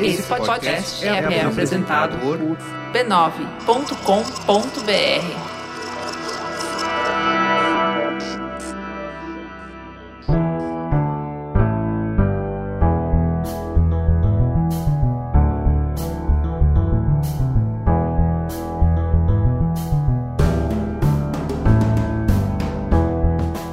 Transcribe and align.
Esse 0.00 0.22
podcast 0.24 1.06
é, 1.06 1.08
é 1.08 1.44
apresentado 1.44 2.18
por 2.18 2.38
b9.com.br. 2.92 3.54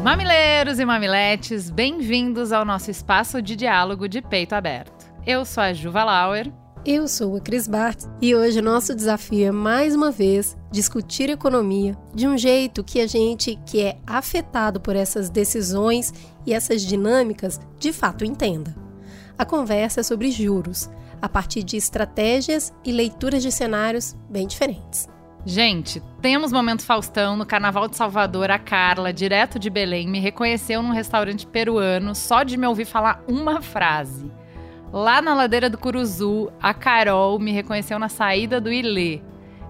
Mamileiros 0.04 0.80
e 0.80 0.86
mamiletes, 0.86 1.70
bem-vindos 1.70 2.52
ao 2.52 2.64
nosso 2.64 2.92
espaço 2.92 3.42
de 3.42 3.56
diálogo 3.56 4.08
de 4.08 4.22
peito 4.22 4.54
aberto. 4.54 5.01
Eu 5.26 5.46
sou 5.46 5.62
a 5.62 5.72
Juva 5.72 6.04
Lauer. 6.04 6.52
Eu 6.84 7.08
sou 7.08 7.36
a 7.36 7.40
Cris 7.40 7.68
Bart 7.68 8.06
e 8.20 8.34
hoje 8.34 8.58
o 8.58 8.64
nosso 8.64 8.96
desafio 8.96 9.50
é 9.50 9.52
mais 9.52 9.94
uma 9.94 10.10
vez 10.10 10.58
discutir 10.72 11.30
economia 11.30 11.96
de 12.12 12.28
um 12.28 12.36
jeito 12.36 12.84
que 12.84 13.00
a 13.00 13.06
gente 13.06 13.56
que 13.68 13.82
é 13.82 14.00
afetado 14.08 14.82
por 14.82 14.96
essas 14.96 15.30
decisões 15.30 16.12
e 16.44 16.52
essas 16.52 16.82
dinâmicas 16.82 17.62
de 17.78 17.94
fato 17.94 18.26
entenda. 18.26 18.76
A 19.38 19.46
conversa 19.46 20.00
é 20.00 20.04
sobre 20.04 20.32
juros, 20.32 20.90
a 21.22 21.30
partir 21.30 21.62
de 21.62 21.78
estratégias 21.78 22.74
e 22.84 22.92
leituras 22.92 23.44
de 23.44 23.52
cenários 23.52 24.16
bem 24.28 24.48
diferentes. 24.48 25.08
Gente, 25.46 26.02
temos 26.20 26.52
momento 26.52 26.82
Faustão 26.82 27.38
no 27.38 27.46
Carnaval 27.46 27.88
de 27.88 27.96
Salvador. 27.96 28.50
A 28.50 28.58
Carla, 28.58 29.14
direto 29.14 29.60
de 29.60 29.70
Belém, 29.70 30.08
me 30.08 30.20
reconheceu 30.20 30.82
num 30.82 30.92
restaurante 30.92 31.46
peruano 31.46 32.16
só 32.16 32.42
de 32.42 32.58
me 32.58 32.66
ouvir 32.66 32.86
falar 32.86 33.24
uma 33.28 33.62
frase. 33.62 34.41
Lá 34.92 35.22
na 35.22 35.34
ladeira 35.34 35.70
do 35.70 35.78
Curuzu, 35.78 36.52
a 36.62 36.74
Carol 36.74 37.40
me 37.40 37.52
reconheceu 37.52 37.98
na 37.98 38.10
saída 38.10 38.60
do 38.60 38.72
Ilê. 38.72 39.22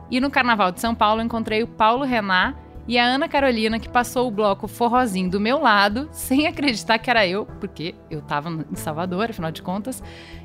E 0.10 0.20
no 0.20 0.32
Carnaval 0.32 0.72
de 0.72 0.82
São 0.82 0.96
Paulo 0.96 1.22
encontrei 1.22 1.62
o 1.62 1.68
Paulo 1.68 2.04
Renan 2.04 2.56
e 2.88 2.98
a 2.98 3.06
Ana 3.06 3.30
Carolina, 3.30 3.80
que 3.80 3.88
passou 3.88 4.28
o 4.28 4.32
bloco 4.32 4.68
forrozinho 4.68 5.30
do 5.30 5.40
meu 5.40 5.60
lado, 5.60 6.10
sem 6.12 6.48
acreditar 6.48 6.98
que 6.98 7.10
era 7.10 7.26
eu, 7.28 7.46
porque 7.60 7.94
eu 8.10 8.22
tava 8.22 8.50
em 8.50 8.76
Salvador, 8.76 9.30
afinal 9.30 9.52
de 9.52 9.62
contas, 9.62 10.02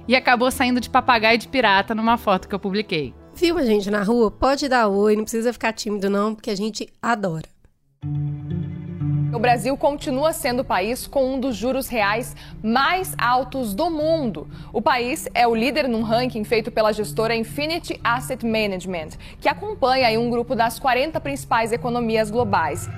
e 0.07 0.15
acabou 0.15 0.51
saindo 0.51 0.81
de 0.81 0.91
papagaio 0.91 1.39
de 1.39 1.49
pirata 1.49 1.95
numa 1.95 2.19
foto 2.19 2.47
que 2.47 2.55
eu 2.55 2.61
publiquei. 2.61 3.15
Viu 3.35 3.59
a 3.59 3.65
gente 3.65 3.91
na 3.91 4.03
rua? 4.03 4.31
Pode 4.31 4.69
dar 4.69 4.89
oi, 4.89 5.17
não 5.17 5.25
precisa 5.25 5.53
ficar 5.53 5.73
tímido 5.73 6.11
não, 6.11 6.35
porque 6.35 6.51
a 6.51 6.55
gente 6.55 6.87
adora. 7.01 7.49
O 9.33 9.39
Brasil 9.39 9.77
continua 9.77 10.33
sendo 10.33 10.61
o 10.61 10.65
país 10.65 11.07
com 11.07 11.35
um 11.35 11.41
dos 11.41 11.57
juros 11.57 11.89
reais 11.89 12.35
mais 12.63 13.15
altos 13.19 13.75
do 13.75 13.91
mundo. 13.91 14.49
O 14.73 14.81
país 14.81 15.29
é 15.35 15.47
o 15.47 15.55
líder 15.55 15.89
num 15.89 16.03
ranking 16.03 16.45
feito 16.45 16.71
pela 16.71 16.93
gestora 16.93 17.35
Infinity 17.35 18.01
Asset 18.03 18.47
Management, 18.47 19.11
que 19.41 19.49
acompanha 19.49 20.19
um 20.19 20.31
grupo 20.31 20.55
das 20.55 20.79
40 20.79 21.21
principais 21.21 21.73
economias 21.73 22.31
globais. 22.31 22.89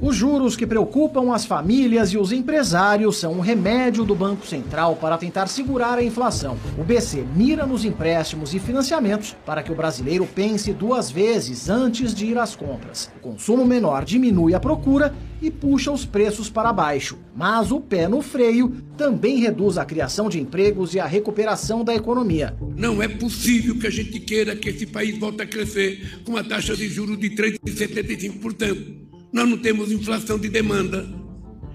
Os 0.00 0.14
juros 0.14 0.54
que 0.54 0.64
preocupam 0.64 1.34
as 1.34 1.44
famílias 1.44 2.10
e 2.10 2.18
os 2.18 2.30
empresários 2.30 3.16
são 3.16 3.32
um 3.32 3.40
remédio 3.40 4.04
do 4.04 4.14
Banco 4.14 4.46
Central 4.46 4.94
para 4.94 5.18
tentar 5.18 5.48
segurar 5.48 5.98
a 5.98 6.04
inflação. 6.04 6.56
O 6.78 6.84
BC 6.84 7.24
mira 7.34 7.66
nos 7.66 7.84
empréstimos 7.84 8.54
e 8.54 8.60
financiamentos 8.60 9.36
para 9.44 9.60
que 9.60 9.72
o 9.72 9.74
brasileiro 9.74 10.24
pense 10.24 10.72
duas 10.72 11.10
vezes 11.10 11.68
antes 11.68 12.14
de 12.14 12.26
ir 12.26 12.38
às 12.38 12.54
compras. 12.54 13.10
O 13.16 13.20
consumo 13.20 13.64
menor 13.64 14.04
diminui 14.04 14.54
a 14.54 14.60
procura 14.60 15.12
e 15.42 15.50
puxa 15.50 15.90
os 15.90 16.04
preços 16.04 16.48
para 16.48 16.72
baixo. 16.72 17.18
Mas 17.34 17.72
o 17.72 17.80
pé 17.80 18.06
no 18.06 18.22
freio 18.22 18.76
também 18.96 19.40
reduz 19.40 19.78
a 19.78 19.84
criação 19.84 20.28
de 20.28 20.40
empregos 20.40 20.94
e 20.94 21.00
a 21.00 21.06
recuperação 21.06 21.82
da 21.82 21.94
economia. 21.94 22.56
Não 22.76 23.02
é 23.02 23.08
possível 23.08 23.76
que 23.76 23.88
a 23.88 23.90
gente 23.90 24.20
queira 24.20 24.54
que 24.54 24.68
esse 24.68 24.86
país 24.86 25.18
volte 25.18 25.42
a 25.42 25.46
crescer 25.46 26.20
com 26.24 26.32
uma 26.32 26.44
taxa 26.44 26.76
de 26.76 26.88
juros 26.88 27.18
de 27.18 27.30
3,75%. 27.30 29.07
Nós 29.32 29.48
não 29.48 29.58
temos 29.58 29.92
inflação 29.92 30.38
de 30.38 30.48
demanda. 30.48 31.06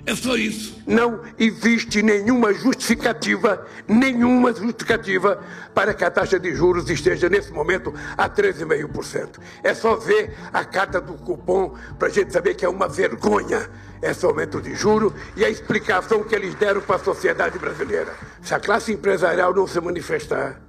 É 0.05 0.13
só 0.15 0.35
isso. 0.35 0.81
Não 0.85 1.21
existe 1.39 2.01
nenhuma 2.01 2.53
justificativa, 2.53 3.65
nenhuma 3.87 4.53
justificativa 4.53 5.41
para 5.73 5.93
que 5.93 6.03
a 6.03 6.11
taxa 6.11 6.37
de 6.37 6.53
juros 6.53 6.89
esteja 6.89 7.29
nesse 7.29 7.53
momento 7.53 7.93
a 8.17 8.29
13,5%. 8.29 9.39
É 9.63 9.73
só 9.73 9.95
ver 9.95 10.35
a 10.51 10.65
carta 10.65 10.99
do 10.99 11.13
cupom 11.13 11.73
para 11.97 12.09
a 12.09 12.11
gente 12.11 12.33
saber 12.33 12.55
que 12.55 12.65
é 12.65 12.69
uma 12.69 12.87
vergonha 12.87 13.69
esse 14.01 14.25
aumento 14.25 14.61
de 14.61 14.75
juros 14.75 15.13
e 15.37 15.45
a 15.45 15.49
explicação 15.49 16.21
que 16.23 16.35
eles 16.35 16.53
deram 16.55 16.81
para 16.81 16.97
a 16.97 16.99
sociedade 16.99 17.57
brasileira. 17.57 18.13
Se 18.41 18.53
a 18.53 18.59
classe 18.59 18.91
empresarial 18.91 19.53
não 19.53 19.65
se 19.65 19.79
manifestar, 19.79 20.61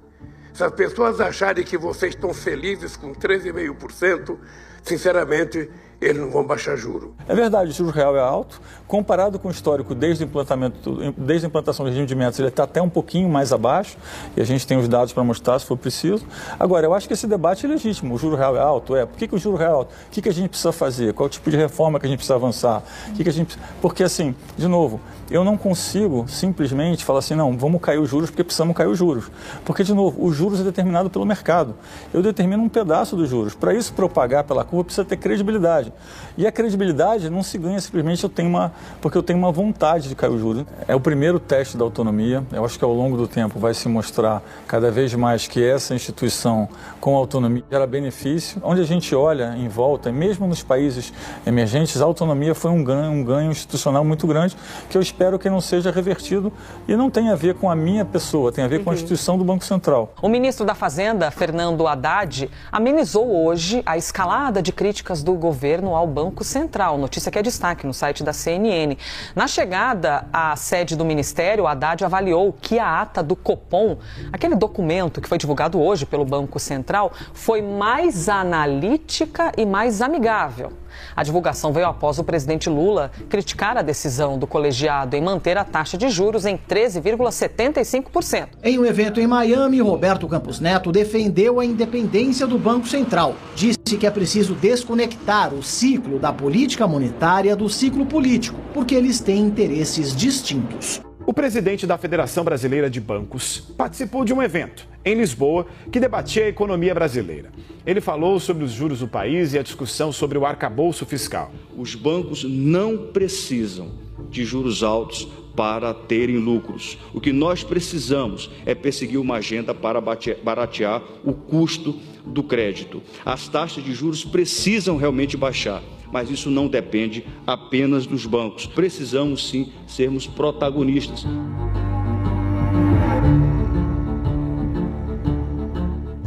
se 0.53 0.63
as 0.63 0.71
pessoas 0.71 1.19
acharem 1.19 1.65
que 1.65 1.77
vocês 1.77 2.15
estão 2.15 2.33
felizes 2.33 2.95
com 2.95 3.13
13,5%, 3.13 4.37
sinceramente, 4.81 5.69
eles 6.01 6.21
não 6.21 6.29
vão 6.29 6.43
baixar 6.43 6.75
juro. 6.75 7.13
É 7.27 7.35
verdade, 7.35 7.71
o 7.71 7.73
juro 7.73 7.91
real 7.91 8.15
é 8.15 8.19
alto. 8.19 8.61
Comparado 8.87 9.39
com 9.39 9.47
o 9.47 9.51
histórico 9.51 9.95
desde, 9.95 10.23
o 10.23 10.25
implantamento, 10.25 11.13
desde 11.17 11.45
a 11.45 11.49
implantação 11.49 11.85
do 11.85 11.89
regime 11.89 12.05
de 12.05 12.15
metas, 12.15 12.39
ele 12.39 12.49
está 12.49 12.63
até 12.63 12.81
um 12.81 12.89
pouquinho 12.89 13.27
mais 13.27 13.51
abaixo, 13.51 13.97
e 14.35 14.41
a 14.41 14.43
gente 14.43 14.65
tem 14.67 14.77
os 14.77 14.87
dados 14.87 15.13
para 15.13 15.23
mostrar 15.23 15.57
se 15.59 15.65
for 15.65 15.77
preciso. 15.77 16.25
Agora, 16.59 16.85
eu 16.85 16.93
acho 16.93 17.07
que 17.07 17.13
esse 17.13 17.27
debate 17.27 17.65
é 17.65 17.69
legítimo. 17.69 18.13
O 18.13 18.17
juro 18.17 18.35
real 18.35 18.55
é 18.55 18.59
alto? 18.59 18.95
É. 18.95 19.05
Por 19.05 19.17
que, 19.17 19.27
que 19.27 19.35
o 19.35 19.39
juro 19.39 19.57
real 19.57 19.71
é 19.71 19.75
alto? 19.75 19.91
O 20.07 20.11
que, 20.11 20.21
que 20.21 20.29
a 20.29 20.33
gente 20.33 20.49
precisa 20.49 20.71
fazer? 20.71 21.13
Qual 21.13 21.27
tipo 21.27 21.49
de 21.49 21.57
reforma 21.57 21.99
que 21.99 22.05
a 22.05 22.09
gente 22.09 22.17
precisa 22.17 22.35
avançar? 22.35 22.83
O 23.09 23.13
que, 23.13 23.23
que 23.23 23.29
a 23.29 23.33
gente... 23.33 23.57
Porque, 23.81 24.03
assim, 24.03 24.35
de 24.57 24.67
novo, 24.67 24.99
eu 25.29 25.43
não 25.43 25.57
consigo 25.57 26.25
simplesmente 26.27 27.03
falar 27.03 27.19
assim, 27.19 27.35
não, 27.35 27.57
vamos 27.57 27.81
cair 27.81 27.97
os 27.97 28.09
juros 28.09 28.29
porque 28.29 28.43
precisamos 28.43 28.75
cair 28.75 28.87
os 28.87 28.97
juros. 28.97 29.31
Porque, 29.63 29.83
de 29.83 29.93
novo, 29.93 30.23
os 30.23 30.35
juros 30.35 30.59
é 30.59 30.63
determinado 30.63 31.09
pelo 31.09 31.25
mercado. 31.25 31.75
Eu 32.13 32.21
determino 32.21 32.61
um 32.61 32.69
pedaço 32.69 33.15
dos 33.15 33.29
juros. 33.29 33.55
Para 33.55 33.73
isso 33.73 33.93
propagar 33.93 34.43
pela 34.43 34.63
curva, 34.63 34.85
precisa 34.85 35.05
ter 35.05 35.17
credibilidade. 35.17 35.91
E 36.37 36.45
a 36.45 36.51
credibilidade 36.51 37.29
não 37.29 37.41
se 37.41 37.57
ganha 37.57 37.79
simplesmente 37.79 38.21
eu 38.21 38.29
tenho 38.29 38.49
uma, 38.49 38.73
porque 38.99 39.17
eu 39.17 39.23
tenho 39.23 39.39
uma 39.39 39.53
vontade 39.53 40.09
de 40.09 40.15
cair 40.15 40.31
os 40.31 40.41
juros. 40.41 40.65
É 40.85 40.93
o 40.93 40.99
primeiro 40.99 41.39
teste 41.39 41.77
da 41.77 41.85
autonomia. 41.85 42.43
Eu 42.51 42.65
acho 42.65 42.77
que 42.77 42.83
ao 42.83 42.93
longo 42.93 43.15
do 43.15 43.25
tempo 43.25 43.57
vai 43.57 43.73
se 43.73 43.87
mostrar 43.87 44.43
cada 44.67 44.91
vez 44.91 45.13
mais 45.13 45.47
que 45.47 45.63
essa 45.63 45.95
instituição 45.95 46.67
com 46.99 47.15
autonomia 47.15 47.63
gera 47.71 47.87
benefício. 47.87 48.61
Onde 48.61 48.81
a 48.81 48.83
gente 48.83 49.15
olha 49.15 49.55
em 49.55 49.69
volta, 49.69 50.11
mesmo 50.11 50.45
nos 50.45 50.61
países 50.61 51.13
emergentes, 51.47 52.01
a 52.01 52.05
autonomia 52.05 52.53
foi 52.53 52.69
um 52.69 52.83
ganho, 52.83 53.11
um 53.11 53.23
ganho 53.23 53.51
institucional 53.51 54.03
muito 54.03 54.27
grande 54.27 54.57
que 54.89 54.97
eu 54.97 55.01
espero 55.01 55.39
que 55.39 55.49
não 55.49 55.61
seja 55.61 55.89
revertido 55.89 56.51
e 56.85 56.97
não 56.97 57.09
tem 57.09 57.29
a 57.29 57.35
ver 57.35 57.55
com 57.55 57.69
a 57.69 57.75
minha 57.75 58.03
pessoa, 58.03 58.51
tem 58.51 58.63
a 58.63 58.67
ver 58.67 58.79
uhum. 58.79 58.83
com 58.83 58.89
a 58.89 58.91
uhum. 58.91 58.95
instituição 58.95 59.37
do 59.37 59.45
Banco 59.45 59.63
Central. 59.63 60.13
O 60.21 60.27
ministro 60.27 60.65
da 60.65 60.75
Fazenda, 60.75 61.31
Fernando 61.31 61.87
Haddad, 61.87 62.49
amenizou 62.69 63.45
hoje 63.45 63.81
a 63.85 63.97
escalada 63.97 64.61
de 64.61 64.73
críticas 64.73 65.23
do 65.23 65.33
governo 65.33 65.95
ao 65.95 66.05
Banco 66.05 66.24
Central. 66.43 66.97
Notícia 66.97 67.31
que 67.31 67.39
é 67.39 67.41
destaque 67.41 67.85
no 67.85 67.93
site 67.93 68.23
da 68.23 68.33
CNN. 68.33 68.97
Na 69.35 69.47
chegada 69.47 70.27
à 70.31 70.55
sede 70.55 70.95
do 70.95 71.05
ministério, 71.05 71.67
Haddad 71.67 72.03
avaliou 72.03 72.53
que 72.53 72.79
a 72.79 73.01
ata 73.01 73.23
do 73.23 73.35
Copom, 73.35 73.97
aquele 74.31 74.55
documento 74.55 75.21
que 75.21 75.29
foi 75.29 75.37
divulgado 75.37 75.81
hoje 75.81 76.05
pelo 76.05 76.25
Banco 76.25 76.59
Central, 76.59 77.11
foi 77.33 77.61
mais 77.61 78.29
analítica 78.29 79.51
e 79.57 79.65
mais 79.65 80.01
amigável. 80.01 80.71
A 81.15 81.23
divulgação 81.23 81.71
veio 81.71 81.87
após 81.87 82.19
o 82.19 82.23
presidente 82.23 82.69
Lula 82.69 83.11
criticar 83.29 83.77
a 83.77 83.81
decisão 83.81 84.37
do 84.37 84.47
colegiado 84.47 85.15
em 85.15 85.21
manter 85.21 85.57
a 85.57 85.63
taxa 85.63 85.97
de 85.97 86.09
juros 86.09 86.45
em 86.45 86.57
13,75%. 86.57 88.47
Em 88.63 88.79
um 88.79 88.85
evento 88.85 89.19
em 89.19 89.27
Miami, 89.27 89.81
Roberto 89.81 90.27
Campos 90.27 90.59
Neto 90.59 90.91
defendeu 90.91 91.59
a 91.59 91.65
independência 91.65 92.47
do 92.47 92.57
Banco 92.57 92.87
Central. 92.87 93.35
Disse 93.55 93.74
que 93.85 94.07
é 94.07 94.09
preciso 94.09 94.55
desconectar 94.55 95.53
o 95.53 95.61
ciclo 95.61 96.17
da 96.17 96.33
política 96.33 96.87
monetária 96.87 97.55
do 97.55 97.69
ciclo 97.69 98.03
político, 98.03 98.59
porque 98.73 98.95
eles 98.95 99.19
têm 99.19 99.43
interesses 99.43 100.15
distintos. 100.15 101.03
O 101.27 101.31
presidente 101.31 101.85
da 101.85 101.95
Federação 101.95 102.43
Brasileira 102.43 102.89
de 102.89 102.99
Bancos 102.99 103.59
participou 103.77 104.25
de 104.25 104.33
um 104.33 104.41
evento 104.41 104.87
em 105.05 105.13
Lisboa 105.13 105.67
que 105.91 105.99
debatia 105.99 106.45
a 106.45 106.49
economia 106.49 106.95
brasileira. 106.95 107.51
Ele 107.85 108.01
falou 108.01 108.39
sobre 108.39 108.63
os 108.63 108.71
juros 108.71 108.99
do 108.99 109.07
país 109.07 109.53
e 109.53 109.59
a 109.59 109.63
discussão 109.63 110.11
sobre 110.11 110.39
o 110.39 110.45
arcabouço 110.47 111.05
fiscal. 111.05 111.51
Os 111.77 111.93
bancos 111.93 112.43
não 112.43 113.09
precisam 113.13 113.91
de 114.31 114.43
juros 114.43 114.81
altos 114.81 115.27
para 115.55 115.93
terem 115.93 116.37
lucros. 116.37 116.97
O 117.13 117.21
que 117.21 117.31
nós 117.31 117.63
precisamos 117.63 118.49
é 118.65 118.75
perseguir 118.75 119.19
uma 119.19 119.35
agenda 119.35 119.73
para 119.73 120.01
baratear 120.01 121.01
o 121.23 121.33
custo 121.33 121.99
do 122.25 122.43
crédito. 122.43 123.01
As 123.25 123.47
taxas 123.47 123.83
de 123.83 123.93
juros 123.93 124.23
precisam 124.23 124.97
realmente 124.97 125.37
baixar 125.37 125.81
mas 126.11 126.29
isso 126.29 126.49
não 126.49 126.67
depende 126.67 127.25
apenas 127.45 128.07
dos 128.07 128.25
bancos. 128.25 128.65
Precisamos 128.65 129.49
sim 129.49 129.73
sermos 129.85 130.25
protagonistas. 130.25 131.25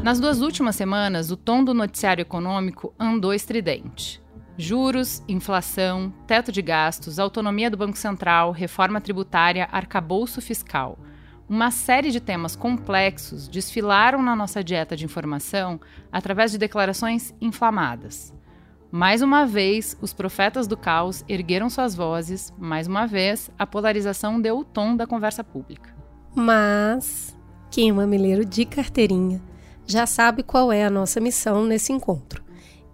Nas 0.02 0.20
duas 0.20 0.40
últimas 0.40 0.76
semanas, 0.76 1.30
o 1.30 1.36
tom 1.36 1.62
do 1.62 1.74
noticiário 1.74 2.22
econômico 2.22 2.94
andou 2.98 3.32
estridente. 3.34 4.22
Juros, 4.56 5.22
inflação, 5.28 6.12
teto 6.26 6.50
de 6.50 6.60
gastos, 6.60 7.18
autonomia 7.18 7.70
do 7.70 7.76
Banco 7.76 7.96
Central, 7.96 8.50
reforma 8.50 9.00
tributária, 9.00 9.68
arcabouço 9.70 10.40
fiscal. 10.40 10.98
Uma 11.48 11.70
série 11.70 12.10
de 12.10 12.20
temas 12.20 12.54
complexos 12.54 13.48
desfilaram 13.48 14.22
na 14.22 14.36
nossa 14.36 14.62
dieta 14.62 14.94
de 14.96 15.04
informação 15.04 15.80
através 16.12 16.50
de 16.52 16.58
declarações 16.58 17.34
inflamadas. 17.40 18.34
Mais 18.90 19.22
uma 19.22 19.46
vez, 19.46 19.96
os 20.00 20.12
profetas 20.12 20.66
do 20.66 20.76
caos 20.76 21.24
ergueram 21.28 21.68
suas 21.68 21.94
vozes, 21.94 22.52
mais 22.58 22.86
uma 22.86 23.06
vez, 23.06 23.50
a 23.58 23.66
polarização 23.66 24.40
deu 24.40 24.58
o 24.58 24.64
tom 24.64 24.96
da 24.96 25.06
conversa 25.06 25.42
pública. 25.42 25.94
Mas 26.34 27.36
quem 27.70 27.90
é 27.90 27.92
mamileiro 27.92 28.44
de 28.44 28.64
carteirinha 28.64 29.42
já 29.86 30.06
sabe 30.06 30.42
qual 30.42 30.70
é 30.70 30.84
a 30.84 30.90
nossa 30.90 31.20
missão 31.20 31.64
nesse 31.64 31.92
encontro. 31.92 32.44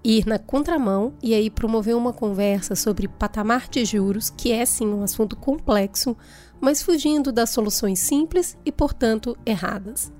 Ir 0.03 0.27
na 0.27 0.39
contramão 0.39 1.15
e 1.23 1.35
aí 1.35 1.51
promover 1.51 1.97
uma 1.97 2.13
conversa 2.13 2.77
sobre 2.77 3.09
patamar 3.09 3.69
de 3.69 3.85
juros, 3.85 4.31
que 4.31 4.53
é 4.53 4.65
sim 4.65 4.87
um 4.87 5.03
assunto 5.03 5.35
complexo, 5.35 6.17
mas 6.65 6.83
fugindo 6.83 7.31
das 7.31 7.51
soluções 7.51 7.99
simples 7.99 8.57
e, 8.65 8.73
portanto, 8.73 9.37
erradas. 9.45 10.11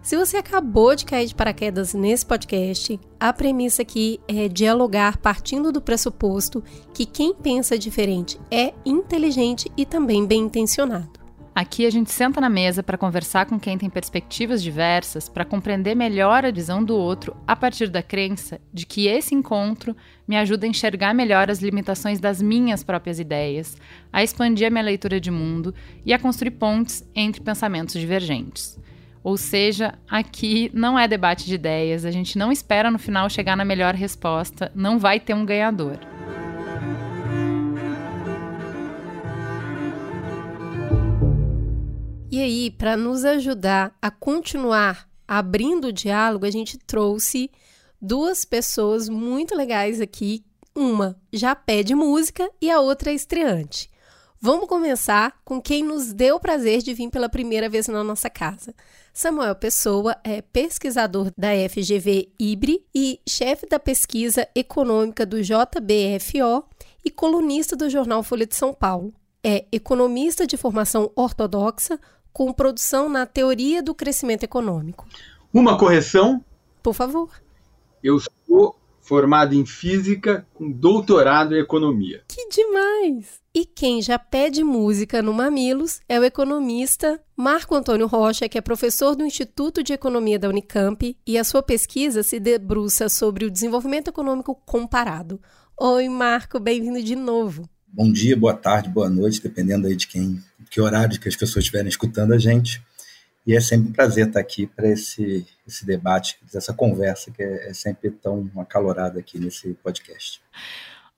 Se 0.00 0.16
você 0.16 0.36
acabou 0.38 0.94
de 0.94 1.04
cair 1.04 1.26
de 1.26 1.34
paraquedas 1.34 1.92
nesse 1.92 2.24
podcast, 2.24 2.98
a 3.18 3.32
premissa 3.32 3.82
aqui 3.82 4.20
é 4.28 4.48
dialogar 4.48 5.18
partindo 5.18 5.72
do 5.72 5.82
pressuposto 5.82 6.62
que 6.94 7.04
quem 7.04 7.34
pensa 7.34 7.76
diferente 7.76 8.40
é 8.50 8.72
inteligente 8.86 9.70
e 9.76 9.84
também 9.84 10.24
bem 10.24 10.42
intencionado. 10.42 11.17
Aqui 11.58 11.84
a 11.84 11.90
gente 11.90 12.12
senta 12.12 12.40
na 12.40 12.48
mesa 12.48 12.84
para 12.84 12.96
conversar 12.96 13.46
com 13.46 13.58
quem 13.58 13.76
tem 13.76 13.90
perspectivas 13.90 14.62
diversas, 14.62 15.28
para 15.28 15.44
compreender 15.44 15.96
melhor 15.96 16.44
a 16.44 16.52
visão 16.52 16.84
do 16.84 16.96
outro 16.96 17.36
a 17.48 17.56
partir 17.56 17.88
da 17.88 18.00
crença 18.00 18.60
de 18.72 18.86
que 18.86 19.08
esse 19.08 19.34
encontro 19.34 19.96
me 20.24 20.36
ajuda 20.36 20.66
a 20.66 20.68
enxergar 20.68 21.12
melhor 21.12 21.50
as 21.50 21.58
limitações 21.58 22.20
das 22.20 22.40
minhas 22.40 22.84
próprias 22.84 23.18
ideias, 23.18 23.76
a 24.12 24.22
expandir 24.22 24.68
a 24.68 24.70
minha 24.70 24.84
leitura 24.84 25.20
de 25.20 25.32
mundo 25.32 25.74
e 26.06 26.12
a 26.12 26.18
construir 26.20 26.52
pontes 26.52 27.04
entre 27.12 27.40
pensamentos 27.40 28.00
divergentes. 28.00 28.78
Ou 29.24 29.36
seja, 29.36 29.98
aqui 30.08 30.70
não 30.72 30.96
é 30.96 31.08
debate 31.08 31.44
de 31.44 31.56
ideias, 31.56 32.04
a 32.04 32.12
gente 32.12 32.38
não 32.38 32.52
espera 32.52 32.88
no 32.88 33.00
final 33.00 33.28
chegar 33.28 33.56
na 33.56 33.64
melhor 33.64 33.96
resposta, 33.96 34.70
não 34.76 34.96
vai 34.96 35.18
ter 35.18 35.34
um 35.34 35.44
ganhador. 35.44 35.98
E 42.30 42.42
aí, 42.42 42.70
para 42.70 42.94
nos 42.94 43.24
ajudar 43.24 43.96
a 44.02 44.10
continuar 44.10 45.08
abrindo 45.26 45.86
o 45.86 45.92
diálogo, 45.92 46.44
a 46.44 46.50
gente 46.50 46.76
trouxe 46.76 47.50
duas 48.00 48.44
pessoas 48.44 49.08
muito 49.08 49.56
legais 49.56 49.98
aqui. 49.98 50.44
Uma 50.76 51.18
já 51.32 51.56
pede 51.56 51.94
música 51.94 52.48
e 52.60 52.70
a 52.70 52.80
outra 52.80 53.10
é 53.10 53.14
estreante. 53.14 53.90
Vamos 54.40 54.68
começar 54.68 55.40
com 55.42 55.60
quem 55.60 55.82
nos 55.82 56.12
deu 56.12 56.36
o 56.36 56.40
prazer 56.40 56.82
de 56.82 56.92
vir 56.92 57.10
pela 57.10 57.30
primeira 57.30 57.68
vez 57.68 57.88
na 57.88 58.04
nossa 58.04 58.28
casa. 58.28 58.74
Samuel 59.12 59.56
Pessoa 59.56 60.14
é 60.22 60.42
pesquisador 60.42 61.32
da 61.36 61.48
FGV 61.68 62.30
IBRE 62.38 62.84
e 62.94 63.20
chefe 63.26 63.66
da 63.66 63.80
pesquisa 63.80 64.46
econômica 64.54 65.24
do 65.24 65.42
JBFO 65.42 66.62
e 67.02 67.10
colunista 67.10 67.74
do 67.74 67.88
jornal 67.88 68.22
Folha 68.22 68.46
de 68.46 68.54
São 68.54 68.72
Paulo. 68.74 69.14
É 69.42 69.64
economista 69.72 70.46
de 70.46 70.56
formação 70.56 71.10
ortodoxa, 71.16 71.98
com 72.32 72.52
produção 72.52 73.08
na 73.08 73.26
teoria 73.26 73.82
do 73.82 73.94
crescimento 73.94 74.44
econômico. 74.44 75.06
Uma 75.52 75.78
correção? 75.78 76.44
Por 76.82 76.94
favor. 76.94 77.30
Eu 78.02 78.18
sou 78.46 78.76
formado 79.08 79.54
em 79.54 79.64
física 79.64 80.46
com 80.52 80.70
doutorado 80.70 81.54
em 81.54 81.60
economia. 81.60 82.22
Que 82.28 82.46
demais! 82.50 83.40
E 83.54 83.64
quem 83.64 84.02
já 84.02 84.18
pede 84.18 84.62
música 84.62 85.22
no 85.22 85.32
Mamilos 85.32 86.00
é 86.06 86.20
o 86.20 86.24
economista 86.24 87.18
Marco 87.34 87.74
Antônio 87.74 88.06
Rocha, 88.06 88.48
que 88.48 88.58
é 88.58 88.60
professor 88.60 89.16
do 89.16 89.24
Instituto 89.24 89.82
de 89.82 89.94
Economia 89.94 90.38
da 90.38 90.48
Unicamp, 90.48 91.16
e 91.26 91.38
a 91.38 91.42
sua 91.42 91.62
pesquisa 91.62 92.22
se 92.22 92.38
debruça 92.38 93.08
sobre 93.08 93.46
o 93.46 93.50
desenvolvimento 93.50 94.08
econômico 94.08 94.54
comparado. 94.66 95.40
Oi, 95.80 96.08
Marco, 96.08 96.60
bem-vindo 96.60 97.02
de 97.02 97.16
novo. 97.16 97.68
Bom 97.86 98.12
dia, 98.12 98.36
boa 98.36 98.54
tarde, 98.54 98.90
boa 98.90 99.08
noite, 99.08 99.42
dependendo 99.42 99.86
aí 99.86 99.96
de 99.96 100.06
quem 100.06 100.38
que 100.68 100.80
horário 100.80 101.18
que 101.18 101.28
as 101.28 101.36
pessoas 101.36 101.64
estiverem 101.64 101.88
escutando 101.88 102.32
a 102.32 102.38
gente. 102.38 102.82
E 103.46 103.56
é 103.56 103.60
sempre 103.60 103.88
um 103.88 103.92
prazer 103.92 104.26
estar 104.26 104.40
aqui 104.40 104.66
para 104.66 104.88
esse, 104.88 105.46
esse 105.66 105.86
debate, 105.86 106.38
essa 106.54 106.74
conversa 106.74 107.30
que 107.30 107.42
é, 107.42 107.70
é 107.70 107.72
sempre 107.72 108.10
tão 108.10 108.50
acalorada 108.56 109.18
aqui 109.18 109.38
nesse 109.38 109.72
podcast. 109.82 110.42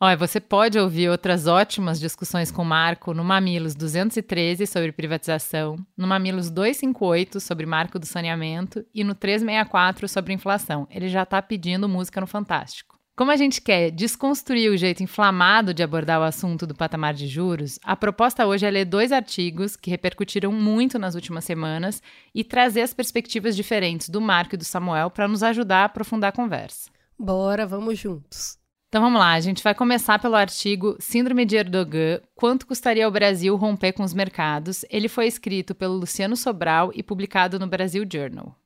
Olha, 0.03 0.17
você 0.17 0.41
pode 0.41 0.79
ouvir 0.79 1.11
outras 1.11 1.47
ótimas 1.47 2.01
discussões 2.01 2.51
com 2.51 2.63
o 2.63 2.65
Marco 2.65 3.13
no 3.13 3.25
Mamilos 3.25 3.75
213 3.75 4.67
sobre 4.67 4.93
privatização, 4.93 5.77
no 5.95 6.07
Mamilos 6.07 6.49
258 6.51 7.41
sobre 7.41 7.67
marco 7.67 7.99
do 7.99 8.07
saneamento 8.07 8.83
e 8.95 9.03
no 9.03 9.15
364 9.15 10.09
sobre 10.09 10.33
inflação. 10.33 10.87
Ele 10.89 11.09
já 11.09 11.25
está 11.25 11.43
pedindo 11.43 11.89
música 11.89 12.21
no 12.21 12.27
Fantástico. 12.27 13.00
Como 13.17 13.31
a 13.31 13.37
gente 13.37 13.61
quer 13.61 13.91
desconstruir 13.91 14.71
o 14.71 14.77
jeito 14.77 15.03
inflamado 15.03 15.75
de 15.75 15.83
abordar 15.83 16.21
o 16.21 16.25
assunto 16.25 16.67
do 16.67 16.75
patamar 16.75 17.13
de 17.13 17.27
juros, 17.27 17.79
a 17.83 17.95
proposta 17.95 18.47
hoje 18.47 18.65
é 18.65 18.71
ler 18.71 18.87
dois 18.87 19.13
artigos 19.13 19.77
que 19.77 19.91
repercutiram 19.91 20.51
muito 20.53 20.99
nas 20.99 21.15
últimas 21.15 21.45
semanas 21.45 22.03
e 22.35 22.43
trazer 22.43 22.81
as 22.81 22.95
perspectivas 22.95 23.55
diferentes 23.55 24.09
do 24.09 24.21
Marco 24.21 24.55
e 24.55 24.59
do 24.59 24.65
Samuel 24.65 25.11
para 25.11 25.29
nos 25.29 25.43
ajudar 25.43 25.83
a 25.83 25.85
aprofundar 25.85 26.31
a 26.31 26.37
conversa. 26.37 26.91
Bora, 27.19 27.67
vamos 27.67 27.99
juntos. 27.99 28.59
Então 28.89 29.03
vamos 29.03 29.21
lá, 29.21 29.35
a 29.35 29.41
gente 29.41 29.63
vai 29.63 29.73
começar 29.73 30.19
pelo 30.19 30.35
artigo 30.35 30.97
Síndrome 30.99 31.45
de 31.45 31.57
Erdogan: 31.57 32.21
Quanto 32.35 32.67
custaria 32.67 33.05
ao 33.05 33.11
Brasil 33.13 33.55
romper 33.55 33.93
com 33.93 34.03
os 34.03 34.13
mercados? 34.13 34.85
Ele 34.91 35.09
foi 35.09 35.29
escrito 35.29 35.77
pelo 35.77 35.95
Luciano 35.95 36.37
Sobral 36.37 36.91
e 36.93 37.01
publicado 37.01 37.57
no 37.57 37.69
Brasil 37.69 38.05
Journal. 38.11 38.60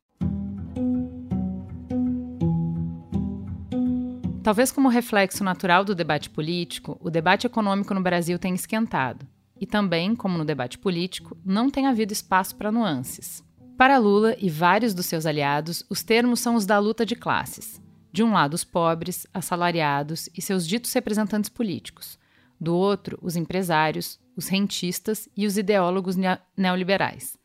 Talvez 4.45 4.71
como 4.71 4.91
reflexo 4.91 5.43
natural 5.43 5.87
do 5.87 5.95
debate 5.95 6.29
político, 6.29 6.99
o 7.01 7.09
debate 7.09 7.47
econômico 7.47 7.95
no 7.95 8.03
Brasil 8.03 8.39
tem 8.39 8.55
esquentado. 8.55 9.27
E 9.59 9.65
também, 9.65 10.15
como 10.15 10.37
no 10.37 10.45
debate 10.45 10.77
político, 10.77 11.35
não 11.43 11.71
tem 11.71 11.87
havido 11.87 12.13
espaço 12.13 12.55
para 12.55 12.71
nuances. 12.71 13.43
Para 13.79 13.97
Lula 13.97 14.37
e 14.39 14.51
vários 14.51 14.93
dos 14.93 15.07
seus 15.07 15.25
aliados, 15.25 15.83
os 15.89 16.03
termos 16.03 16.41
são 16.41 16.57
os 16.57 16.67
da 16.67 16.79
luta 16.79 17.07
de 17.07 17.17
classes. 17.17 17.81
De 18.13 18.23
um 18.23 18.35
lado, 18.35 18.53
os 18.53 18.65
pobres, 18.65 19.27
assalariados 19.33 20.29
e 20.37 20.43
seus 20.43 20.69
ditos 20.69 20.93
representantes 20.93 21.49
políticos. 21.49 22.19
Do 22.61 22.77
outro, 22.77 23.19
os 23.23 23.37
empresários, 23.37 24.21
os 24.37 24.49
rentistas 24.49 25.27
e 25.35 25.47
os 25.47 25.57
ideólogos 25.57 26.17
neoliberais. 26.55 27.39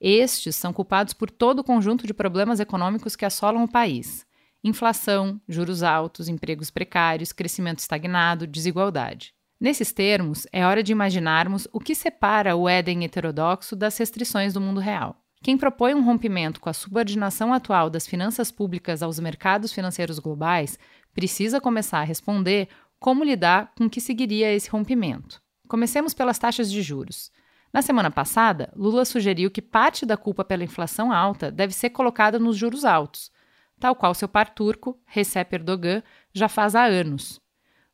Estes 0.00 0.56
são 0.56 0.72
culpados 0.72 1.12
por 1.12 1.30
todo 1.30 1.58
o 1.58 1.64
conjunto 1.64 2.06
de 2.06 2.14
problemas 2.14 2.60
econômicos 2.60 3.14
que 3.14 3.26
assolam 3.26 3.62
o 3.62 3.70
país 3.70 4.25
inflação, 4.66 5.40
juros 5.48 5.82
altos, 5.82 6.28
empregos 6.28 6.70
precários, 6.70 7.32
crescimento 7.32 7.78
estagnado, 7.78 8.46
desigualdade. 8.46 9.32
Nesses 9.60 9.92
termos, 9.92 10.46
é 10.52 10.66
hora 10.66 10.82
de 10.82 10.92
imaginarmos 10.92 11.66
o 11.72 11.80
que 11.80 11.94
separa 11.94 12.56
o 12.56 12.68
Éden 12.68 13.04
heterodoxo 13.04 13.74
das 13.74 13.96
restrições 13.96 14.52
do 14.52 14.60
mundo 14.60 14.80
real. 14.80 15.16
Quem 15.42 15.56
propõe 15.56 15.94
um 15.94 16.04
rompimento 16.04 16.60
com 16.60 16.68
a 16.68 16.74
subordinação 16.74 17.52
atual 17.54 17.88
das 17.88 18.06
finanças 18.06 18.50
públicas 18.50 19.02
aos 19.02 19.20
mercados 19.20 19.72
financeiros 19.72 20.18
globais 20.18 20.78
precisa 21.14 21.60
começar 21.60 22.00
a 22.00 22.04
responder 22.04 22.68
como 22.98 23.24
lidar 23.24 23.72
com 23.76 23.84
o 23.84 23.90
que 23.90 24.00
seguiria 24.00 24.52
esse 24.52 24.68
rompimento. 24.68 25.40
Comecemos 25.68 26.12
pelas 26.12 26.38
taxas 26.38 26.70
de 26.70 26.82
juros. 26.82 27.30
Na 27.72 27.82
semana 27.82 28.10
passada, 28.10 28.72
Lula 28.74 29.04
sugeriu 29.04 29.50
que 29.50 29.62
parte 29.62 30.04
da 30.04 30.16
culpa 30.16 30.44
pela 30.44 30.64
inflação 30.64 31.12
alta 31.12 31.50
deve 31.50 31.72
ser 31.72 31.90
colocada 31.90 32.38
nos 32.38 32.56
juros 32.56 32.84
altos, 32.84 33.30
tal 33.78 33.94
qual 33.94 34.14
seu 34.14 34.28
par 34.28 34.50
turco, 34.50 34.98
Recep 35.04 35.54
Erdogan, 35.54 36.02
já 36.32 36.48
faz 36.48 36.74
há 36.74 36.84
anos. 36.84 37.40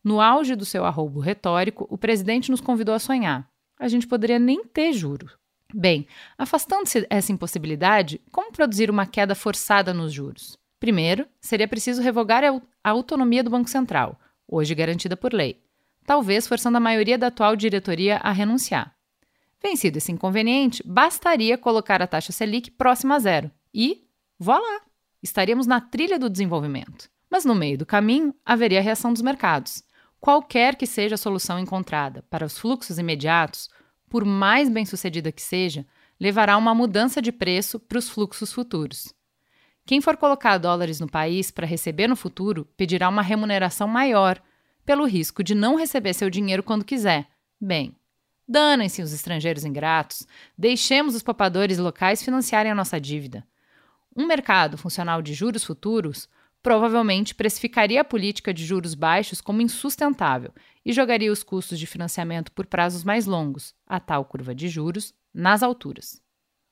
No 0.03 0.21
auge 0.21 0.57
do 0.57 0.65
seu 0.65 0.85
arroubo 0.85 1.21
retórico, 1.21 1.87
o 1.89 1.97
presidente 1.97 2.51
nos 2.51 2.61
convidou 2.61 2.95
a 2.95 2.99
sonhar. 2.99 3.49
A 3.79 3.89
gente 3.89 4.07
poderia 4.07 4.39
nem 4.39 4.65
ter 4.65 4.93
juro. 4.93 5.31
Bem, 5.75 6.07
afastando-se 6.37 7.07
essa 7.09 7.33
impossibilidade, 7.33 8.21
como 8.31 8.53
produzir 8.53 8.91
uma 8.91 9.07
queda 9.07 9.35
forçada 9.35 9.95
nos 9.95 10.13
juros? 10.13 10.59
Primeiro, 10.79 11.27
seria 11.41 11.69
preciso 11.69 12.03
revogar 12.03 12.43
a 12.45 12.91
autonomia 12.91 13.43
do 13.43 13.51
Banco 13.51 13.71
Central, 13.71 14.21
hoje 14.47 14.75
garantida 14.75 15.17
por 15.17 15.33
lei, 15.33 15.63
talvez 16.05 16.47
forçando 16.47 16.77
a 16.77 16.81
maioria 16.81 17.17
da 17.17 17.29
atual 17.29 17.57
diretoria 17.57 18.17
a 18.19 18.33
renunciar. 18.33 18.95
Vencido 19.63 19.99
esse 19.99 20.11
inconveniente, 20.11 20.83
bastaria 20.85 21.57
colocar 21.57 22.03
a 22.03 22.07
taxa 22.07 22.33
Selic 22.33 22.71
próxima 22.73 23.15
a 23.15 23.19
zero 23.21 23.51
e, 23.73 24.05
voilá! 24.39 24.83
Estaríamos 25.23 25.67
na 25.67 25.81
trilha 25.81 26.19
do 26.19 26.29
desenvolvimento. 26.29 27.11
Mas 27.31 27.45
no 27.45 27.55
meio 27.55 27.79
do 27.79 27.87
caminho 27.87 28.35
haveria 28.45 28.79
a 28.79 28.83
reação 28.83 29.13
dos 29.13 29.23
mercados. 29.23 29.83
Qualquer 30.21 30.77
que 30.77 30.87
seja 30.87 31.15
a 31.15 31.19
solução 31.19 31.59
encontrada 31.59 32.25
para 32.29 32.45
os 32.45 32.59
fluxos 32.59 32.99
imediatos, 32.99 33.69
por 34.09 34.25
mais 34.25 34.69
bem-sucedida 34.69 35.33
que 35.33 35.43
seja, 35.43 35.87
levará 36.21 36.55
a 36.55 36.59
uma 36.59 36.75
mudança 36.75 37.23
de 37.23 37.33
preço 37.33 37.81
para 37.81 37.99
os 37.99 38.09
fluxos 38.09 38.53
futuros. 38.53 39.13
Quem 39.85 40.01
for 40.01 40.17
colocar 40.17 40.59
dólares 40.59 41.01
no 41.01 41.09
país 41.09 41.51
para 41.51 41.67
receber 41.67 42.07
no 42.07 42.15
futuro 42.15 42.69
pedirá 42.77 43.09
uma 43.09 43.23
remuneração 43.23 43.89
maior, 43.89 44.41
pelo 44.85 45.07
risco 45.07 45.43
de 45.43 45.55
não 45.55 45.77
receber 45.77 46.13
seu 46.13 46.29
dinheiro 46.29 46.63
quando 46.63 46.85
quiser. 46.85 47.29
Bem, 47.61 47.97
Danem-se 48.47 49.01
os 49.01 49.13
estrangeiros 49.13 49.65
ingratos, 49.65 50.27
deixemos 50.59 51.15
os 51.15 51.23
poupadores 51.23 51.79
locais 51.79 52.23
financiarem 52.23 52.71
a 52.71 52.75
nossa 52.75 53.01
dívida. 53.01 53.47
Um 54.15 54.27
mercado 54.27 54.77
funcional 54.77 55.23
de 55.23 55.33
juros 55.33 55.65
futuros 55.65 56.29
provavelmente 56.63 57.35
precificaria 57.35 58.01
a 58.01 58.05
política 58.05 58.55
de 58.55 58.65
juros 58.65 58.95
baixos 58.95 59.41
como 59.41 59.63
insustentável 59.63 60.53
e 60.85 60.93
jogaria 60.93 61.33
os 61.33 61.43
custos 61.43 61.79
de 61.79 61.87
financiamento 61.87 62.53
por 62.53 62.67
prazos 62.67 63.03
mais 63.03 63.27
longos, 63.27 63.75
a 63.87 63.99
tal 63.99 64.25
curva 64.25 64.55
de 64.55 64.69
juros, 64.69 65.13
nas 65.35 65.63
alturas. 65.63 66.23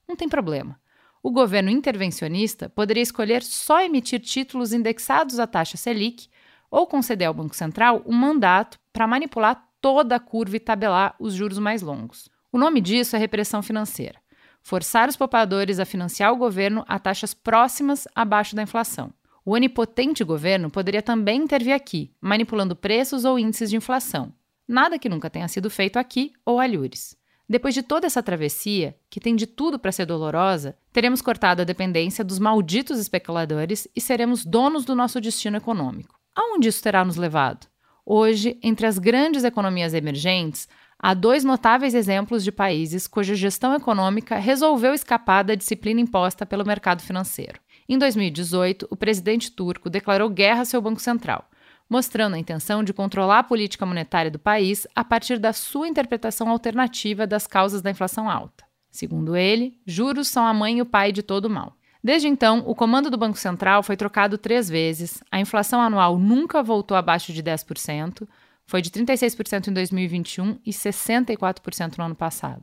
Não 0.09 0.14
tem 0.14 0.28
problema. 0.28 0.80
O 1.23 1.30
governo 1.30 1.70
intervencionista 1.70 2.68
poderia 2.68 3.02
escolher 3.02 3.42
só 3.42 3.82
emitir 3.82 4.20
títulos 4.20 4.73
indexados 4.73 5.38
à 5.38 5.47
taxa 5.47 5.76
Selic 5.76 6.28
ou 6.70 6.87
conceder 6.87 7.26
ao 7.28 7.35
Banco 7.35 7.56
Central 7.56 8.02
um 8.06 8.14
mandato 8.14 8.78
para 8.92 9.06
manipular 9.06 9.68
toda 9.80 10.16
a 10.16 10.20
curva 10.20 10.56
e 10.56 10.61
tabelar 10.61 11.14
os 11.18 11.35
juros 11.35 11.59
mais 11.59 11.82
longos. 11.82 12.28
O 12.52 12.59
nome 12.59 12.80
disso 12.80 13.16
é 13.16 13.18
repressão 13.18 13.62
financeira. 13.62 14.18
Forçar 14.62 15.09
os 15.09 15.17
poupadores 15.17 15.79
a 15.79 15.85
financiar 15.85 16.33
o 16.33 16.37
governo 16.37 16.85
a 16.87 16.99
taxas 16.99 17.35
próximas 17.35 18.07
abaixo 18.14 18.55
da 18.55 18.62
inflação. 18.62 19.12
O 19.45 19.52
onipotente 19.52 20.23
governo 20.23 20.71
poderia 20.71 21.02
também 21.02 21.43
intervir 21.43 21.75
aqui, 21.75 22.12
manipulando 22.21 22.76
preços 22.76 23.25
ou 23.25 23.38
índices 23.38 23.71
de 23.71 23.76
inflação. 23.76 24.33
Nada 24.69 24.99
que 24.99 25.09
nunca 25.09 25.31
tenha 25.31 25.49
sido 25.49 25.69
feito 25.69 25.99
aqui 25.99 26.33
ou 26.45 26.61
alhures. 26.61 27.17
Depois 27.49 27.75
de 27.75 27.83
toda 27.83 28.07
essa 28.07 28.23
travessia, 28.23 28.97
que 29.11 29.19
tem 29.19 29.35
de 29.35 29.45
tudo 29.45 29.76
para 29.76 29.90
ser 29.90 30.07
dolorosa, 30.07 30.76
teremos 30.93 31.21
cortado 31.21 31.62
a 31.62 31.64
dependência 31.64 32.23
dos 32.23 32.38
malditos 32.38 33.00
especuladores 33.00 33.88
e 33.97 34.00
seremos 34.00 34.45
donos 34.45 34.85
do 34.85 34.95
nosso 34.95 35.21
destino 35.21 35.57
econômico. 35.57 36.17
Aonde 36.33 36.69
isso 36.69 36.81
terá 36.81 37.05
nos 37.05 37.17
levado? 37.17 37.67
Hoje, 38.07 38.57
entre 38.62 38.87
as 38.87 39.00
grandes 39.00 39.43
economias 39.43 39.95
emergentes, 39.95 40.69
há 41.00 41.14
dois 41.14 41.42
notáveis 41.42 41.95
exemplos 41.95 42.45
de 42.45 42.52
países 42.52 43.07
cuja 43.07 43.35
gestão 43.35 43.75
econômica 43.75 44.37
resolveu 44.37 44.95
escapar 44.95 45.42
da 45.42 45.54
disciplina 45.54 46.00
imposta 46.00 46.45
pelo 46.45 46.64
mercado 46.64 47.02
financeiro. 47.02 47.59
Em 47.88 47.99
2018, 47.99 48.87
o 48.90 48.97
presidente 48.97 49.50
turco 49.50 49.90
declarou 49.90 50.28
guerra 50.28 50.61
ao 50.61 50.64
seu 50.64 50.80
Banco 50.80 51.00
Central, 51.00 51.49
mostrando 51.88 52.35
a 52.35 52.38
intenção 52.38 52.85
de 52.85 52.92
controlar 52.92 53.40
a 53.40 53.45
política 53.45 53.85
monetária 53.85 54.30
do 54.30 54.38
país 54.38 54.87
a 54.95 55.02
partir 55.02 55.38
da 55.38 55.52
sua 55.52 55.88
interpretação 55.88 56.49
alternativa 56.49 57.26
das 57.26 57.47
causas 57.49 57.83
da 57.83 57.90
inflação 57.90 58.30
alta. 58.30 58.64
Segundo 58.90 59.37
ele, 59.37 59.76
juros 59.87 60.28
são 60.28 60.47
a 60.47 60.54
mãe 60.54 60.78
e 60.78 60.83
o 60.83 60.87
pai 60.87 61.11
de 61.11 61.23
todo 61.23 61.50
mal. 61.50 61.76
Desde 62.02 62.28
então, 62.28 62.62
o 62.66 62.75
comando 62.75 63.11
do 63.11 63.19
Banco 63.19 63.38
Central 63.38 63.83
foi 63.83 63.97
trocado 63.97 64.38
três 64.38 64.69
vezes, 64.69 65.23
a 65.30 65.38
inflação 65.38 65.80
anual 65.80 66.19
nunca 66.19 66.62
voltou 66.62 66.97
abaixo 66.97 67.33
de 67.33 67.42
10%, 67.42 68.26
foi 68.71 68.81
de 68.81 68.89
36% 68.89 69.67
em 69.67 69.73
2021 69.73 70.61
e 70.65 70.71
64% 70.71 71.99
no 71.99 72.05
ano 72.05 72.15
passado. 72.15 72.62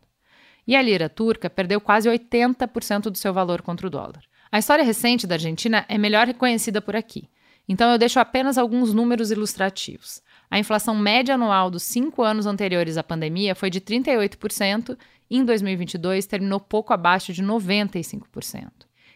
E 0.66 0.74
a 0.74 0.82
lira 0.82 1.10
turca 1.10 1.50
perdeu 1.50 1.82
quase 1.82 2.10
80% 2.10 3.10
do 3.10 3.18
seu 3.18 3.34
valor 3.34 3.62
contra 3.62 3.86
o 3.86 3.90
dólar. 3.90 4.24
A 4.50 4.58
história 4.58 4.86
recente 4.86 5.28
da 5.28 5.36
Argentina 5.36 5.86
é 5.90 5.98
melhor 5.98 6.26
reconhecida 6.26 6.82
por 6.82 6.96
aqui, 6.96 7.30
então 7.68 7.92
eu 7.92 7.98
deixo 7.98 8.22
apenas 8.22 8.58
alguns 8.58 8.94
números 8.94 9.32
ilustrativos. 9.32 10.22
A 10.50 10.58
inflação 10.58 10.96
média 10.96 11.36
anual 11.36 11.70
dos 11.70 11.84
cinco 11.84 12.24
anos 12.24 12.46
anteriores 12.46 12.96
à 12.96 13.04
pandemia 13.04 13.54
foi 13.54 13.70
de 13.70 13.82
38% 13.82 14.98
e 15.30 15.38
em 15.38 15.44
2022 15.44 16.26
terminou 16.26 16.62
pouco 16.62 16.94
abaixo 16.94 17.34
de 17.34 17.44
95%. 17.44 18.24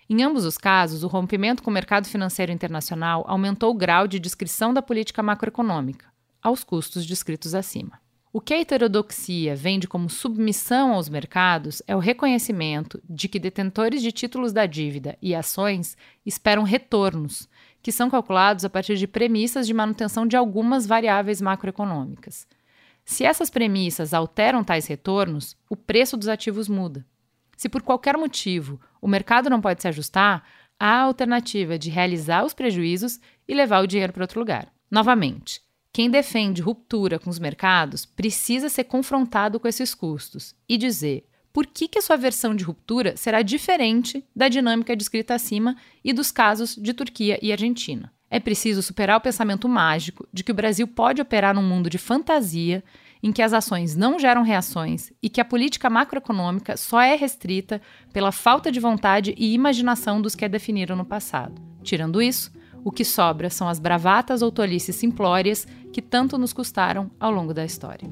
Em 0.10 0.24
ambos 0.24 0.44
os 0.44 0.58
casos, 0.58 1.04
o 1.06 1.08
rompimento 1.08 1.64
com 1.64 1.72
o 1.72 1.74
mercado 1.74 2.06
financeiro 2.06 2.52
internacional 2.52 3.24
aumentou 3.30 3.72
o 3.72 3.78
grau 3.78 4.10
de 4.10 4.20
descrição 4.20 4.74
da 4.74 4.82
política 4.82 5.24
macroeconômica, 5.24 6.11
aos 6.42 6.64
custos 6.64 7.06
descritos 7.06 7.54
acima. 7.54 8.00
O 8.34 8.40
que 8.40 8.54
a 8.54 8.62
heterodoxia 8.62 9.56
vende 9.58 9.90
como 9.90 10.10
submissão 10.10 10.94
aos 10.94 11.10
mercados 11.10 11.82
é 11.86 11.94
o 11.94 12.00
reconhecimento 12.00 13.02
de 13.10 13.28
que 13.28 13.38
detentores 13.38 14.02
de 14.02 14.10
títulos 14.10 14.54
da 14.54 14.66
dívida 14.66 15.18
e 15.22 15.36
ações 15.36 15.98
esperam 16.26 16.64
retornos, 16.64 17.50
que 17.82 17.92
são 17.92 18.10
calculados 18.10 18.64
a 18.64 18.70
partir 18.70 18.96
de 18.96 19.06
premissas 19.06 19.68
de 19.68 19.74
manutenção 19.74 20.26
de 20.26 20.38
algumas 20.38 20.86
variáveis 20.86 21.42
macroeconômicas. 21.42 22.48
Se 23.04 23.26
essas 23.26 23.50
premissas 23.50 24.14
alteram 24.14 24.64
tais 24.64 24.88
retornos, 24.88 25.58
o 25.70 25.76
preço 25.76 26.16
dos 26.16 26.30
ativos 26.30 26.70
muda. 26.70 27.06
Se 27.58 27.68
por 27.68 27.82
qualquer 27.82 28.16
motivo 28.16 28.80
o 29.02 29.08
mercado 29.10 29.50
não 29.50 29.60
pode 29.60 29.82
se 29.82 29.90
ajustar, 29.90 30.44
há 30.80 31.02
a 31.02 31.02
alternativa 31.02 31.78
de 31.78 31.90
realizar 31.90 32.46
os 32.46 32.54
prejuízos 32.54 33.20
e 33.46 33.54
levar 33.54 33.84
o 33.84 33.88
dinheiro 33.88 34.14
para 34.14 34.24
outro 34.24 34.40
lugar. 34.40 34.72
Novamente, 34.90 35.62
quem 35.94 36.10
defende 36.10 36.62
ruptura 36.62 37.20
com 37.20 37.30
os 37.30 37.38
mercados 37.38 38.06
precisa 38.06 38.70
ser 38.70 38.86
confrontado 38.86 39.60
com 39.60 39.68
esses 39.68 39.94
custos 39.94 40.56
e 40.68 40.78
dizer 40.78 41.26
por 41.52 41.68
que, 41.68 41.88
que 41.88 42.00
a 42.00 42.02
sua 42.02 42.16
versão 42.16 42.56
de 42.56 42.64
ruptura 42.64 43.18
será 43.18 43.42
diferente 43.42 44.24
da 44.34 44.48
dinâmica 44.48 44.96
descrita 44.96 45.36
acima 45.36 45.76
e 46.02 46.14
dos 46.14 46.32
casos 46.32 46.78
de 46.78 46.94
Turquia 46.94 47.38
e 47.42 47.52
Argentina. 47.52 48.12
É 48.30 48.40
preciso 48.40 48.82
superar 48.82 49.18
o 49.18 49.22
pensamento 49.22 49.68
mágico 49.68 50.26
de 50.32 50.46
que 50.46 50.52
o 50.54 50.56
Brasil 50.56 50.88
pode 50.88 51.22
operar 51.22 51.54
num 51.54 51.62
mundo 51.62 51.90
de 51.90 51.98
fantasia 51.98 52.82
em 53.22 53.34
que 53.34 53.42
as 53.42 53.52
ações 53.52 53.94
não 53.94 54.18
geram 54.18 54.44
reações 54.44 55.12
e 55.22 55.30
que 55.30 55.42
a 55.42 55.46
política 55.46 55.90
macroeconômica 55.90 56.78
só 56.78 57.02
é 57.02 57.16
restrita 57.16 57.82
pela 58.14 58.32
falta 58.32 58.72
de 58.72 58.80
vontade 58.80 59.36
e 59.38 59.54
imaginação 59.54 60.22
dos 60.22 60.36
que 60.36 60.46
a 60.46 60.48
definiram 60.48 60.96
no 60.96 61.04
passado. 61.04 61.62
Tirando 61.84 62.22
isso, 62.22 62.52
o 62.84 62.92
que 62.92 63.06
sobra 63.06 63.50
são 63.50 63.68
as 63.68 63.80
bravatas 63.80 64.42
ou 64.42 64.52
tolices 64.52 64.96
simplórias 64.96 65.68
que 65.92 66.02
tanto 66.02 66.38
nos 66.38 66.54
custaram 66.54 67.12
ao 67.20 67.32
longo 67.32 67.54
da 67.54 67.64
história. 67.64 68.10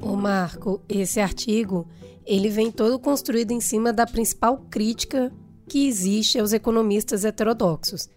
Ô 0.00 0.16
Marco, 0.16 0.80
esse 0.88 1.20
artigo 1.20 1.86
ele 2.26 2.48
vem 2.48 2.70
todo 2.70 2.98
construído 2.98 3.50
em 3.50 3.60
cima 3.60 3.92
da 3.92 4.06
principal 4.06 4.58
crítica 4.70 5.32
que 5.68 5.86
existe 5.86 6.38
aos 6.38 6.52
economistas 6.52 7.24
heterodoxos, 7.24 8.08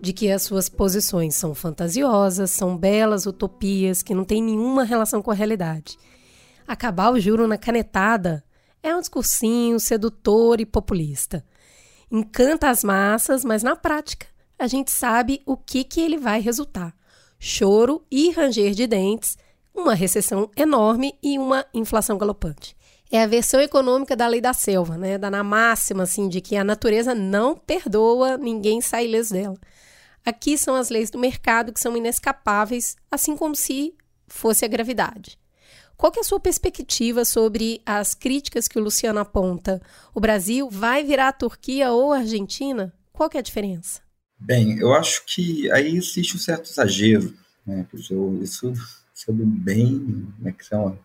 de 0.00 0.12
que 0.12 0.30
as 0.30 0.42
suas 0.42 0.68
posições 0.68 1.34
são 1.34 1.54
fantasiosas, 1.54 2.50
são 2.50 2.76
belas 2.76 3.26
utopias 3.26 4.02
que 4.02 4.14
não 4.14 4.24
têm 4.24 4.42
nenhuma 4.42 4.84
relação 4.84 5.20
com 5.20 5.30
a 5.30 5.34
realidade. 5.34 5.98
Acabar 6.66 7.12
o 7.12 7.20
juro 7.20 7.46
na 7.46 7.58
canetada 7.58 8.42
é 8.82 8.94
um 8.94 9.00
discursinho 9.00 9.78
sedutor 9.78 10.60
e 10.60 10.66
populista. 10.66 11.44
Encanta 12.10 12.68
as 12.68 12.82
massas, 12.82 13.44
mas 13.44 13.62
na 13.62 13.76
prática 13.76 14.26
a 14.58 14.66
gente 14.66 14.90
sabe 14.90 15.42
o 15.46 15.56
que, 15.56 15.82
que 15.82 16.00
ele 16.00 16.18
vai 16.18 16.40
resultar: 16.40 16.94
choro 17.38 18.04
e 18.10 18.30
ranger 18.30 18.72
de 18.74 18.86
dentes, 18.86 19.38
uma 19.74 19.94
recessão 19.94 20.50
enorme 20.56 21.14
e 21.22 21.38
uma 21.38 21.64
inflação 21.72 22.18
galopante. 22.18 22.76
É 23.10 23.22
a 23.22 23.26
versão 23.26 23.60
econômica 23.60 24.14
da 24.14 24.28
lei 24.28 24.40
da 24.40 24.52
selva, 24.52 24.96
né? 24.96 25.18
Da 25.18 25.30
na 25.30 25.42
máxima 25.42 26.04
assim 26.04 26.28
de 26.28 26.40
que 26.40 26.54
a 26.56 26.62
natureza 26.62 27.14
não 27.14 27.56
perdoa, 27.56 28.36
ninguém 28.36 28.80
sai 28.80 29.06
ileso 29.06 29.32
dela. 29.32 29.56
Aqui 30.24 30.58
são 30.58 30.74
as 30.74 30.90
leis 30.90 31.10
do 31.10 31.18
mercado 31.18 31.72
que 31.72 31.80
são 31.80 31.96
inescapáveis, 31.96 32.96
assim 33.10 33.36
como 33.36 33.56
se 33.56 33.94
fosse 34.28 34.64
a 34.64 34.68
gravidade. 34.68 35.39
Qual 36.00 36.10
é 36.16 36.20
a 36.20 36.24
sua 36.24 36.40
perspectiva 36.40 37.26
sobre 37.26 37.82
as 37.84 38.14
críticas 38.14 38.66
que 38.66 38.78
o 38.78 38.82
Luciano 38.82 39.20
aponta? 39.20 39.82
O 40.14 40.18
Brasil 40.18 40.66
vai 40.70 41.04
virar 41.04 41.28
a 41.28 41.32
Turquia 41.32 41.92
ou 41.92 42.14
a 42.14 42.20
Argentina? 42.20 42.90
Qual 43.12 43.28
é 43.34 43.36
a 43.36 43.42
diferença? 43.42 44.00
Bem, 44.38 44.78
eu 44.78 44.94
acho 44.94 45.26
que 45.26 45.70
aí 45.70 45.94
existe 45.94 46.36
um 46.36 46.38
certo 46.38 46.70
exagero, 46.70 47.34
né? 47.66 47.86
Isso, 47.92 48.38
isso 48.40 48.72
sendo 49.12 49.44
bem, 49.44 50.26
como 50.38 50.48
é 50.48 50.52
que 50.52 50.64
chama? 50.64 50.98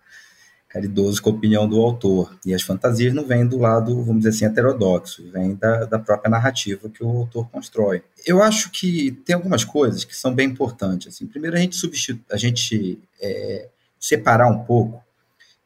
caridoso 0.69 1.21
com 1.21 1.29
a 1.29 1.33
opinião 1.33 1.67
do 1.67 1.79
autor. 1.81 2.37
E 2.45 2.53
as 2.53 2.61
fantasias 2.61 3.13
não 3.13 3.25
vêm 3.25 3.45
do 3.45 3.57
lado, 3.57 3.95
vamos 4.01 4.23
dizer 4.23 4.29
assim, 4.29 4.45
heterodoxo, 4.45 5.29
vêm 5.31 5.55
da, 5.55 5.85
da 5.85 5.99
própria 5.99 6.29
narrativa 6.29 6.89
que 6.89 7.01
o 7.01 7.09
autor 7.09 7.49
constrói. 7.49 8.01
Eu 8.25 8.43
acho 8.43 8.69
que 8.71 9.11
tem 9.25 9.35
algumas 9.35 9.63
coisas 9.63 10.03
que 10.03 10.13
são 10.13 10.33
bem 10.33 10.49
importantes. 10.49 11.13
Assim, 11.13 11.25
primeiro, 11.27 11.55
a 11.55 11.59
gente, 11.59 11.77
substitu 11.77 12.21
a 12.29 12.35
gente 12.35 12.99
é, 13.21 13.69
separar 14.07 14.47
um 14.47 14.63
pouco 14.63 15.03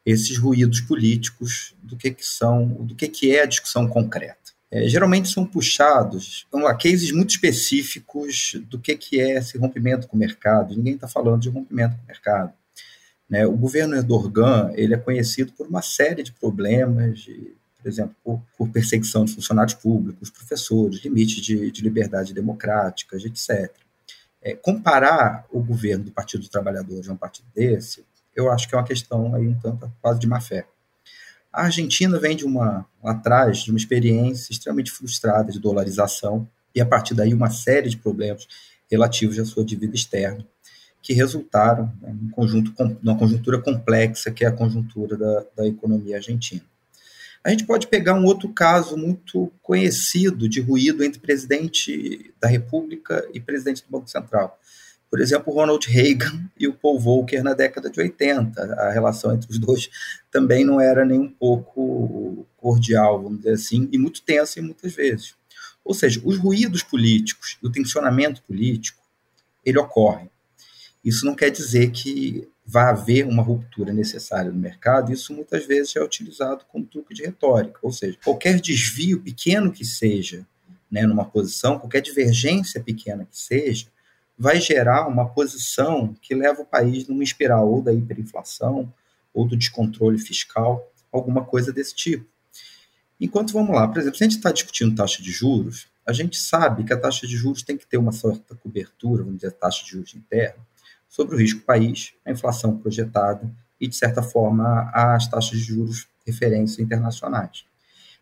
esses 0.05 0.37
ruídos 0.37 0.81
políticos 0.81 1.75
do 1.83 1.95
que, 1.95 2.11
que 2.11 2.25
são, 2.25 2.67
do 2.67 2.95
que, 2.95 3.07
que 3.07 3.35
é 3.35 3.43
a 3.43 3.45
discussão 3.45 3.87
concreta. 3.87 4.37
É, 4.71 4.87
geralmente 4.87 5.29
são 5.29 5.45
puxados 5.45 6.45
vamos 6.51 6.67
lá, 6.67 6.75
cases 6.75 7.11
muito 7.11 7.31
específicos 7.31 8.55
do 8.69 8.77
que, 8.77 8.95
que 8.95 9.19
é 9.19 9.37
esse 9.37 9.57
rompimento 9.57 10.07
com 10.07 10.15
o 10.15 10.19
mercado. 10.19 10.75
Ninguém 10.75 10.93
está 10.93 11.07
falando 11.07 11.41
de 11.41 11.49
rompimento 11.49 11.95
com 11.95 12.03
o 12.03 12.07
mercado. 12.07 12.53
Né? 13.27 13.45
O 13.45 13.57
governo 13.57 13.95
Erdogan 13.95 14.71
ele 14.75 14.93
é 14.93 14.97
conhecido 14.97 15.51
por 15.53 15.67
uma 15.67 15.81
série 15.81 16.23
de 16.23 16.31
problemas, 16.31 17.19
de, 17.19 17.55
por 17.81 17.89
exemplo, 17.89 18.15
por, 18.23 18.41
por, 18.57 18.69
perseguição 18.69 19.25
de 19.25 19.33
funcionários 19.33 19.73
públicos, 19.73 20.29
professores, 20.29 21.03
limites 21.03 21.43
de, 21.43 21.71
de 21.71 21.81
liberdade 21.81 22.33
democrática, 22.33 23.17
etc. 23.17 23.71
É, 24.41 24.55
comparar 24.55 25.45
o 25.51 25.61
governo 25.61 26.05
do 26.05 26.11
Partido 26.11 26.41
dos 26.41 26.49
Trabalhadores 26.49 27.09
a 27.09 27.13
um 27.13 27.17
partido 27.17 27.47
desse, 27.53 28.05
eu 28.35 28.51
acho 28.51 28.67
que 28.67 28.75
é 28.75 28.77
uma 28.77 28.83
questão 28.83 29.33
aí 29.35 29.47
um 29.47 29.59
tanto 29.59 29.91
quase 30.01 30.19
de 30.19 30.27
má 30.27 30.39
fé. 30.39 30.65
A 31.51 31.63
Argentina 31.63 32.19
vem 32.19 32.35
de 32.35 32.45
uma 32.45 32.85
atrás 33.03 33.59
de 33.59 33.71
uma 33.71 33.77
experiência 33.77 34.51
extremamente 34.51 34.91
frustrada 34.91 35.51
de 35.51 35.59
dolarização 35.59 36.47
e 36.73 36.79
a 36.79 36.85
partir 36.85 37.15
daí 37.15 37.33
uma 37.33 37.49
série 37.49 37.89
de 37.89 37.97
problemas 37.97 38.47
relativos 38.89 39.39
à 39.39 39.45
sua 39.45 39.65
dívida 39.65 39.95
externa 39.95 40.45
que 41.01 41.13
resultaram 41.13 41.91
né, 42.01 42.15
num 42.19 42.29
conjunto, 42.29 42.73
numa 43.01 43.17
conjuntura 43.17 43.59
complexa 43.59 44.31
que 44.31 44.43
é 44.43 44.47
a 44.47 44.51
conjuntura 44.51 45.17
da, 45.17 45.45
da 45.55 45.67
economia 45.67 46.17
argentina. 46.17 46.61
A 47.43 47.49
gente 47.49 47.65
pode 47.65 47.87
pegar 47.87 48.15
um 48.15 48.25
outro 48.25 48.49
caso 48.49 48.97
muito 48.97 49.51
conhecido 49.61 50.49
de 50.49 50.59
ruído 50.59 51.03
entre 51.03 51.21
presidente 51.21 52.33
da 52.39 52.49
República 52.49 53.25
e 53.33 53.39
presidente 53.39 53.83
do 53.83 53.89
Banco 53.89 54.09
Central. 54.09 54.59
Por 55.09 55.19
exemplo, 55.19 55.53
Ronald 55.53 55.87
Reagan 55.87 56.49
e 56.57 56.67
o 56.67 56.73
Paul 56.73 56.99
Volcker 56.99 57.43
na 57.43 57.53
década 57.53 57.89
de 57.89 57.99
80. 57.99 58.61
A 58.75 58.91
relação 58.91 59.33
entre 59.33 59.49
os 59.49 59.57
dois 59.57 59.89
também 60.31 60.63
não 60.63 60.79
era 60.79 61.03
nem 61.03 61.19
um 61.19 61.29
pouco 61.29 62.45
cordial, 62.57 63.23
vamos 63.23 63.39
dizer 63.39 63.53
assim, 63.53 63.89
e 63.91 63.97
muito 63.97 64.21
tensa 64.21 64.61
muitas 64.61 64.93
vezes. 64.93 65.35
Ou 65.83 65.93
seja, 65.93 66.21
os 66.23 66.37
ruídos 66.37 66.83
políticos 66.83 67.57
o 67.63 67.71
tensionamento 67.71 68.43
político, 68.43 69.01
ele 69.65 69.79
ocorre. 69.79 70.29
Isso 71.03 71.25
não 71.25 71.33
quer 71.33 71.49
dizer 71.49 71.91
que 71.91 72.47
vai 72.65 72.91
haver 72.91 73.25
uma 73.25 73.41
ruptura 73.41 73.91
necessária 73.91 74.51
no 74.51 74.59
mercado, 74.59 75.11
isso 75.11 75.33
muitas 75.33 75.65
vezes 75.65 75.95
é 75.95 76.03
utilizado 76.03 76.65
como 76.71 76.85
truque 76.85 77.15
de 77.15 77.23
retórica, 77.23 77.79
ou 77.81 77.91
seja, 77.91 78.15
qualquer 78.23 78.59
desvio 78.61 79.19
pequeno 79.21 79.71
que 79.71 79.83
seja 79.83 80.45
né, 80.91 81.01
numa 81.03 81.25
posição, 81.25 81.79
qualquer 81.79 82.01
divergência 82.01 82.79
pequena 82.79 83.25
que 83.25 83.37
seja, 83.37 83.87
vai 84.39 84.61
gerar 84.61 85.05
uma 85.05 85.27
posição 85.27 86.15
que 86.21 86.33
leva 86.33 86.61
o 86.61 86.65
país 86.65 87.05
numa 87.09 87.23
espiral 87.23 87.69
ou 87.69 87.81
da 87.81 87.93
hiperinflação 87.93 88.91
ou 89.33 89.45
do 89.45 89.57
descontrole 89.57 90.17
fiscal, 90.17 90.89
alguma 91.11 91.43
coisa 91.43 91.73
desse 91.73 91.93
tipo. 91.93 92.25
Enquanto, 93.19 93.51
vamos 93.51 93.75
lá, 93.75 93.85
por 93.85 93.97
exemplo, 93.97 94.17
se 94.17 94.23
a 94.23 94.27
gente 94.27 94.37
está 94.37 94.49
discutindo 94.49 94.95
taxa 94.95 95.21
de 95.21 95.29
juros, 95.29 95.87
a 96.07 96.13
gente 96.13 96.37
sabe 96.37 96.85
que 96.85 96.93
a 96.93 96.97
taxa 96.97 97.27
de 97.27 97.35
juros 97.35 97.63
tem 97.63 97.77
que 97.77 97.85
ter 97.85 97.97
uma 97.97 98.13
certa 98.13 98.55
cobertura, 98.55 99.23
vamos 99.23 99.41
dizer, 99.41 99.51
taxa 99.51 99.83
de 99.83 99.91
juros 99.91 100.15
interna, 100.15 100.65
sobre 101.09 101.35
o 101.35 101.37
risco 101.37 101.61
país, 101.61 102.13
a 102.25 102.31
inflação 102.31 102.77
projetada 102.77 103.51
e, 103.79 103.89
de 103.89 103.95
certa 103.95 104.23
forma, 104.23 104.89
as 104.93 105.27
taxas 105.27 105.59
de 105.59 105.65
juros 105.65 106.07
referência 106.25 106.81
internacionais. 106.81 107.65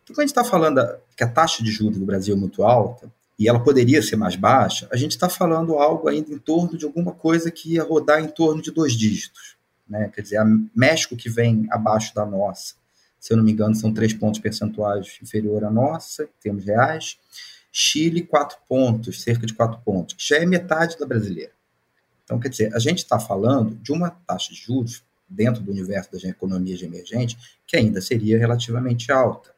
Então, 0.02 0.14
quando 0.14 0.20
a 0.20 0.22
gente 0.22 0.30
está 0.30 0.44
falando 0.44 0.80
que 1.16 1.22
a 1.22 1.28
taxa 1.28 1.62
de 1.62 1.70
juros 1.70 1.96
do 1.96 2.04
Brasil 2.04 2.34
é 2.34 2.38
muito 2.38 2.64
alta, 2.64 3.08
e 3.38 3.48
ela 3.48 3.62
poderia 3.62 4.02
ser 4.02 4.16
mais 4.16 4.34
baixa, 4.34 4.88
a 4.90 4.96
gente 4.96 5.12
está 5.12 5.28
falando 5.28 5.74
algo 5.74 6.08
ainda 6.08 6.32
em 6.32 6.38
torno 6.38 6.76
de 6.76 6.84
alguma 6.84 7.12
coisa 7.12 7.50
que 7.50 7.74
ia 7.74 7.84
rodar 7.84 8.20
em 8.20 8.28
torno 8.28 8.60
de 8.60 8.70
dois 8.70 8.94
dígitos. 8.94 9.56
Né? 9.88 10.10
Quer 10.12 10.22
dizer, 10.22 10.36
a 10.38 10.44
México 10.74 11.16
que 11.16 11.30
vem 11.30 11.66
abaixo 11.70 12.14
da 12.14 12.26
nossa, 12.26 12.74
se 13.20 13.32
eu 13.32 13.36
não 13.36 13.44
me 13.44 13.52
engano, 13.52 13.74
são 13.74 13.92
três 13.92 14.12
pontos 14.12 14.40
percentuais 14.40 15.18
inferior 15.22 15.64
à 15.64 15.70
nossa, 15.70 16.24
em 16.24 16.40
termos 16.40 16.64
reais. 16.64 17.18
Chile, 17.70 18.22
quatro 18.22 18.58
pontos, 18.68 19.22
cerca 19.22 19.46
de 19.46 19.54
quatro 19.54 19.80
pontos, 19.84 20.14
que 20.14 20.26
já 20.26 20.36
é 20.36 20.46
metade 20.46 20.98
da 20.98 21.06
brasileira. 21.06 21.52
Então, 22.24 22.38
quer 22.38 22.48
dizer, 22.48 22.74
a 22.74 22.78
gente 22.78 22.98
está 22.98 23.18
falando 23.18 23.74
de 23.76 23.92
uma 23.92 24.10
taxa 24.10 24.52
de 24.52 24.60
juros 24.60 25.02
dentro 25.28 25.62
do 25.62 25.70
universo 25.70 26.10
das 26.12 26.24
economias 26.24 26.82
emergentes 26.82 27.36
que 27.66 27.76
ainda 27.76 28.00
seria 28.00 28.38
relativamente 28.38 29.12
alta, 29.12 29.50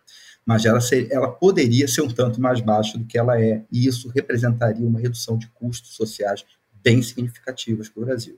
mas 0.50 0.64
ela, 0.64 0.80
ser, 0.80 1.06
ela 1.12 1.30
poderia 1.30 1.86
ser 1.86 2.02
um 2.02 2.08
tanto 2.08 2.40
mais 2.40 2.60
baixa 2.60 2.98
do 2.98 3.04
que 3.04 3.16
ela 3.16 3.40
é, 3.40 3.62
e 3.70 3.86
isso 3.86 4.08
representaria 4.08 4.84
uma 4.84 4.98
redução 4.98 5.38
de 5.38 5.46
custos 5.50 5.94
sociais 5.94 6.44
bem 6.82 7.00
significativas 7.04 7.88
para 7.88 8.02
o 8.02 8.04
Brasil. 8.04 8.36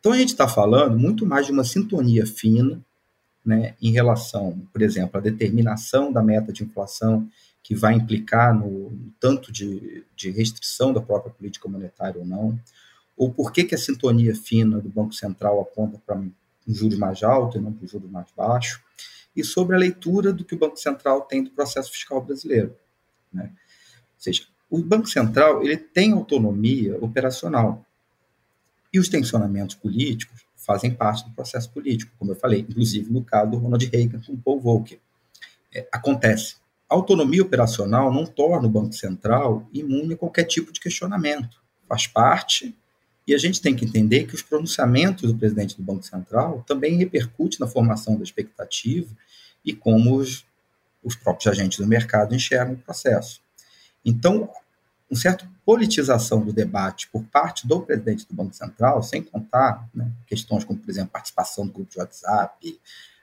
Então, 0.00 0.12
a 0.12 0.16
gente 0.16 0.30
está 0.30 0.48
falando 0.48 0.98
muito 0.98 1.26
mais 1.26 1.44
de 1.44 1.52
uma 1.52 1.62
sintonia 1.62 2.24
fina 2.26 2.82
né, 3.44 3.74
em 3.82 3.92
relação, 3.92 4.58
por 4.72 4.80
exemplo, 4.80 5.18
à 5.18 5.20
determinação 5.20 6.10
da 6.10 6.22
meta 6.22 6.50
de 6.50 6.64
inflação 6.64 7.28
que 7.62 7.74
vai 7.74 7.92
implicar 7.92 8.58
no, 8.58 8.88
no 8.88 9.12
tanto 9.20 9.52
de, 9.52 10.02
de 10.16 10.30
restrição 10.30 10.94
da 10.94 11.00
própria 11.02 11.30
política 11.30 11.68
monetária 11.68 12.18
ou 12.18 12.26
não, 12.26 12.58
ou 13.14 13.30
por 13.30 13.52
que, 13.52 13.64
que 13.64 13.74
a 13.74 13.78
sintonia 13.78 14.34
fina 14.34 14.80
do 14.80 14.88
Banco 14.88 15.12
Central 15.12 15.60
aponta 15.60 16.00
para 16.06 16.16
um 16.16 16.32
juros 16.66 16.96
mais 16.96 17.22
alto 17.22 17.58
e 17.58 17.60
não 17.60 17.70
para 17.70 17.84
um 17.84 17.88
juros 17.88 18.10
mais 18.10 18.28
baixo, 18.34 18.82
e 19.34 19.42
sobre 19.44 19.76
a 19.76 19.78
leitura 19.78 20.32
do 20.32 20.44
que 20.44 20.54
o 20.54 20.58
Banco 20.58 20.76
Central 20.76 21.22
tem 21.22 21.42
do 21.42 21.50
processo 21.50 21.90
fiscal 21.90 22.20
brasileiro. 22.20 22.76
Né? 23.32 23.50
Ou 23.50 24.20
seja, 24.20 24.44
o 24.70 24.78
Banco 24.78 25.06
Central 25.06 25.62
ele 25.62 25.76
tem 25.76 26.12
autonomia 26.12 26.98
operacional, 27.00 27.84
e 28.94 29.00
os 29.00 29.08
tensionamentos 29.08 29.74
políticos 29.74 30.46
fazem 30.56 30.94
parte 30.94 31.24
do 31.24 31.34
processo 31.34 31.68
político, 31.72 32.12
como 32.16 32.30
eu 32.30 32.36
falei, 32.36 32.60
inclusive 32.60 33.12
no 33.12 33.24
caso 33.24 33.50
do 33.50 33.56
Ronald 33.56 33.84
Reagan 33.86 34.20
com 34.24 34.36
Paul 34.36 34.60
Volcker. 34.60 35.00
É, 35.74 35.88
acontece. 35.90 36.56
A 36.88 36.94
autonomia 36.94 37.42
operacional 37.42 38.12
não 38.12 38.24
torna 38.24 38.68
o 38.68 38.70
Banco 38.70 38.92
Central 38.92 39.68
imune 39.72 40.14
a 40.14 40.16
qualquer 40.16 40.44
tipo 40.44 40.72
de 40.72 40.78
questionamento. 40.78 41.60
Faz 41.88 42.06
parte 42.06 42.72
e 43.26 43.34
a 43.34 43.38
gente 43.38 43.60
tem 43.60 43.74
que 43.74 43.84
entender 43.84 44.26
que 44.26 44.34
os 44.34 44.42
pronunciamentos 44.42 45.32
do 45.32 45.38
presidente 45.38 45.76
do 45.76 45.82
Banco 45.82 46.02
Central 46.02 46.62
também 46.66 46.96
repercutem 46.96 47.58
na 47.60 47.66
formação 47.66 48.16
da 48.16 48.22
expectativa 48.22 49.08
e 49.64 49.72
como 49.72 50.16
os, 50.16 50.44
os 51.02 51.16
próprios 51.16 51.46
agentes 51.52 51.78
do 51.78 51.86
mercado 51.86 52.34
enxergam 52.34 52.74
o 52.74 52.78
processo. 52.78 53.40
Então, 54.04 54.50
uma 55.10 55.18
certa 55.18 55.48
politização 55.64 56.44
do 56.44 56.52
debate 56.52 57.08
por 57.08 57.24
parte 57.24 57.66
do 57.66 57.80
presidente 57.80 58.26
do 58.26 58.34
Banco 58.34 58.54
Central, 58.54 59.02
sem 59.02 59.22
contar 59.22 59.88
né, 59.94 60.10
questões 60.26 60.64
como, 60.64 60.78
por 60.78 60.90
exemplo, 60.90 61.10
participação 61.10 61.66
do 61.66 61.72
grupo 61.72 61.92
de 61.92 61.98
WhatsApp, 61.98 62.80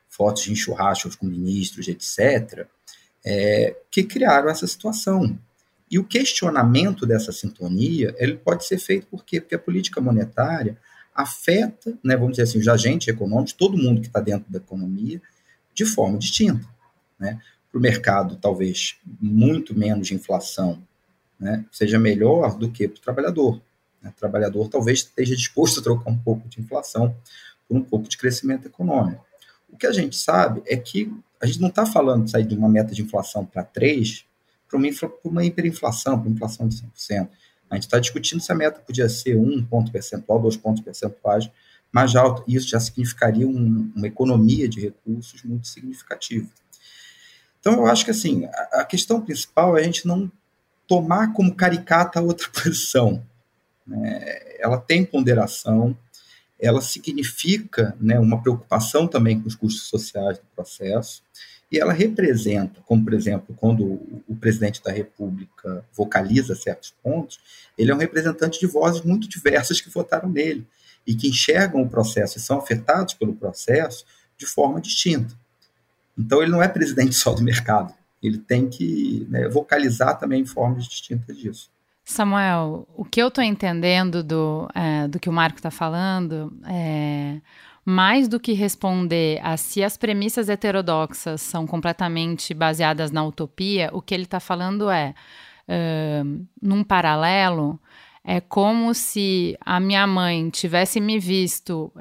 fotos 0.09 0.43
de 0.43 0.55
churrascos 0.55 1.15
com 1.15 1.25
ministros, 1.25 1.87
etc., 1.87 2.67
é, 3.23 3.75
que 3.91 4.03
criaram 4.03 4.49
essa 4.49 4.65
situação. 4.65 5.37
E 5.91 5.99
o 5.99 6.05
questionamento 6.05 7.05
dessa 7.05 7.33
sintonia, 7.33 8.15
ele 8.17 8.37
pode 8.37 8.65
ser 8.65 8.77
feito 8.77 9.07
por 9.07 9.25
quê? 9.25 9.41
Porque 9.41 9.55
a 9.55 9.59
política 9.59 9.99
monetária 9.99 10.77
afeta, 11.13 11.97
né, 12.01 12.15
vamos 12.15 12.31
dizer 12.31 12.43
assim, 12.43 12.59
os 12.59 12.67
agentes 12.69 13.09
econômicos, 13.09 13.51
todo 13.51 13.77
mundo 13.77 13.99
que 13.99 14.07
está 14.07 14.21
dentro 14.21 14.49
da 14.49 14.57
economia, 14.57 15.21
de 15.73 15.85
forma 15.85 16.17
distinta. 16.17 16.65
Né? 17.19 17.41
Para 17.69 17.77
o 17.77 17.81
mercado, 17.81 18.37
talvez 18.37 18.95
muito 19.19 19.77
menos 19.77 20.07
de 20.07 20.15
inflação 20.15 20.81
né, 21.37 21.65
seja 21.69 21.99
melhor 21.99 22.57
do 22.57 22.71
que 22.71 22.87
para 22.87 22.97
o 22.97 23.01
trabalhador. 23.01 23.61
Né? 24.01 24.13
O 24.15 24.19
trabalhador 24.19 24.69
talvez 24.69 24.99
esteja 24.99 25.35
disposto 25.35 25.81
a 25.81 25.83
trocar 25.83 26.09
um 26.09 26.17
pouco 26.17 26.47
de 26.47 26.61
inflação 26.61 27.13
por 27.67 27.75
um 27.75 27.83
pouco 27.83 28.07
de 28.07 28.17
crescimento 28.17 28.65
econômico. 28.65 29.25
O 29.69 29.75
que 29.75 29.87
a 29.87 29.91
gente 29.91 30.15
sabe 30.15 30.61
é 30.65 30.77
que 30.77 31.13
a 31.41 31.45
gente 31.45 31.59
não 31.59 31.69
está 31.69 31.85
falando 31.85 32.25
de 32.25 32.31
sair 32.31 32.45
de 32.45 32.55
uma 32.55 32.69
meta 32.69 32.93
de 32.93 33.01
inflação 33.01 33.45
para 33.45 33.63
3 33.63 34.25
para 34.71 34.79
uma, 34.79 34.87
uma 35.23 35.45
hiperinflação, 35.45 36.17
para 36.17 36.27
uma 36.27 36.35
inflação 36.35 36.67
de 36.67 36.77
5%. 36.77 37.27
A 37.69 37.75
gente 37.75 37.83
está 37.83 37.99
discutindo 37.99 38.41
se 38.41 38.51
a 38.51 38.55
meta 38.55 38.79
podia 38.79 39.07
ser 39.09 39.37
um 39.37 39.63
ponto 39.63 39.91
percentual, 39.91 40.39
dois 40.41 40.57
pontos 40.57 40.81
percentuais 40.81 41.49
mais 41.91 42.15
alto. 42.15 42.43
Isso 42.47 42.69
já 42.69 42.79
significaria 42.79 43.47
um, 43.47 43.91
uma 43.95 44.07
economia 44.07 44.67
de 44.67 44.79
recursos 44.79 45.43
muito 45.43 45.67
significativa. 45.67 46.47
Então, 47.59 47.73
eu 47.73 47.85
acho 47.85 48.03
que 48.05 48.11
assim, 48.11 48.45
a, 48.45 48.81
a 48.81 48.85
questão 48.85 49.21
principal 49.21 49.77
é 49.77 49.81
a 49.81 49.83
gente 49.83 50.07
não 50.07 50.31
tomar 50.87 51.31
como 51.33 51.53
caricata 51.55 52.19
a 52.19 52.23
outra 52.23 52.49
posição. 52.51 53.23
Né? 53.85 54.57
Ela 54.59 54.77
tem 54.77 55.05
ponderação, 55.05 55.97
ela 56.59 56.81
significa 56.81 57.95
né, 57.99 58.19
uma 58.19 58.41
preocupação 58.41 59.07
também 59.07 59.39
com 59.39 59.47
os 59.47 59.55
custos 59.55 59.83
sociais 59.83 60.37
do 60.37 60.45
processo, 60.55 61.23
e 61.71 61.79
ela 61.79 61.93
representa, 61.93 62.81
como 62.85 63.03
por 63.03 63.13
exemplo, 63.13 63.55
quando 63.57 63.83
o 64.27 64.35
presidente 64.35 64.83
da 64.83 64.91
República 64.91 65.85
vocaliza 65.93 66.53
certos 66.53 66.93
pontos, 67.01 67.39
ele 67.77 67.91
é 67.91 67.95
um 67.95 67.97
representante 67.97 68.59
de 68.59 68.67
vozes 68.67 69.01
muito 69.01 69.29
diversas 69.29 69.79
que 69.79 69.89
votaram 69.89 70.29
nele 70.29 70.67
e 71.07 71.15
que 71.15 71.29
enxergam 71.29 71.81
o 71.81 71.89
processo 71.89 72.37
e 72.37 72.41
são 72.41 72.57
afetados 72.59 73.13
pelo 73.13 73.33
processo 73.33 74.05
de 74.37 74.45
forma 74.45 74.81
distinta. 74.81 75.33
Então, 76.17 76.41
ele 76.41 76.51
não 76.51 76.61
é 76.61 76.67
presidente 76.67 77.15
só 77.15 77.33
do 77.33 77.41
mercado, 77.41 77.93
ele 78.21 78.37
tem 78.37 78.69
que 78.69 79.25
né, 79.29 79.47
vocalizar 79.47 80.19
também 80.19 80.41
em 80.41 80.45
formas 80.45 80.85
distintas 80.85 81.37
disso. 81.37 81.71
Samuel, 82.03 82.87
o 82.95 83.05
que 83.05 83.21
eu 83.21 83.29
estou 83.29 83.43
entendendo 83.43 84.21
do, 84.21 84.67
é, 84.75 85.07
do 85.07 85.19
que 85.19 85.29
o 85.29 85.33
Marco 85.33 85.59
está 85.59 85.71
falando 85.71 86.51
é 86.67 87.39
mais 87.85 88.27
do 88.27 88.39
que 88.39 88.53
responder 88.53 89.39
a 89.43 89.57
se 89.57 89.83
as 89.83 89.97
premissas 89.97 90.49
heterodoxas 90.49 91.41
são 91.41 91.65
completamente 91.65 92.53
baseadas 92.53 93.11
na 93.11 93.23
utopia, 93.23 93.89
o 93.93 94.01
que 94.01 94.13
ele 94.13 94.23
está 94.23 94.39
falando 94.39 94.89
é, 94.89 95.15
uh, 95.67 96.47
num 96.61 96.83
paralelo, 96.83 97.79
é 98.23 98.39
como 98.39 98.93
se 98.93 99.57
a 99.61 99.79
minha 99.79 100.05
mãe 100.05 100.49
tivesse 100.49 100.99
me 100.99 101.17
visto 101.17 101.91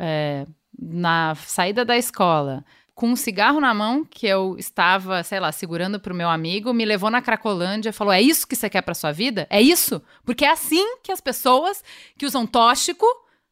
na 0.79 1.35
saída 1.35 1.83
da 1.83 1.97
escola 1.97 2.63
com 3.01 3.09
um 3.09 3.17
cigarro 3.17 3.61
na 3.61 3.73
mão 3.73 4.05
que 4.05 4.27
eu 4.27 4.57
estava, 4.59 5.23
sei 5.23 5.41
lá, 5.41 5.51
segurando 5.51 5.99
para 5.99 6.13
o 6.13 6.17
meu 6.17 6.29
amigo, 6.29 6.75
me 6.75 6.85
levou 6.85 7.09
na 7.09 7.23
Cracolândia 7.23 7.89
e 7.89 7.93
falou: 7.95 8.13
É 8.13 8.21
isso 8.21 8.47
que 8.47 8.55
você 8.55 8.69
quer 8.69 8.83
para 8.83 8.93
sua 8.93 9.11
vida? 9.11 9.47
É 9.49 9.59
isso? 9.59 10.03
Porque 10.23 10.45
é 10.45 10.51
assim 10.51 10.99
que 11.03 11.11
as 11.11 11.19
pessoas 11.19 11.83
que 12.19 12.27
usam 12.27 12.47
tóxico 12.47 13.07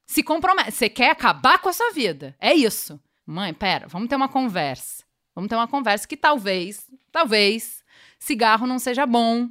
se 0.08 0.22
comprometem. 0.22 0.72
Você 0.72 0.88
quer 0.88 1.10
acabar 1.10 1.58
com 1.58 1.68
a 1.68 1.72
sua 1.72 1.92
vida. 1.92 2.34
É 2.40 2.54
isso. 2.54 2.98
Mãe, 3.26 3.52
pera, 3.52 3.86
vamos 3.86 4.08
ter 4.08 4.16
uma 4.16 4.28
conversa. 4.28 5.04
Vamos 5.34 5.50
ter 5.50 5.54
uma 5.54 5.68
conversa 5.68 6.08
que 6.08 6.16
talvez, 6.16 6.90
talvez, 7.12 7.84
cigarro 8.18 8.66
não 8.66 8.78
seja 8.78 9.04
bom, 9.04 9.48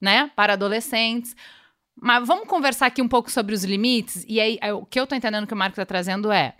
né? 0.00 0.30
Para 0.36 0.52
adolescentes. 0.52 1.34
Mas 2.00 2.24
vamos 2.26 2.46
conversar 2.46 2.86
aqui 2.86 3.02
um 3.02 3.08
pouco 3.08 3.28
sobre 3.28 3.52
os 3.52 3.64
limites. 3.64 4.24
E 4.28 4.40
aí, 4.40 4.56
o 4.72 4.86
que 4.86 5.00
eu 5.00 5.02
estou 5.02 5.18
entendendo 5.18 5.48
que 5.48 5.52
o 5.52 5.56
Marco 5.56 5.72
está 5.72 5.84
trazendo 5.84 6.30
é. 6.30 6.54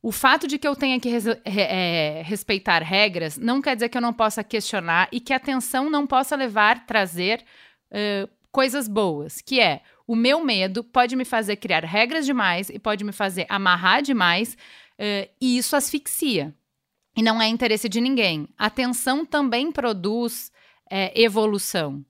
O 0.00 0.12
fato 0.12 0.46
de 0.46 0.56
que 0.56 0.68
eu 0.68 0.76
tenha 0.76 1.00
que 1.00 1.08
res, 1.08 1.26
é, 1.26 2.22
respeitar 2.24 2.82
regras 2.82 3.36
não 3.36 3.60
quer 3.60 3.74
dizer 3.74 3.88
que 3.88 3.98
eu 3.98 4.02
não 4.02 4.12
possa 4.12 4.44
questionar 4.44 5.08
e 5.10 5.18
que 5.18 5.32
a 5.32 5.40
tensão 5.40 5.90
não 5.90 6.06
possa 6.06 6.36
levar, 6.36 6.86
trazer 6.86 7.44
uh, 7.90 8.28
coisas 8.52 8.86
boas. 8.86 9.40
Que 9.40 9.60
é, 9.60 9.82
o 10.06 10.14
meu 10.14 10.44
medo 10.44 10.84
pode 10.84 11.16
me 11.16 11.24
fazer 11.24 11.56
criar 11.56 11.84
regras 11.84 12.26
demais 12.26 12.68
e 12.68 12.78
pode 12.78 13.04
me 13.04 13.12
fazer 13.12 13.46
amarrar 13.48 14.02
demais 14.02 14.56
uh, 14.98 15.30
e 15.40 15.56
isso 15.56 15.74
asfixia. 15.76 16.54
E 17.16 17.22
não 17.22 17.40
é 17.40 17.46
interesse 17.46 17.88
de 17.88 18.00
ninguém. 18.00 18.48
A 18.58 18.68
tensão 18.68 19.24
também 19.24 19.70
produz 19.70 20.50
é, 20.90 21.12
evolução. 21.20 22.04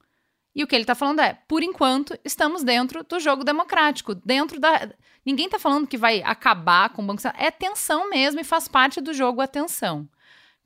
E 0.55 0.63
o 0.63 0.67
que 0.67 0.75
ele 0.75 0.85
está 0.85 0.95
falando 0.95 1.21
é, 1.21 1.37
por 1.47 1.63
enquanto, 1.63 2.17
estamos 2.25 2.63
dentro 2.63 3.05
do 3.05 3.21
jogo 3.21 3.45
democrático, 3.45 4.15
dentro 4.15 4.59
da. 4.59 4.89
Ninguém 5.27 5.47
está 5.47 5.59
falando 5.59 5.87
que 5.87 5.99
vai 5.99 6.23
acabar 6.23 6.91
com 6.91 7.03
o 7.03 7.07
Banco. 7.07 7.21
É 7.37 7.51
tensão 7.51 8.09
mesmo 8.09 8.41
e 8.41 8.45
faz 8.45 8.67
parte 8.67 9.01
do 9.01 9.13
jogo 9.13 9.41
a 9.43 9.47
tensão. 9.47 10.09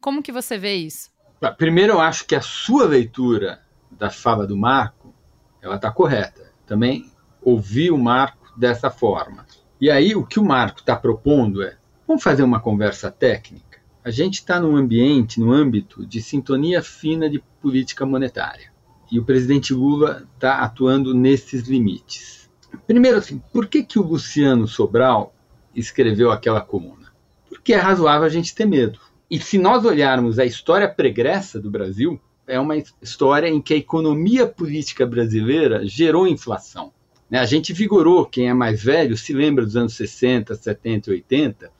Como 0.01 0.23
que 0.23 0.31
você 0.31 0.57
vê 0.57 0.77
isso? 0.77 1.11
Primeiro, 1.57 1.95
eu 1.95 2.01
acho 2.01 2.25
que 2.27 2.35
a 2.35 2.41
sua 2.41 2.85
leitura 2.85 3.63
da 3.91 4.11
fala 4.11 4.47
do 4.47 4.57
Marco, 4.57 5.15
ela 5.61 5.77
está 5.77 5.91
correta. 5.91 6.53
Também 6.67 7.11
ouvi 7.49 7.91
o 7.91 7.97
Marco 7.97 8.53
dessa 8.57 8.91
forma. 8.91 9.47
E 9.81 9.91
aí, 9.91 10.15
o 10.15 10.27
que 10.27 10.39
o 10.39 10.45
Marco 10.45 10.81
está 10.81 10.95
propondo 10.95 11.63
é, 11.63 11.77
vamos 12.07 12.23
fazer 12.23 12.43
uma 12.43 12.61
conversa 12.61 13.11
técnica? 13.11 13.79
A 14.05 14.11
gente 14.11 14.35
está 14.35 14.61
num 14.61 14.77
ambiente, 14.77 15.41
no 15.41 15.53
âmbito 15.53 16.05
de 16.05 16.21
sintonia 16.21 16.83
fina 16.83 17.29
de 17.29 17.43
política 17.61 18.05
monetária 18.05 18.71
e 19.11 19.19
o 19.19 19.25
presidente 19.25 19.73
Lula 19.73 20.27
está 20.35 20.59
atuando 20.59 21.15
nesses 21.15 21.67
limites. 21.67 22.51
Primeiro, 22.87 23.17
assim, 23.17 23.41
por 23.53 23.67
que, 23.67 23.83
que 23.83 23.99
o 23.99 24.07
Luciano 24.07 24.69
Sobral 24.69 25.35
escreveu 25.75 26.31
aquela 26.31 26.61
coluna? 26.61 27.13
Porque 27.49 27.73
é 27.73 27.79
razoável 27.79 28.27
a 28.27 28.31
gente 28.31 28.55
ter 28.55 28.67
medo. 28.67 29.01
E 29.31 29.39
se 29.39 29.59
nós 29.59 29.85
olharmos 29.85 30.39
a 30.39 30.45
história 30.45 30.89
pregressa 30.89 31.59
do 31.59 31.71
Brasil, 31.71 32.21
é 32.47 32.61
uma 32.61 32.77
história 33.03 33.49
em 33.49 33.61
que 33.61 33.75
a 33.75 33.79
economia 33.79 34.47
política 34.47 35.07
brasileira 35.07 35.87
gerou 35.87 36.27
inflação. 36.27 36.93
Né? 37.31 37.39
A 37.39 37.45
gente 37.45 37.73
vigorou, 37.73 38.27
quem 38.27 38.49
é 38.49 38.55
mais 38.55 38.83
velho 38.83 39.17
se 39.17 39.33
lembra 39.33 39.65
dos 39.65 39.77
anos 39.77 39.95
60, 39.95 40.55
70 40.55 41.11
e 41.11 41.13
80, 41.15 41.71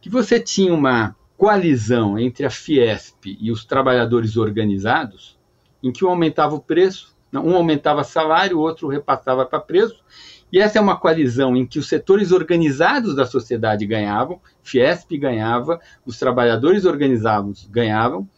que 0.00 0.08
você 0.08 0.40
tinha 0.40 0.72
uma 0.72 1.16
coalizão 1.36 2.18
entre 2.18 2.46
a 2.46 2.50
Fiesp 2.50 3.36
e 3.38 3.50
os 3.50 3.64
trabalhadores 3.64 4.36
organizados 4.36 5.36
em 5.82 5.92
que 5.92 6.04
um 6.04 6.08
aumentava 6.08 6.54
o 6.54 6.60
preço, 6.60 7.14
um 7.32 7.54
aumentava 7.54 8.02
salário, 8.02 8.58
o 8.58 8.60
outro 8.60 8.88
repassava 8.88 9.44
para 9.44 9.60
preço, 9.60 10.02
e 10.50 10.58
essa 10.58 10.78
é 10.78 10.80
uma 10.80 10.96
coalizão 10.96 11.56
em 11.56 11.66
que 11.66 11.78
os 11.78 11.88
setores 11.88 12.32
organizados 12.32 13.14
da 13.14 13.26
sociedade 13.26 13.84
ganhavam, 13.84 14.40
Fiesp 14.62 15.18
ganhava, 15.18 15.80
os 16.04 16.18
trabalhadores 16.18 16.84
organizados 16.84 17.66
ganhavam, 17.66 18.28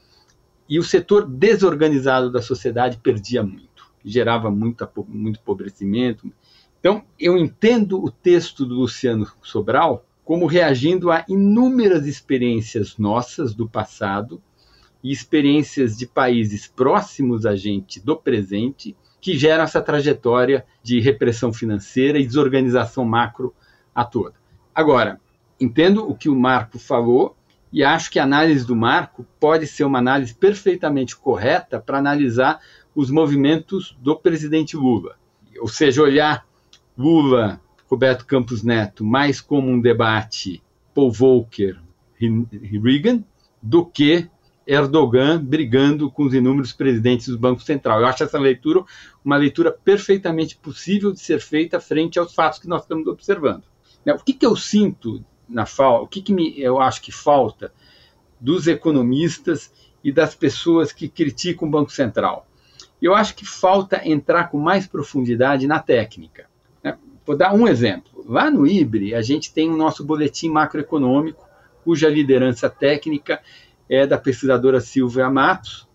e 0.68 0.79
o 0.79 0.83
setor 0.83 1.27
desorganizado 1.27 2.31
da 2.31 2.42
sociedade 2.42 2.99
perdia 2.99 3.42
muito, 3.42 3.90
gerava 4.05 4.51
muita, 4.51 4.90
muito 5.07 5.40
empobrecimento. 5.40 6.31
Então, 6.81 7.03
eu 7.19 7.37
entendo 7.37 8.03
o 8.03 8.11
texto 8.11 8.64
do 8.64 8.75
Luciano 8.75 9.27
Sobral 9.43 10.05
como 10.25 10.47
reagindo 10.47 11.11
a 11.11 11.25
inúmeras 11.29 12.07
experiências 12.07 12.99
nossas 12.99 13.55
do 13.55 13.69
passado 13.69 14.41
e 15.03 15.11
experiências 15.11 15.97
de 15.97 16.07
países 16.07 16.67
próximos 16.67 17.47
a 17.47 17.57
gente 17.57 17.99
do 17.99 18.17
presente 18.17 18.97
que 19.21 19.37
geram 19.37 19.64
essa 19.64 19.81
trajetória 19.81 20.64
de 20.83 21.01
repressão 21.01 21.53
financeira 21.53 22.19
e 22.19 22.27
desorganização 22.27 23.05
macro 23.05 23.55
a 23.95 24.05
toda. 24.05 24.35
Agora, 24.75 25.21
entendo 25.61 26.09
o 26.09 26.14
que 26.14 26.29
o 26.29 26.38
Marco 26.38 26.79
falou 26.79 27.37
e 27.73 27.83
acho 27.83 28.11
que 28.11 28.19
a 28.19 28.25
análise 28.25 28.64
do 28.64 28.77
Marco 28.77 29.27
pode 29.41 29.67
ser 29.67 29.85
uma 29.85 29.99
análise 29.99 30.35
perfeitamente 30.35 31.17
correta 31.17 31.81
para 31.81 31.99
analisar 31.99 32.61
os 32.95 33.11
movimentos 33.11 33.97
do 34.01 34.17
presidente 34.17 34.77
Lula. 34.77 35.17
Ou 35.61 35.69
seja, 35.69 36.03
olhar 36.03 36.48
Lula, 36.99 37.61
Roberto 37.89 38.27
Campos 38.27 38.65
Neto, 38.65 39.05
mais 39.05 39.41
como 39.41 39.71
um 39.71 39.81
debate 39.81 40.61
Paul 40.93 41.13
Volcker, 41.13 41.81
Reagan, 42.21 43.23
do 43.63 43.87
que 43.87 44.29
Erdogan 44.67 45.43
brigando 45.43 46.11
com 46.11 46.25
os 46.25 46.35
inúmeros 46.35 46.73
presidentes 46.73 47.29
do 47.29 47.39
Banco 47.39 47.63
Central. 47.63 48.01
Eu 48.01 48.07
acho 48.07 48.25
essa 48.25 48.39
leitura 48.39 48.85
uma 49.25 49.37
leitura 49.37 49.71
perfeitamente 49.71 50.57
possível 50.57 51.13
de 51.13 51.21
ser 51.21 51.41
feita 51.41 51.79
frente 51.79 52.19
aos 52.19 52.35
fatos 52.35 52.59
que 52.59 52.67
nós 52.67 52.83
estamos 52.83 53.07
observando. 53.07 53.63
Né, 54.05 54.13
o 54.13 54.19
que, 54.19 54.35
que 54.35 54.45
eu 54.45 54.57
sinto 54.57 55.25
na 55.49 55.67
falta, 55.67 56.03
o 56.03 56.09
que, 56.09 56.21
que 56.21 56.33
me, 56.33 56.61
eu 56.61 56.81
acho 56.81 57.01
que 57.01 57.13
falta 57.13 57.73
dos 58.41 58.67
economistas 58.67 59.73
e 60.03 60.11
das 60.11 60.35
pessoas 60.35 60.93
que 60.93 61.09
criticam 61.09 61.69
o 61.69 61.71
Banco 61.71 61.93
Central? 61.93 62.47
Eu 63.01 63.15
acho 63.15 63.37
que 63.37 63.47
falta 63.47 64.07
entrar 64.07 64.51
com 64.51 64.59
mais 64.59 64.85
profundidade 64.85 65.65
na 65.69 65.79
técnica. 65.79 66.48
Vou 67.29 67.37
dar 67.37 67.53
um 67.53 67.69
exemplo. 67.69 68.25
Lá 68.27 68.51
no 68.51 68.67
IBRE, 68.67 69.14
a 69.14 69.21
gente 69.21 69.53
tem 69.53 69.69
o 69.69 69.77
nosso 69.77 70.03
boletim 70.03 70.49
macroeconômico, 70.49 71.47
cuja 71.85 72.09
liderança 72.09 72.71
técnica 72.71 73.43
é 73.87 74.07
da 74.07 74.17
pesquisadora 74.17 74.81
Silvia 74.81 75.29
Matos, 75.29 75.87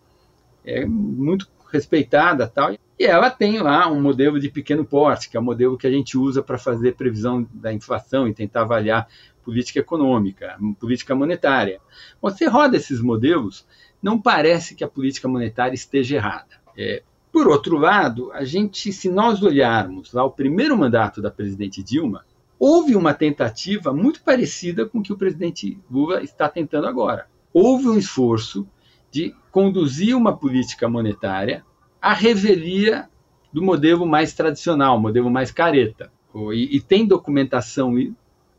é 0.64 0.86
muito 0.86 1.48
respeitada 1.72 2.48
tal. 2.48 2.74
E 3.00 3.04
ela 3.04 3.32
tem 3.32 3.60
lá 3.60 3.92
um 3.92 4.00
modelo 4.00 4.40
de 4.40 4.48
pequeno 4.48 4.86
porte, 4.86 5.28
que 5.28 5.36
é 5.36 5.40
o 5.40 5.44
modelo 5.44 5.76
que 5.76 5.88
a 5.88 5.92
gente 5.92 6.16
usa 6.20 6.44
para 6.44 6.60
fazer 6.60 6.94
previsão 6.94 7.48
da 7.52 7.74
inflação 7.74 8.28
e 8.28 8.34
tentar 8.36 8.62
avaliar 8.62 9.08
política 9.44 9.80
econômica, 9.80 10.56
política 10.80 11.16
monetária. 11.16 11.80
Você 12.22 12.46
roda 12.46 12.78
esses 12.78 13.02
modelos, 13.02 13.66
não 14.00 14.22
parece 14.22 14.76
que 14.76 14.84
a 14.84 14.88
política 14.88 15.28
monetária 15.28 15.74
esteja 15.74 16.18
errada. 16.18 16.62
É, 16.78 17.02
por 17.34 17.50
outro 17.50 17.78
lado, 17.78 18.32
a 18.32 18.46
gente, 18.46 18.94
se 18.94 19.10
nós 19.10 19.44
olharmos 19.44 20.14
lá 20.14 20.24
o 20.24 20.32
primeiro 20.32 20.78
mandato 20.78 21.22
da 21.22 21.30
presidente 21.30 21.84
Dilma, 21.84 22.24
houve 22.58 22.96
uma 22.96 23.14
tentativa 23.14 23.92
muito 23.92 24.24
parecida 24.24 24.86
com 24.86 25.00
o 25.00 25.04
que 25.04 25.12
o 25.12 25.18
presidente 25.18 25.78
Lula 25.92 26.24
está 26.24 26.48
tentando 26.48 26.88
agora 26.88 27.28
houve 27.54 27.88
um 27.88 27.98
esforço 27.98 28.68
de 29.12 29.34
conduzir 29.52 30.18
uma 30.18 30.36
política 30.36 30.90
monetária 30.90 31.64
à 32.02 32.14
revelia 32.14 33.08
do 33.54 33.62
modelo 33.62 34.08
mais 34.08 34.34
tradicional, 34.34 35.00
modelo 35.00 35.30
mais 35.30 35.52
careta. 35.52 36.12
E, 36.52 36.78
e 36.78 36.82
tem 36.82 37.06
documentação, 37.06 37.94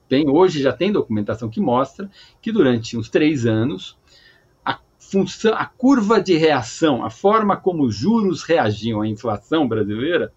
tem, 0.08 0.28
hoje 0.28 0.62
já 0.62 0.72
tem 0.72 0.92
documentação 0.92 1.50
que 1.50 1.60
mostra 1.60 2.08
que 2.40 2.52
durante 2.52 2.96
uns 2.96 3.10
três 3.10 3.44
anos 3.44 3.98
função, 5.10 5.54
a 5.54 5.66
curva 5.66 6.20
de 6.20 6.36
reação, 6.36 7.04
a 7.04 7.10
forma 7.10 7.56
como 7.56 7.84
os 7.84 7.94
juros 7.94 8.42
reagiam 8.42 9.00
à 9.00 9.08
inflação 9.08 9.66
brasileira 9.68 10.32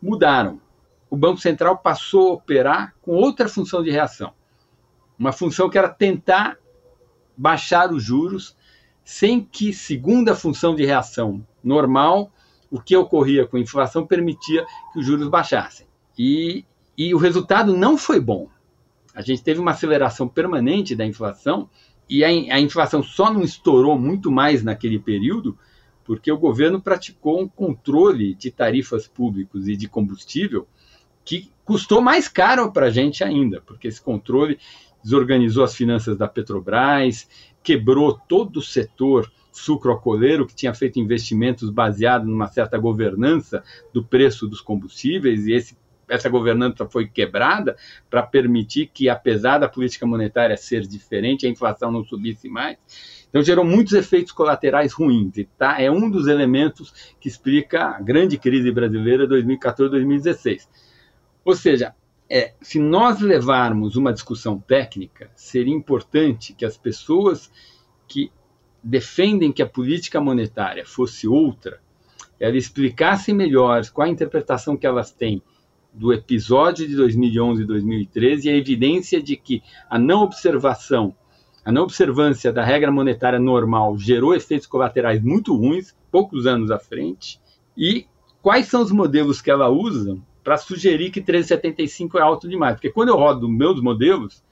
mudaram. 0.00 0.60
O 1.08 1.16
Banco 1.16 1.40
Central 1.40 1.78
passou 1.78 2.30
a 2.30 2.32
operar 2.34 2.94
com 3.02 3.12
outra 3.12 3.48
função 3.48 3.82
de 3.82 3.90
reação. 3.90 4.32
Uma 5.18 5.32
função 5.32 5.68
que 5.68 5.76
era 5.76 5.88
tentar 5.88 6.56
baixar 7.36 7.92
os 7.92 8.02
juros 8.02 8.56
sem 9.04 9.40
que, 9.40 9.72
segundo 9.72 10.28
a 10.28 10.36
função 10.36 10.74
de 10.74 10.84
reação 10.84 11.44
normal, 11.62 12.30
o 12.70 12.80
que 12.80 12.96
ocorria 12.96 13.46
com 13.46 13.56
a 13.56 13.60
inflação 13.60 14.06
permitia 14.06 14.64
que 14.92 15.00
os 15.00 15.06
juros 15.06 15.28
baixassem. 15.28 15.86
E, 16.16 16.64
e 16.96 17.12
o 17.14 17.18
resultado 17.18 17.76
não 17.76 17.98
foi 17.98 18.20
bom. 18.20 18.48
A 19.14 19.22
gente 19.22 19.42
teve 19.42 19.60
uma 19.60 19.72
aceleração 19.72 20.28
permanente 20.28 20.94
da 20.94 21.04
inflação 21.04 21.68
e 22.10 22.24
a, 22.24 22.28
a 22.28 22.60
inflação 22.60 23.02
só 23.02 23.32
não 23.32 23.42
estourou 23.42 23.96
muito 23.96 24.30
mais 24.32 24.64
naquele 24.64 24.98
período 24.98 25.56
porque 26.04 26.32
o 26.32 26.36
governo 26.36 26.80
praticou 26.80 27.40
um 27.40 27.46
controle 27.46 28.34
de 28.34 28.50
tarifas 28.50 29.06
públicas 29.06 29.68
e 29.68 29.76
de 29.76 29.88
combustível 29.88 30.66
que 31.24 31.48
custou 31.64 32.00
mais 32.00 32.26
caro 32.26 32.72
para 32.72 32.86
a 32.86 32.90
gente 32.90 33.22
ainda, 33.22 33.60
porque 33.60 33.86
esse 33.86 34.02
controle 34.02 34.58
desorganizou 35.04 35.62
as 35.62 35.76
finanças 35.76 36.16
da 36.16 36.26
Petrobras, 36.26 37.28
quebrou 37.62 38.18
todo 38.28 38.56
o 38.56 38.62
setor 38.62 39.30
sucroalcooleiro 39.52 40.46
que 40.46 40.54
tinha 40.54 40.74
feito 40.74 40.98
investimentos 40.98 41.70
baseados 41.70 42.28
numa 42.28 42.48
certa 42.48 42.76
governança 42.76 43.62
do 43.92 44.04
preço 44.04 44.48
dos 44.48 44.60
combustíveis 44.60 45.46
e 45.46 45.52
esse, 45.52 45.76
essa 46.10 46.28
governança 46.28 46.86
foi 46.86 47.06
quebrada 47.06 47.76
para 48.10 48.22
permitir 48.22 48.90
que, 48.92 49.08
apesar 49.08 49.58
da 49.58 49.68
política 49.68 50.06
monetária 50.06 50.56
ser 50.56 50.82
diferente, 50.82 51.46
a 51.46 51.48
inflação 51.48 51.90
não 51.90 52.04
subisse 52.04 52.48
mais. 52.48 52.76
Então 53.28 53.42
gerou 53.42 53.64
muitos 53.64 53.92
efeitos 53.92 54.32
colaterais 54.32 54.92
ruins. 54.92 55.32
Tá, 55.56 55.80
é 55.80 55.90
um 55.90 56.10
dos 56.10 56.26
elementos 56.26 57.14
que 57.20 57.28
explica 57.28 57.96
a 57.96 58.00
grande 58.00 58.36
crise 58.36 58.70
brasileira 58.72 59.26
2014-2016. 59.28 60.68
Ou 61.44 61.54
seja, 61.54 61.94
é, 62.28 62.52
se 62.60 62.78
nós 62.78 63.20
levarmos 63.20 63.96
uma 63.96 64.12
discussão 64.12 64.58
técnica, 64.58 65.30
seria 65.34 65.74
importante 65.74 66.52
que 66.52 66.64
as 66.64 66.76
pessoas 66.76 67.50
que 68.08 68.32
defendem 68.82 69.52
que 69.52 69.62
a 69.62 69.68
política 69.68 70.20
monetária 70.20 70.84
fosse 70.84 71.28
outra 71.28 71.80
ela 72.40 72.56
explicasse 72.56 73.34
melhor 73.34 73.86
qual 73.90 74.08
a 74.08 74.10
interpretação 74.10 74.74
que 74.74 74.86
elas 74.86 75.12
têm 75.12 75.42
do 75.92 76.12
episódio 76.12 76.86
de 76.86 76.94
2011 76.96 77.62
e 77.62 77.66
2013 77.66 78.48
e 78.48 78.52
a 78.52 78.56
evidência 78.56 79.22
de 79.22 79.36
que 79.36 79.62
a 79.88 79.98
não 79.98 80.22
observação, 80.22 81.14
a 81.64 81.72
não 81.72 81.82
observância 81.82 82.52
da 82.52 82.64
regra 82.64 82.92
monetária 82.92 83.38
normal 83.38 83.98
gerou 83.98 84.34
efeitos 84.34 84.66
colaterais 84.66 85.22
muito 85.22 85.54
ruins, 85.54 85.94
poucos 86.10 86.46
anos 86.46 86.70
à 86.70 86.78
frente, 86.78 87.40
e 87.76 88.06
quais 88.40 88.66
são 88.66 88.82
os 88.82 88.90
modelos 88.90 89.40
que 89.40 89.50
ela 89.50 89.68
usa 89.68 90.18
para 90.42 90.56
sugerir 90.56 91.10
que 91.10 91.20
13,75 91.20 92.18
é 92.18 92.22
alto 92.22 92.48
demais. 92.48 92.74
Porque 92.74 92.90
quando 92.90 93.10
eu 93.10 93.16
rodo 93.16 93.48
meus 93.48 93.80
modelos, 93.80 94.42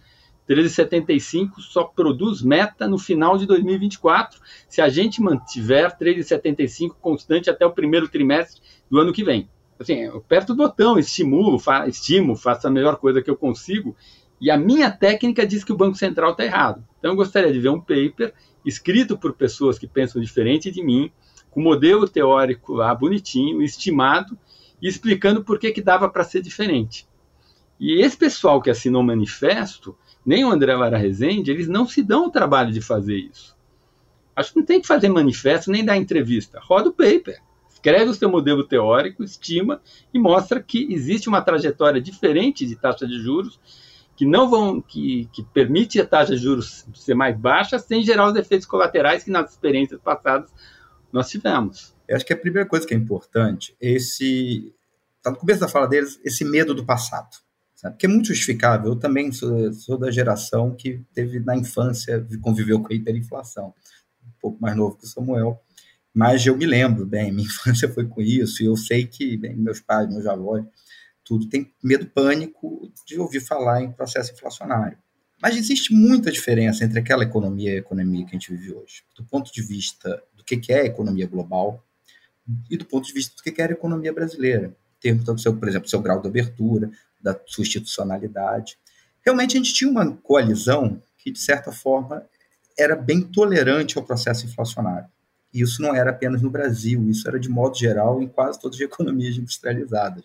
13,75 0.48 1.60
só 1.60 1.84
produz 1.84 2.42
meta 2.42 2.88
no 2.88 2.98
final 2.98 3.36
de 3.36 3.46
2024, 3.46 4.40
se 4.68 4.80
a 4.80 4.88
gente 4.88 5.20
mantiver 5.20 5.96
13,75 5.98 6.94
constante 7.00 7.50
até 7.50 7.66
o 7.66 7.72
primeiro 7.72 8.08
trimestre 8.08 8.62
do 8.90 8.98
ano 8.98 9.12
que 9.12 9.22
vem. 9.22 9.48
Assim, 9.78 9.94
eu 9.94 10.18
aperto 10.18 10.52
o 10.52 10.56
botão, 10.56 10.98
estimulo, 10.98 11.58
fa 11.58 11.86
estimo, 11.86 12.34
faço 12.34 12.66
a 12.66 12.70
melhor 12.70 12.96
coisa 12.96 13.22
que 13.22 13.30
eu 13.30 13.36
consigo, 13.36 13.94
e 14.40 14.50
a 14.50 14.56
minha 14.56 14.90
técnica 14.90 15.46
diz 15.46 15.62
que 15.62 15.72
o 15.72 15.76
Banco 15.76 15.96
Central 15.96 16.32
está 16.32 16.44
errado. 16.44 16.84
Então 16.98 17.12
eu 17.12 17.16
gostaria 17.16 17.52
de 17.52 17.60
ver 17.60 17.70
um 17.70 17.80
paper 17.80 18.34
escrito 18.64 19.16
por 19.16 19.34
pessoas 19.34 19.78
que 19.78 19.86
pensam 19.86 20.20
diferente 20.20 20.70
de 20.70 20.82
mim, 20.82 21.10
com 21.50 21.62
modelo 21.62 22.08
teórico 22.08 22.74
lá 22.74 22.94
bonitinho, 22.94 23.62
estimado, 23.62 24.38
e 24.80 24.88
explicando 24.88 25.42
por 25.42 25.58
que, 25.58 25.72
que 25.72 25.82
dava 25.82 26.08
para 26.08 26.24
ser 26.24 26.40
diferente. 26.40 27.06
E 27.80 28.00
esse 28.02 28.16
pessoal 28.16 28.60
que 28.60 28.70
assinou 28.70 29.02
o 29.02 29.06
manifesto, 29.06 29.96
nem 30.24 30.44
o 30.44 30.50
André 30.50 30.74
Lara 30.74 30.98
Rezende, 30.98 31.50
eles 31.50 31.68
não 31.68 31.86
se 31.86 32.02
dão 32.02 32.26
o 32.26 32.30
trabalho 32.30 32.72
de 32.72 32.80
fazer 32.80 33.16
isso. 33.16 33.56
Acho 34.34 34.52
que 34.52 34.58
não 34.58 34.66
tem 34.66 34.80
que 34.80 34.86
fazer 34.86 35.08
manifesto 35.08 35.70
nem 35.70 35.84
dar 35.84 35.96
entrevista. 35.96 36.60
Roda 36.62 36.90
o 36.90 36.92
paper. 36.92 37.40
Escreve 37.88 38.10
o 38.10 38.14
seu 38.14 38.28
modelo 38.28 38.64
teórico, 38.64 39.24
estima 39.24 39.80
e 40.12 40.18
mostra 40.18 40.62
que 40.62 40.92
existe 40.92 41.26
uma 41.26 41.40
trajetória 41.40 41.98
diferente 42.02 42.66
de 42.66 42.76
taxa 42.76 43.06
de 43.06 43.18
juros 43.18 43.58
que 44.14 44.26
não 44.26 44.50
vão 44.50 44.78
que, 44.78 45.26
que 45.32 45.42
permite 45.42 45.98
a 45.98 46.06
taxa 46.06 46.36
de 46.36 46.42
juros 46.42 46.86
ser 46.92 47.14
mais 47.14 47.34
baixa 47.34 47.78
sem 47.78 48.02
gerar 48.02 48.28
os 48.28 48.36
efeitos 48.36 48.66
colaterais 48.66 49.24
que 49.24 49.30
nas 49.30 49.52
experiências 49.52 49.98
passadas 50.02 50.52
nós 51.10 51.30
tivemos. 51.30 51.94
Eu 52.06 52.16
acho 52.16 52.26
que 52.26 52.32
a 52.34 52.36
primeira 52.36 52.68
coisa 52.68 52.86
que 52.86 52.92
é 52.92 52.96
importante 52.96 53.74
esse. 53.80 54.74
Está 55.16 55.30
no 55.30 55.38
começo 55.38 55.60
da 55.60 55.68
fala 55.68 55.88
deles, 55.88 56.20
esse 56.22 56.44
medo 56.44 56.74
do 56.74 56.84
passado. 56.84 57.38
Sabe? 57.74 57.96
Que 57.96 58.04
é 58.04 58.08
muito 58.08 58.28
justificável. 58.28 58.90
Eu 58.90 58.96
também 58.96 59.32
sou, 59.32 59.72
sou, 59.72 59.96
da 59.96 60.10
geração 60.10 60.74
que 60.74 61.02
teve 61.14 61.40
na 61.40 61.56
infância, 61.56 62.26
conviveu 62.42 62.80
com 62.80 62.92
a 62.92 62.96
hiperinflação. 62.96 63.72
Um 64.22 64.32
pouco 64.38 64.60
mais 64.60 64.76
novo 64.76 64.98
que 64.98 65.04
o 65.04 65.08
Samuel. 65.08 65.62
Mas 66.14 66.44
eu 66.46 66.56
me 66.56 66.66
lembro 66.66 67.06
bem, 67.06 67.30
minha 67.32 67.46
infância 67.46 67.88
foi 67.88 68.06
com 68.06 68.20
isso, 68.20 68.62
e 68.62 68.66
eu 68.66 68.76
sei 68.76 69.06
que 69.06 69.36
bem, 69.36 69.56
meus 69.56 69.80
pais, 69.80 70.08
meus 70.08 70.26
avós, 70.26 70.64
tudo 71.24 71.48
tem 71.48 71.72
medo 71.82 72.06
pânico 72.06 72.90
de 73.06 73.18
ouvir 73.18 73.40
falar 73.40 73.82
em 73.82 73.92
processo 73.92 74.32
inflacionário. 74.32 74.98
Mas 75.40 75.56
existe 75.56 75.94
muita 75.94 76.32
diferença 76.32 76.84
entre 76.84 76.98
aquela 76.98 77.22
economia 77.22 77.70
e 77.70 77.74
a 77.76 77.78
economia 77.78 78.24
que 78.24 78.30
a 78.30 78.38
gente 78.38 78.50
vive 78.50 78.74
hoje. 78.74 79.04
Do 79.14 79.24
ponto 79.24 79.52
de 79.52 79.62
vista 79.62 80.20
do 80.34 80.42
que 80.42 80.72
é 80.72 80.80
a 80.80 80.86
economia 80.86 81.26
global, 81.26 81.84
e 82.70 82.76
do 82.76 82.84
ponto 82.84 83.06
de 83.06 83.12
vista 83.12 83.36
do 83.36 83.42
que 83.42 83.60
é 83.60 83.66
a 83.66 83.70
economia 83.70 84.12
brasileira, 84.12 84.74
em 84.96 85.00
termos 85.00 85.24
do 85.24 85.38
seu, 85.38 85.54
por 85.54 85.68
exemplo, 85.68 85.88
seu 85.88 86.00
grau 86.00 86.20
de 86.20 86.28
abertura, 86.28 86.90
da 87.20 87.38
sua 87.46 87.62
institucionalidade. 87.62 88.78
Realmente 89.24 89.56
a 89.56 89.58
gente 89.58 89.74
tinha 89.74 89.90
uma 89.90 90.16
coalizão 90.16 91.02
que, 91.18 91.30
de 91.30 91.38
certa 91.38 91.70
forma, 91.70 92.24
era 92.76 92.96
bem 92.96 93.20
tolerante 93.20 93.98
ao 93.98 94.04
processo 94.04 94.46
inflacionário. 94.46 95.08
E 95.52 95.62
isso 95.62 95.80
não 95.80 95.94
era 95.94 96.10
apenas 96.10 96.42
no 96.42 96.50
Brasil, 96.50 97.08
isso 97.08 97.26
era 97.26 97.38
de 97.38 97.48
modo 97.48 97.76
geral 97.76 98.22
em 98.22 98.28
quase 98.28 98.60
todas 98.60 98.76
as 98.76 98.84
economias 98.84 99.36
industrializadas. 99.36 100.24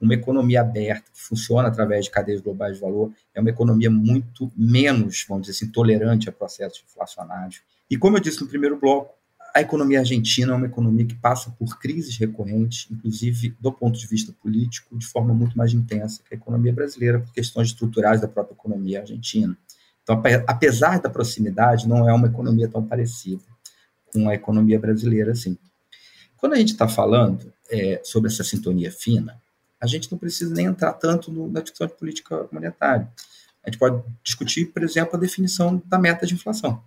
Uma 0.00 0.14
economia 0.14 0.60
aberta, 0.60 1.10
que 1.12 1.20
funciona 1.20 1.68
através 1.68 2.06
de 2.06 2.10
cadeias 2.10 2.40
globais 2.40 2.74
de 2.74 2.80
valor, 2.80 3.12
é 3.34 3.40
uma 3.40 3.50
economia 3.50 3.90
muito 3.90 4.50
menos, 4.56 5.24
vamos 5.28 5.46
dizer 5.46 5.56
assim, 5.64 5.72
tolerante 5.72 6.28
a 6.28 6.32
processos 6.32 6.84
inflacionários. 6.88 7.62
E 7.88 7.96
como 7.96 8.16
eu 8.16 8.20
disse 8.20 8.40
no 8.40 8.48
primeiro 8.48 8.78
bloco, 8.78 9.14
a 9.54 9.60
economia 9.60 10.00
argentina 10.00 10.52
é 10.52 10.56
uma 10.56 10.66
economia 10.66 11.04
que 11.04 11.14
passa 11.14 11.50
por 11.50 11.78
crises 11.78 12.16
recorrentes, 12.16 12.88
inclusive 12.90 13.54
do 13.60 13.70
ponto 13.70 13.98
de 13.98 14.06
vista 14.06 14.32
político, 14.42 14.96
de 14.96 15.06
forma 15.06 15.34
muito 15.34 15.56
mais 15.56 15.72
intensa 15.72 16.22
que 16.26 16.34
a 16.34 16.38
economia 16.38 16.72
brasileira, 16.72 17.20
por 17.20 17.32
questões 17.32 17.68
estruturais 17.68 18.20
da 18.20 18.28
própria 18.28 18.54
economia 18.54 19.00
argentina. 19.00 19.56
Então, 20.02 20.20
apesar 20.46 21.00
da 21.00 21.10
proximidade, 21.10 21.86
não 21.86 22.08
é 22.08 22.12
uma 22.12 22.26
economia 22.26 22.66
tão 22.66 22.82
parecida 22.84 23.51
com 24.12 24.28
a 24.28 24.34
economia 24.34 24.78
brasileira 24.78 25.32
assim. 25.32 25.56
Quando 26.36 26.54
a 26.54 26.56
gente 26.56 26.72
está 26.72 26.88
falando 26.88 27.52
é, 27.70 28.00
sobre 28.04 28.30
essa 28.30 28.44
sintonia 28.44 28.90
fina, 28.90 29.40
a 29.80 29.86
gente 29.86 30.10
não 30.10 30.18
precisa 30.18 30.54
nem 30.54 30.66
entrar 30.66 30.92
tanto 30.92 31.32
no, 31.32 31.50
na 31.50 31.60
discussão 31.60 31.86
de 31.86 31.94
política 31.94 32.48
monetária. 32.52 33.08
A 33.64 33.70
gente 33.70 33.78
pode 33.78 34.02
discutir, 34.22 34.66
por 34.66 34.82
exemplo, 34.82 35.16
a 35.16 35.20
definição 35.20 35.82
da 35.86 35.98
meta 35.98 36.26
de 36.26 36.34
inflação. 36.34 36.82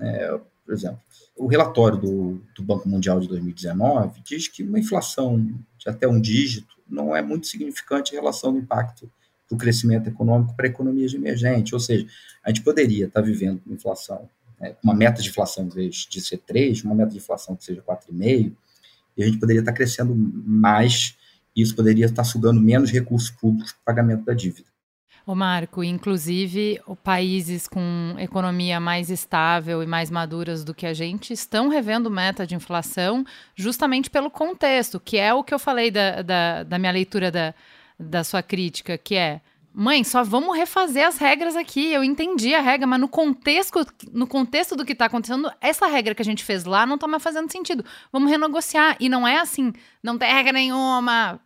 É, 0.00 0.38
por 0.64 0.74
exemplo, 0.74 1.00
o 1.36 1.46
relatório 1.46 1.98
do, 1.98 2.42
do 2.54 2.62
Banco 2.62 2.88
Mundial 2.88 3.20
de 3.20 3.28
2019 3.28 4.20
diz 4.24 4.46
que 4.46 4.62
uma 4.62 4.78
inflação 4.78 5.38
de 5.78 5.88
até 5.88 6.06
um 6.06 6.20
dígito 6.20 6.76
não 6.88 7.14
é 7.14 7.22
muito 7.22 7.46
significante 7.46 8.12
em 8.12 8.16
relação 8.16 8.50
ao 8.50 8.56
impacto 8.56 9.10
do 9.50 9.56
crescimento 9.56 10.08
econômico 10.08 10.54
para 10.54 10.66
economias 10.66 11.14
emergentes. 11.14 11.72
Ou 11.72 11.80
seja, 11.80 12.06
a 12.44 12.50
gente 12.50 12.62
poderia 12.62 13.06
estar 13.06 13.20
vivendo 13.20 13.60
uma 13.66 13.74
inflação, 13.74 14.28
né, 14.60 14.76
uma 14.84 14.94
meta 14.94 15.22
de 15.22 15.28
inflação, 15.28 15.64
em 15.64 15.68
vez 15.68 16.06
de 16.08 16.20
ser 16.20 16.38
3, 16.38 16.84
uma 16.84 16.94
meta 16.94 17.10
de 17.10 17.16
inflação 17.16 17.56
que 17.56 17.64
seja 17.64 17.82
4,5, 17.82 18.52
e 19.16 19.22
a 19.22 19.26
gente 19.26 19.38
poderia 19.38 19.60
estar 19.60 19.72
crescendo 19.72 20.14
mais, 20.14 21.16
e 21.56 21.62
isso 21.62 21.74
poderia 21.74 22.06
estar 22.06 22.24
sugando 22.24 22.60
menos 22.60 22.90
recursos 22.90 23.30
públicos 23.30 23.72
para 23.72 23.94
pagamento 23.94 24.24
da 24.24 24.34
dívida. 24.34 24.70
Ô 25.26 25.34
Marco, 25.34 25.84
inclusive 25.84 26.80
países 27.04 27.68
com 27.68 28.16
economia 28.18 28.80
mais 28.80 29.10
estável 29.10 29.82
e 29.82 29.86
mais 29.86 30.10
maduras 30.10 30.64
do 30.64 30.74
que 30.74 30.86
a 30.86 30.94
gente 30.94 31.32
estão 31.32 31.68
revendo 31.68 32.10
meta 32.10 32.46
de 32.46 32.54
inflação 32.54 33.24
justamente 33.54 34.10
pelo 34.10 34.30
contexto, 34.30 34.98
que 34.98 35.18
é 35.18 35.32
o 35.32 35.44
que 35.44 35.54
eu 35.54 35.58
falei 35.58 35.90
da, 35.90 36.22
da, 36.22 36.62
da 36.64 36.78
minha 36.78 36.90
leitura 36.90 37.30
da, 37.30 37.54
da 37.98 38.24
sua 38.24 38.42
crítica, 38.42 38.96
que 38.96 39.14
é 39.14 39.40
Mãe, 39.72 40.02
só 40.02 40.24
vamos 40.24 40.56
refazer 40.56 41.06
as 41.06 41.16
regras 41.16 41.54
aqui. 41.54 41.92
Eu 41.92 42.02
entendi 42.02 42.54
a 42.54 42.60
regra, 42.60 42.86
mas 42.86 43.00
no 43.00 43.08
contexto, 43.08 43.86
no 44.12 44.26
contexto 44.26 44.74
do 44.74 44.84
que 44.84 44.92
está 44.92 45.06
acontecendo, 45.06 45.50
essa 45.60 45.86
regra 45.86 46.14
que 46.14 46.22
a 46.22 46.24
gente 46.24 46.44
fez 46.44 46.64
lá 46.64 46.84
não 46.84 46.96
está 46.96 47.06
mais 47.06 47.22
fazendo 47.22 47.50
sentido. 47.50 47.84
Vamos 48.12 48.30
renegociar. 48.30 48.96
E 48.98 49.08
não 49.08 49.26
é 49.26 49.38
assim, 49.38 49.72
não 50.02 50.18
tem 50.18 50.32
regra 50.32 50.52
nenhuma. 50.52 51.40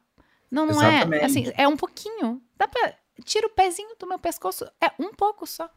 Não, 0.51 0.67
não 0.67 0.83
é. 0.83 1.07
é. 1.21 1.25
Assim, 1.25 1.53
é 1.57 1.69
um 1.69 1.77
pouquinho. 1.77 2.41
Dá 2.57 2.67
pra 2.67 2.95
tira 3.25 3.47
o 3.47 3.51
pezinho 3.51 3.91
do 3.99 4.07
meu 4.07 4.19
pescoço. 4.19 4.65
É 4.81 4.91
um 4.99 5.13
pouco 5.13 5.47
só. 5.47 5.69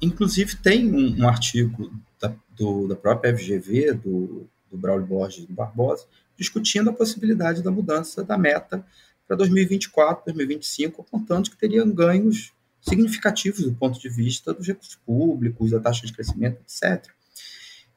Inclusive, 0.00 0.56
tem 0.56 0.90
um, 0.90 1.22
um 1.22 1.28
artigo 1.28 1.90
da, 2.20 2.32
do, 2.50 2.88
da 2.88 2.96
própria 2.96 3.36
FGV, 3.36 3.94
do, 3.94 4.48
do 4.70 4.78
Braulio 4.78 5.06
Borges 5.06 5.44
do 5.44 5.52
Barbosa, 5.52 6.06
discutindo 6.36 6.88
a 6.88 6.92
possibilidade 6.92 7.62
da 7.62 7.70
mudança 7.70 8.24
da 8.24 8.38
meta 8.38 8.84
para 9.30 9.36
2024, 9.36 10.24
2025, 10.24 11.02
apontando 11.02 11.48
que 11.48 11.56
teriam 11.56 11.88
ganhos 11.88 12.52
significativos 12.80 13.62
do 13.62 13.72
ponto 13.72 14.00
de 14.00 14.08
vista 14.08 14.52
dos 14.52 14.66
recursos 14.66 14.96
públicos, 15.06 15.70
da 15.70 15.78
taxa 15.78 16.04
de 16.04 16.12
crescimento, 16.12 16.60
etc. 16.62 17.08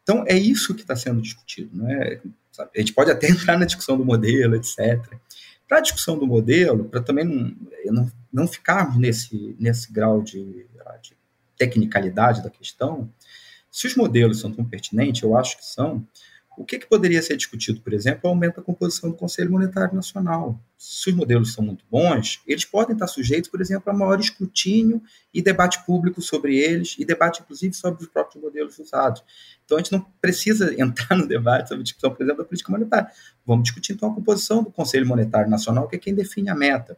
Então, 0.04 0.24
é 0.28 0.38
isso 0.38 0.76
que 0.76 0.82
está 0.82 0.96
sendo 0.96 1.19
discutido. 1.24 1.76
Né? 1.76 2.22
A 2.60 2.80
gente 2.80 2.93
pode 2.93 3.10
até 3.10 3.30
entrar 3.34 3.58
na 3.58 3.65
discussão 3.65 3.98
do 3.98 4.06
modelo, 4.06 4.56
etc. 4.56 5.02
Para 5.67 5.80
a 5.80 5.82
discussão 5.82 6.19
do 6.19 6.28
modelo, 6.28 6.86
para 6.86 7.02
também 7.02 7.26
não, 7.26 7.56
não, 7.86 8.12
não 8.32 8.48
ficarmos 8.48 8.98
nesse, 8.98 9.56
nesse 9.58 9.91
grau 9.91 10.22
de, 10.22 10.67
de 11.02 11.15
tecnicalidade 11.58 12.43
da 12.43 12.50
questão, 12.52 13.12
se 13.72 13.88
os 13.88 13.96
modelos 13.96 14.39
são 14.39 14.52
tão 14.52 14.63
pertinentes, 14.63 15.24
eu 15.24 15.36
acho 15.36 15.58
que 15.58 15.65
são, 15.65 16.08
o 16.57 16.63
que, 16.63 16.77
que, 16.77 16.87
poderia 16.87 17.21
ser 17.21 17.35
discutido, 17.35 17.81
por 17.81 17.93
exemplo, 17.93 18.29
aumenta 18.29 18.61
a 18.61 18.63
composição 18.63 19.09
do 19.09 19.15
Conselho 19.15 19.51
Monetário 19.51 19.95
Nacional. 19.95 20.59
Se 20.77 21.09
os 21.09 21.15
modelos 21.15 21.53
são 21.53 21.63
muito 21.63 21.83
bons, 21.89 22.41
eles 22.47 22.63
podem 22.63 22.93
estar 22.93 23.07
sujeitos, 23.07 23.49
por 23.49 23.59
exemplo, 23.59 23.91
a 23.91 23.95
maior 23.95 24.19
escrutínio 24.19 25.01
e 25.33 25.41
debate 25.41 25.83
público 25.85 26.21
sobre 26.21 26.57
eles, 26.57 26.95
e 26.99 27.05
debate, 27.05 27.41
inclusive, 27.41 27.73
sobre 27.73 28.03
os 28.03 28.09
próprios 28.09 28.43
modelos 28.43 28.77
usados. 28.77 29.23
Então, 29.65 29.77
a 29.77 29.81
gente 29.81 29.91
não 29.91 30.01
precisa 30.21 30.73
entrar 30.79 31.15
no 31.15 31.27
debate 31.27 31.69
sobre 31.69 31.81
a 31.81 31.83
discussão, 31.83 32.13
por 32.13 32.21
exemplo, 32.21 32.43
da 32.43 32.47
política 32.47 32.71
monetária. 32.71 33.09
Vamos 33.45 33.63
discutir, 33.63 33.93
então, 33.93 34.11
a 34.11 34.15
composição 34.15 34.63
do 34.63 34.71
Conselho 34.71 35.07
Monetário 35.07 35.49
Nacional, 35.49 35.87
que 35.87 35.95
é 35.95 35.99
quem 35.99 36.13
define 36.13 36.49
a 36.49 36.55
meta. 36.55 36.97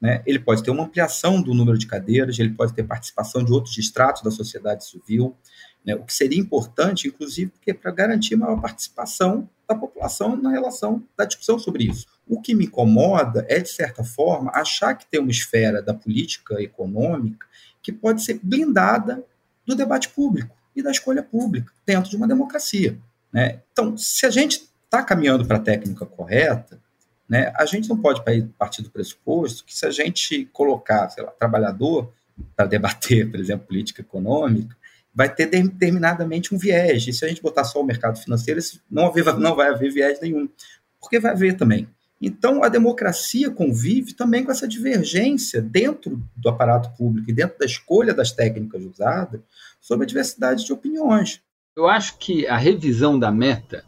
Né? 0.00 0.22
Ele 0.26 0.38
pode 0.38 0.62
ter 0.62 0.70
uma 0.70 0.84
ampliação 0.84 1.42
do 1.42 1.52
número 1.52 1.76
de 1.76 1.86
cadeiras, 1.86 2.38
ele 2.38 2.50
pode 2.50 2.72
ter 2.72 2.84
participação 2.84 3.44
de 3.44 3.52
outros 3.52 3.76
estratos 3.78 4.22
da 4.22 4.30
sociedade 4.30 4.84
civil, 4.84 5.36
né? 5.84 5.94
O 5.94 6.04
que 6.04 6.12
seria 6.12 6.38
importante, 6.38 7.08
inclusive, 7.08 7.50
porque 7.50 7.72
para 7.72 7.90
garantir 7.90 8.36
maior 8.36 8.60
participação 8.60 9.48
da 9.68 9.74
população 9.74 10.36
na 10.36 10.50
relação 10.50 11.02
da 11.16 11.24
discussão 11.24 11.58
sobre 11.58 11.84
isso. 11.84 12.06
O 12.26 12.40
que 12.40 12.54
me 12.54 12.64
incomoda 12.64 13.44
é, 13.48 13.60
de 13.60 13.68
certa 13.68 14.02
forma, 14.02 14.50
achar 14.54 14.94
que 14.94 15.06
tem 15.06 15.20
uma 15.20 15.30
esfera 15.30 15.82
da 15.82 15.92
política 15.92 16.60
econômica 16.62 17.46
que 17.82 17.92
pode 17.92 18.22
ser 18.22 18.40
blindada 18.42 19.24
do 19.66 19.74
debate 19.74 20.08
público 20.08 20.56
e 20.74 20.82
da 20.82 20.90
escolha 20.90 21.22
pública 21.22 21.72
dentro 21.86 22.10
de 22.10 22.16
uma 22.16 22.26
democracia. 22.26 22.98
Né? 23.32 23.60
Então, 23.72 23.96
se 23.96 24.24
a 24.24 24.30
gente 24.30 24.68
está 24.84 25.02
caminhando 25.02 25.46
para 25.46 25.58
a 25.58 25.60
técnica 25.60 26.06
correta, 26.06 26.80
né, 27.28 27.52
a 27.56 27.66
gente 27.66 27.88
não 27.88 27.98
pode 27.98 28.22
partir 28.58 28.80
do 28.80 28.90
pressuposto 28.90 29.64
que 29.64 29.76
se 29.76 29.84
a 29.84 29.90
gente 29.90 30.46
colocar, 30.46 31.10
sei 31.10 31.22
lá, 31.22 31.30
trabalhador 31.30 32.10
para 32.56 32.66
debater, 32.66 33.30
por 33.30 33.38
exemplo, 33.38 33.66
política 33.66 34.00
econômica, 34.00 34.74
vai 35.18 35.28
ter 35.28 35.46
determinadamente 35.46 36.54
um 36.54 36.58
viés. 36.58 37.04
E 37.08 37.12
se 37.12 37.24
a 37.24 37.28
gente 37.28 37.42
botar 37.42 37.64
só 37.64 37.80
o 37.80 37.84
mercado 37.84 38.20
financeiro, 38.20 38.60
não, 38.88 39.06
haver, 39.06 39.36
não 39.36 39.56
vai 39.56 39.68
haver 39.68 39.90
viés 39.90 40.20
nenhum, 40.20 40.48
porque 41.00 41.18
vai 41.18 41.32
haver 41.32 41.56
também. 41.56 41.88
Então, 42.20 42.62
a 42.62 42.68
democracia 42.68 43.50
convive 43.50 44.14
também 44.14 44.44
com 44.44 44.52
essa 44.52 44.68
divergência 44.68 45.60
dentro 45.60 46.22
do 46.36 46.48
aparato 46.48 46.96
público 46.96 47.28
e 47.28 47.32
dentro 47.32 47.58
da 47.58 47.66
escolha 47.66 48.14
das 48.14 48.30
técnicas 48.30 48.84
usadas 48.84 49.40
sobre 49.80 50.04
a 50.04 50.06
diversidade 50.06 50.64
de 50.64 50.72
opiniões. 50.72 51.42
Eu 51.76 51.88
acho 51.88 52.16
que 52.18 52.46
a 52.46 52.56
revisão 52.56 53.18
da 53.18 53.32
meta, 53.32 53.84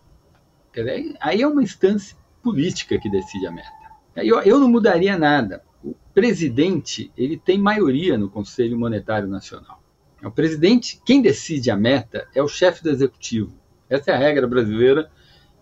aí 1.20 1.42
é 1.42 1.46
uma 1.46 1.62
instância 1.62 2.16
política 2.42 2.98
que 2.98 3.08
decide 3.08 3.46
a 3.46 3.52
meta. 3.52 3.70
Eu, 4.16 4.40
eu 4.40 4.58
não 4.58 4.68
mudaria 4.68 5.16
nada. 5.16 5.62
O 5.84 5.94
presidente 6.12 7.12
ele 7.16 7.36
tem 7.36 7.56
maioria 7.56 8.18
no 8.18 8.28
Conselho 8.28 8.76
Monetário 8.76 9.28
Nacional. 9.28 9.79
É 10.22 10.26
o 10.26 10.30
presidente, 10.30 11.00
quem 11.04 11.22
decide 11.22 11.70
a 11.70 11.76
meta 11.76 12.28
é 12.34 12.42
o 12.42 12.48
chefe 12.48 12.82
do 12.82 12.90
executivo. 12.90 13.52
Essa 13.88 14.10
é 14.10 14.14
a 14.14 14.18
regra 14.18 14.46
brasileira 14.46 15.10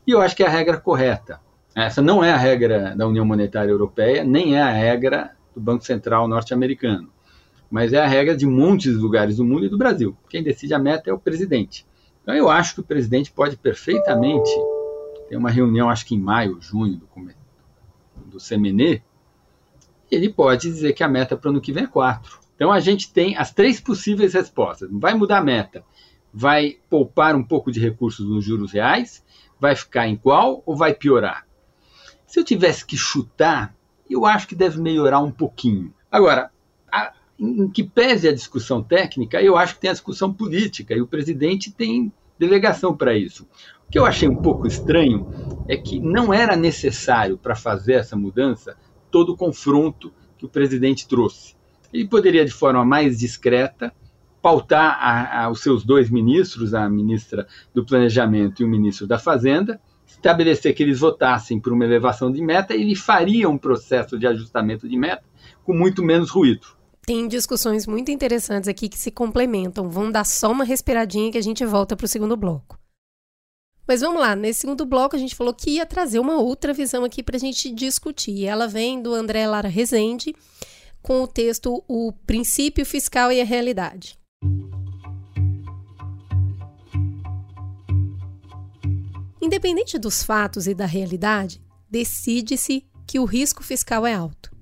e 0.07 0.11
eu 0.11 0.21
acho 0.21 0.35
que 0.35 0.43
é 0.43 0.47
a 0.47 0.51
regra 0.51 0.79
correta. 0.79 1.41
Essa 1.75 2.03
não 2.03 2.25
é 2.25 2.33
a 2.33 2.37
regra 2.37 2.95
da 2.97 3.07
União 3.07 3.25
Monetária 3.25 3.71
Europeia, 3.71 4.25
nem 4.25 4.57
é 4.57 4.63
a 4.63 4.71
regra 4.71 5.31
do 5.55 5.61
Banco 5.61 5.85
Central 5.85 6.27
norte-americano, 6.27 7.09
mas 7.71 7.93
é 7.93 8.01
a 8.01 8.07
regra 8.07 8.37
de 8.37 8.47
muitos 8.47 8.97
lugares 8.97 9.37
do 9.37 9.45
mundo 9.45 9.67
e 9.67 9.69
do 9.69 9.79
Brasil. 9.79 10.17
Quem 10.29 10.43
decide 10.43 10.75
a 10.75 10.79
meta 10.79 11.09
é 11.09 11.13
o 11.13 11.19
presidente. 11.19 11.87
Então 12.23 12.35
eu 12.35 12.51
acho 12.51 12.75
que 12.75 12.81
o 12.81 12.85
presidente 12.85 13.31
pode 13.31 13.57
perfeitamente 13.57 14.51
ter 15.29 15.37
uma 15.37 15.51
reunião, 15.51 15.89
acho 15.89 16.05
que 16.05 16.15
em 16.17 16.21
maio, 16.21 16.61
junho, 16.61 16.97
do, 16.97 17.09
do 18.27 18.39
CMNE, 18.39 19.03
ele 20.11 20.29
pode 20.31 20.69
dizer 20.69 20.95
que 20.95 21.05
a 21.05 21.09
meta 21.09 21.37
para 21.37 21.49
o 21.49 21.51
ano 21.53 21.61
que 21.61 21.73
vem 21.73 21.85
é 21.85 21.87
4. 21.87 22.48
Então 22.59 22.73
a 22.73 22.81
gente 22.81 23.13
tem 23.13 23.37
as 23.37 23.53
três 23.53 23.81
possíveis 23.81 24.35
respostas. 24.35 24.89
Vai 24.91 25.15
mudar 25.15 25.39
a 25.39 25.45
meta, 25.45 25.85
vai 26.35 26.79
poupar 26.91 27.37
um 27.37 27.45
pouco 27.45 27.71
de 27.71 27.79
recursos 27.79 28.29
nos 28.29 28.45
juros 28.45 28.73
reais, 28.73 29.25
vai 29.61 29.77
ficar 29.77 30.09
em 30.09 30.17
qual 30.17 30.61
ou 30.67 30.75
vai 30.75 30.93
piorar? 30.93 31.47
Se 32.27 32.41
eu 32.41 32.45
tivesse 32.45 32.85
que 32.85 32.97
chutar, 32.97 33.73
eu 34.11 34.27
acho 34.27 34.49
que 34.49 34.57
deve 34.57 34.81
melhorar 34.81 35.21
um 35.21 35.31
pouquinho. 35.31 35.95
Agora, 36.11 36.51
a, 36.91 37.13
em 37.39 37.71
que 37.71 37.85
pese 37.85 38.27
a 38.27 38.35
discussão 38.35 38.83
técnica, 38.83 39.41
eu 39.41 39.57
acho 39.57 39.75
que 39.75 39.81
tem 39.83 39.91
a 39.91 39.95
discussão 39.95 40.35
política 40.35 40.95
e 40.95 41.01
o 41.01 41.07
presidente 41.07 41.71
tem 41.71 42.13
delegação 42.37 42.97
para 42.97 43.17
isso. 43.17 43.47
O 43.87 43.91
que 43.91 43.99
eu 44.01 44.05
achei 44.05 44.29
um 44.29 44.43
pouco 44.43 44.67
estranho 44.67 45.29
é 45.69 45.77
que 45.77 46.01
não 46.01 46.35
era 46.35 46.57
necessário 46.57 47.39
para 47.39 47.55
fazer 47.55 47.95
essa 47.95 48.17
mudança 48.17 48.77
todo 49.13 49.35
o 49.35 49.37
confronto 49.37 50.13
que 50.37 50.45
o 50.45 50.49
presidente 50.49 51.07
trouxe. 51.07 51.58
Ele 51.93 52.07
poderia, 52.07 52.45
de 52.45 52.53
forma 52.53 52.85
mais 52.85 53.19
discreta, 53.19 53.93
pautar 54.43 54.99
a, 55.01 55.45
a, 55.45 55.51
os 55.51 55.61
seus 55.61 55.85
dois 55.85 56.11
ministros, 56.11 56.75
a 56.75 56.89
ministra 56.89 57.47
do 57.75 57.85
Planejamento 57.85 58.63
e 58.63 58.65
o 58.65 58.69
ministro 58.69 59.07
da 59.07 59.19
Fazenda, 59.19 59.81
estabelecer 60.07 60.75
que 60.75 60.83
eles 60.83 61.01
votassem 61.01 61.61
por 61.61 61.73
uma 61.73 61.85
elevação 61.85 62.31
de 62.31 62.41
meta, 62.41 62.75
ele 62.75 62.95
faria 62.95 63.49
um 63.49 63.59
processo 63.59 64.19
de 64.19 64.27
ajustamento 64.27 64.89
de 64.89 64.97
meta 64.97 65.25
com 65.65 65.75
muito 65.75 66.03
menos 66.03 66.31
ruído. 66.31 66.67
Tem 67.03 67.27
discussões 67.27 67.87
muito 67.87 68.11
interessantes 68.11 68.69
aqui 68.69 68.89
que 68.89 68.99
se 68.99 69.11
complementam. 69.11 69.89
Vamos 69.89 70.13
dar 70.13 70.25
só 70.25 70.53
uma 70.53 70.65
respiradinha 70.65 71.33
que 71.33 71.39
a 71.39 71.43
gente 71.43 71.65
volta 71.65 71.97
para 71.97 72.05
o 72.05 72.09
segundo 72.09 72.37
bloco. 72.37 72.79
Mas 73.87 74.03
vamos 74.03 74.21
lá, 74.21 74.37
nesse 74.37 74.61
segundo 74.61 74.85
bloco 74.85 75.17
a 75.17 75.19
gente 75.19 75.35
falou 75.35 75.55
que 75.55 75.71
ia 75.71 75.87
trazer 75.87 76.19
uma 76.19 76.39
outra 76.39 76.75
visão 76.75 77.05
aqui 77.05 77.23
para 77.23 77.37
a 77.37 77.41
gente 77.41 77.71
discutir. 77.71 78.45
Ela 78.45 78.67
vem 78.67 79.01
do 79.01 79.15
André 79.15 79.47
Lara 79.47 79.69
Rezende 79.69 80.35
com 81.09 81.23
o 81.23 81.27
texto 81.27 81.83
O 81.89 82.13
Princípio 82.27 82.85
Fiscal 82.85 83.33
e 83.33 83.41
a 83.41 83.45
Realidade. 83.45 84.19
Independente 89.41 89.99
dos 89.99 90.23
fatos 90.23 90.67
e 90.67 90.75
da 90.75 90.85
realidade, 90.85 91.63
decide-se 91.91 92.85
que 93.07 93.19
o 93.19 93.25
risco 93.25 93.65
fiscal 93.65 94.07
é 94.07 94.13
alto. 94.13 94.55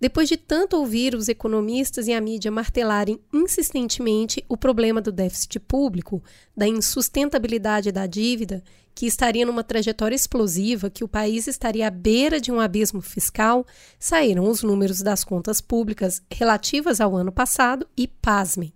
Depois 0.00 0.30
de 0.30 0.38
tanto 0.38 0.78
ouvir 0.78 1.14
os 1.14 1.28
economistas 1.28 2.08
e 2.08 2.14
a 2.14 2.22
mídia 2.22 2.50
martelarem 2.50 3.20
insistentemente 3.30 4.42
o 4.48 4.56
problema 4.56 5.02
do 5.02 5.12
déficit 5.12 5.60
público, 5.60 6.24
da 6.56 6.66
insustentabilidade 6.66 7.92
da 7.92 8.06
dívida, 8.06 8.64
que 8.96 9.06
estaria 9.06 9.44
numa 9.44 9.62
trajetória 9.62 10.16
explosiva, 10.16 10.88
que 10.88 11.04
o 11.04 11.08
país 11.08 11.46
estaria 11.46 11.86
à 11.86 11.90
beira 11.90 12.40
de 12.40 12.50
um 12.50 12.58
abismo 12.58 13.02
fiscal, 13.02 13.66
saíram 14.00 14.48
os 14.48 14.62
números 14.62 15.02
das 15.02 15.22
contas 15.22 15.60
públicas 15.60 16.22
relativas 16.32 16.98
ao 16.98 17.14
ano 17.14 17.30
passado 17.30 17.86
e, 17.94 18.08
pasmem, 18.08 18.72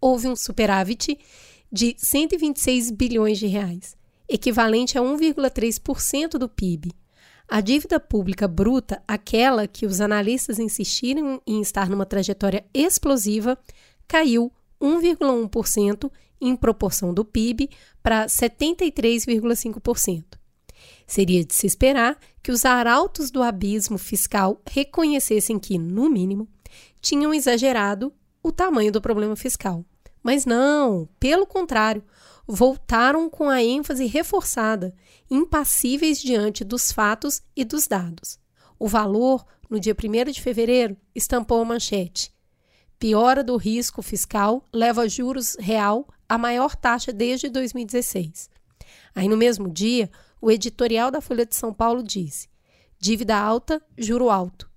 houve 0.00 0.26
um 0.26 0.34
superávit 0.34 1.18
de 1.70 1.94
126 1.98 2.90
bilhões 2.92 3.38
de 3.38 3.46
reais 3.46 3.94
equivalente 4.26 4.96
a 4.96 5.02
1,3% 5.02 6.38
do 6.38 6.48
PIB. 6.48 6.90
A 7.46 7.60
dívida 7.60 8.00
pública 8.00 8.48
bruta, 8.48 9.02
aquela 9.06 9.66
que 9.66 9.84
os 9.84 10.00
analistas 10.00 10.58
insistiram 10.58 11.42
em 11.46 11.60
estar 11.60 11.90
numa 11.90 12.06
trajetória 12.06 12.64
explosiva, 12.72 13.58
caiu 14.08 14.50
1,1% 14.80 16.10
em 16.48 16.56
proporção 16.56 17.14
do 17.14 17.24
PIB 17.24 17.70
para 18.02 18.26
73,5%. 18.26 20.24
Seria 21.06 21.44
de 21.44 21.54
se 21.54 21.66
esperar 21.66 22.18
que 22.42 22.50
os 22.50 22.64
arautos 22.64 23.30
do 23.30 23.42
abismo 23.42 23.96
fiscal 23.98 24.60
reconhecessem 24.68 25.58
que, 25.58 25.78
no 25.78 26.10
mínimo, 26.10 26.48
tinham 27.00 27.32
exagerado 27.32 28.12
o 28.42 28.50
tamanho 28.50 28.90
do 28.90 29.00
problema 29.00 29.36
fiscal. 29.36 29.84
Mas 30.22 30.44
não, 30.44 31.08
pelo 31.20 31.46
contrário, 31.46 32.02
voltaram 32.46 33.28
com 33.30 33.48
a 33.48 33.62
ênfase 33.62 34.06
reforçada, 34.06 34.94
impassíveis 35.30 36.20
diante 36.20 36.64
dos 36.64 36.90
fatos 36.90 37.42
e 37.56 37.64
dos 37.64 37.86
dados. 37.86 38.38
O 38.78 38.88
valor, 38.88 39.44
no 39.70 39.78
dia 39.78 39.94
1 39.94 40.32
de 40.32 40.40
fevereiro, 40.40 40.96
estampou 41.14 41.60
a 41.60 41.64
manchete. 41.64 42.31
Piora 43.02 43.42
do 43.42 43.56
risco 43.56 44.00
fiscal 44.00 44.64
leva 44.72 45.08
juros 45.08 45.56
real 45.58 46.06
a 46.28 46.38
maior 46.38 46.76
taxa 46.76 47.12
desde 47.12 47.48
2016. 47.48 48.48
Aí, 49.12 49.26
no 49.26 49.36
mesmo 49.36 49.68
dia, 49.68 50.08
o 50.40 50.52
editorial 50.52 51.10
da 51.10 51.20
Folha 51.20 51.44
de 51.44 51.56
São 51.56 51.74
Paulo 51.74 52.00
disse: 52.00 52.48
dívida 53.00 53.36
alta, 53.36 53.82
juro 53.98 54.30
alto. 54.30 54.70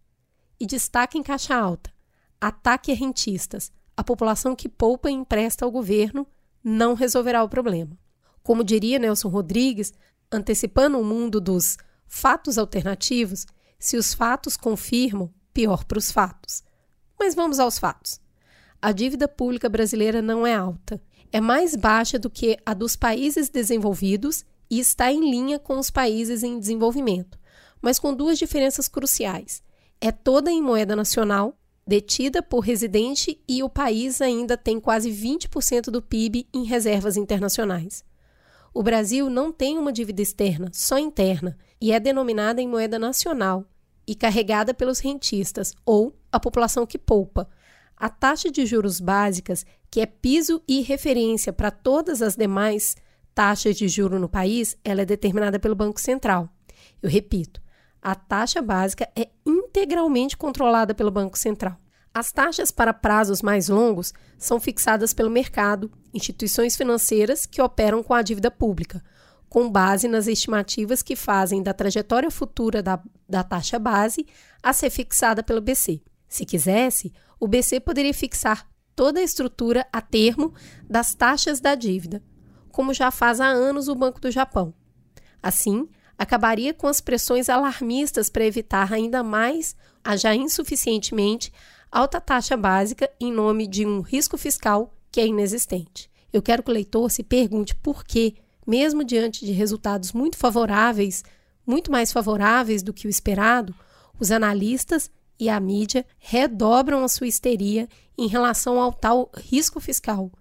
E 0.60 0.66
destaque 0.66 1.20
em 1.20 1.22
caixa 1.22 1.56
alta: 1.56 1.94
ataque 2.42 2.92
a 2.92 2.96
rentistas, 2.96 3.72
a 3.96 4.04
população 4.04 4.56
que 4.56 4.68
poupa 4.68 5.08
e 5.12 5.14
empresta 5.14 5.64
ao 5.64 5.70
governo 5.70 6.26
não 6.64 6.96
resolverá 6.96 7.44
o 7.44 7.50
problema. 7.50 7.96
Como 8.42 8.64
diria 8.64 8.98
Nelson 8.98 9.30
Rodrigues, 9.30 9.94
antecipando 10.32 10.98
o 10.98 11.06
mundo 11.06 11.40
dos 11.40 11.78
fatos 12.08 12.58
alternativos, 12.58 13.46
se 13.78 13.96
os 13.98 14.16
fatos 14.16 14.58
confirmam, 14.58 15.32
pior 15.54 15.84
para 15.84 16.00
os 16.00 16.12
fatos. 16.12 16.64
Mas 17.20 17.36
vamos 17.36 17.60
aos 17.60 17.80
fatos. 17.80 18.20
A 18.82 18.92
dívida 18.92 19.28
pública 19.28 19.68
brasileira 19.68 20.22
não 20.22 20.46
é 20.46 20.54
alta. 20.54 21.02
É 21.32 21.42
mais 21.42 21.76
baixa 21.76 22.20
do 22.20 22.30
que 22.30 22.58
a 22.66 22.74
dos 22.74 22.96
países 22.96 23.50
desenvolvidos 23.50 24.46
e 24.70 24.80
está 24.80 25.12
em 25.12 25.30
linha 25.30 25.60
com 25.60 25.78
os 25.78 25.90
países 25.90 26.44
em 26.44 26.60
desenvolvimento, 26.60 27.38
mas 27.82 28.00
com 28.00 28.14
duas 28.14 28.38
diferenças 28.38 28.88
cruciais. 28.88 29.64
É 30.00 30.12
toda 30.12 30.52
em 30.52 30.62
moeda 30.62 30.96
nacional 30.96 31.58
detida 31.88 32.42
por 32.42 32.62
residente 32.62 33.40
e 33.48 33.62
o 33.62 33.70
país 33.70 34.22
ainda 34.22 34.58
tem 34.58 34.80
quase 34.80 35.12
20% 35.12 35.92
do 35.92 36.02
PIB 36.02 36.48
em 36.54 36.64
reservas 36.64 37.16
internacionais. 37.16 38.04
O 38.74 38.82
Brasil 38.82 39.30
não 39.30 39.52
tem 39.52 39.78
uma 39.78 39.94
dívida 39.94 40.22
externa, 40.22 40.70
só 40.74 40.98
interna, 40.98 41.58
e 41.80 41.92
é 41.92 42.00
denominada 42.00 42.62
em 42.62 42.68
moeda 42.68 42.98
nacional 42.98 43.66
e 44.08 44.16
carregada 44.16 44.74
pelos 44.74 45.00
rentistas 45.00 45.74
ou 45.86 46.16
a 46.36 46.40
população 46.40 46.86
que 46.86 46.98
poupa. 46.98 47.50
A 47.98 48.10
taxa 48.10 48.52
de 48.52 48.66
juros 48.66 49.00
básicas, 49.00 49.66
que 49.90 50.02
é 50.02 50.06
piso 50.06 50.62
e 50.68 50.82
referência 50.82 51.54
para 51.54 51.72
todas 51.72 52.22
as 52.22 52.36
demais 52.36 52.96
taxas 53.34 53.76
de 53.76 53.88
juro 53.88 54.20
no 54.20 54.30
país, 54.30 54.78
ela 54.84 55.02
é 55.02 55.06
determinada 55.06 55.60
pelo 55.60 55.76
Banco 55.76 56.00
Central. 56.00 56.50
Eu 57.02 57.10
repito, 57.10 57.62
a 58.02 58.14
taxa 58.14 58.62
básica 58.62 59.10
é 59.16 59.30
integralmente 59.46 60.38
controlada 60.38 60.94
pelo 60.94 61.12
Banco 61.12 61.38
Central. 61.38 61.78
As 62.14 62.32
taxas 62.32 62.72
para 62.72 62.94
prazos 62.94 63.42
mais 63.42 63.68
longos 63.68 64.14
são 64.38 64.60
fixadas 64.60 65.14
pelo 65.14 65.30
mercado, 65.30 65.92
instituições 66.14 66.76
financeiras 66.78 67.46
que 67.46 67.62
operam 67.62 68.02
com 68.02 68.14
a 68.14 68.22
dívida 68.22 68.50
pública, 68.50 69.04
com 69.50 69.70
base 69.70 70.08
nas 70.08 70.28
estimativas 70.28 71.02
que 71.02 71.16
fazem 71.16 71.62
da 71.62 71.74
trajetória 71.74 72.32
futura 72.32 72.82
da, 72.82 73.02
da 73.28 73.44
taxa 73.44 73.78
base 73.78 74.26
a 74.64 74.72
ser 74.72 74.90
fixada 74.90 75.44
pelo 75.44 75.60
BC. 75.60 76.02
Se 76.28 76.46
quisesse, 76.46 77.14
o 77.40 77.48
BC 77.48 77.80
poderia 77.80 78.14
fixar 78.14 78.68
toda 78.96 79.20
a 79.20 79.24
estrutura 79.24 79.86
a 79.92 80.02
termo 80.02 80.54
das 80.90 81.14
taxas 81.14 81.60
da 81.60 81.76
dívida, 81.76 82.24
como 82.72 82.94
já 82.94 83.12
faz 83.12 83.40
há 83.40 83.48
anos 83.48 83.88
o 83.88 83.96
Banco 83.96 84.22
do 84.22 84.32
Japão. 84.32 84.74
Assim, 85.42 85.88
acabaria 86.18 86.74
com 86.74 86.88
as 86.88 87.02
pressões 87.02 87.50
alarmistas 87.50 88.30
para 88.30 88.46
evitar 88.46 88.92
ainda 88.92 89.22
mais 89.22 89.76
a 90.04 90.16
já 90.16 90.34
insuficientemente 90.34 91.52
alta 91.92 92.20
taxa 92.20 92.58
básica 92.58 93.10
em 93.20 93.32
nome 93.32 93.68
de 93.68 93.86
um 93.86 94.02
risco 94.02 94.38
fiscal 94.38 94.94
que 95.12 95.20
é 95.20 95.28
inexistente. 95.28 96.10
Eu 96.32 96.42
quero 96.42 96.64
que 96.64 96.70
o 96.70 96.74
leitor 96.74 97.10
se 97.10 97.24
pergunte 97.24 97.76
por 97.76 98.04
que, 98.04 98.36
mesmo 98.68 99.04
diante 99.04 99.46
de 99.46 99.52
resultados 99.52 100.12
muito 100.12 100.38
favoráveis, 100.38 101.24
muito 101.66 101.92
mais 101.92 102.12
favoráveis 102.12 102.84
do 102.84 102.94
que 102.94 103.08
o 103.08 103.10
esperado, 103.10 103.74
os 104.20 104.32
analistas 104.32 105.10
e 105.40 105.50
a 105.50 105.60
mídia 105.60 106.06
redobram 106.18 107.04
a 107.04 107.08
sua 107.08 107.28
histeria 107.28 107.88
em 108.18 108.28
relação 108.28 108.80
ao 108.80 108.94
tal 108.94 109.30
risco 109.36 109.80
fiscal 109.80 110.32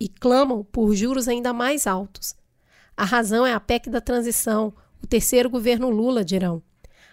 e 0.00 0.08
clamam 0.08 0.64
por 0.64 0.94
juros 0.94 1.28
ainda 1.28 1.52
mais 1.52 1.86
altos. 1.86 2.34
A 2.96 3.04
razão 3.04 3.46
é 3.46 3.52
a 3.52 3.60
PEC 3.60 3.90
da 3.90 4.00
transição, 4.00 4.72
o 5.02 5.06
terceiro 5.06 5.48
governo 5.50 5.90
Lula, 5.90 6.24
dirão. 6.24 6.62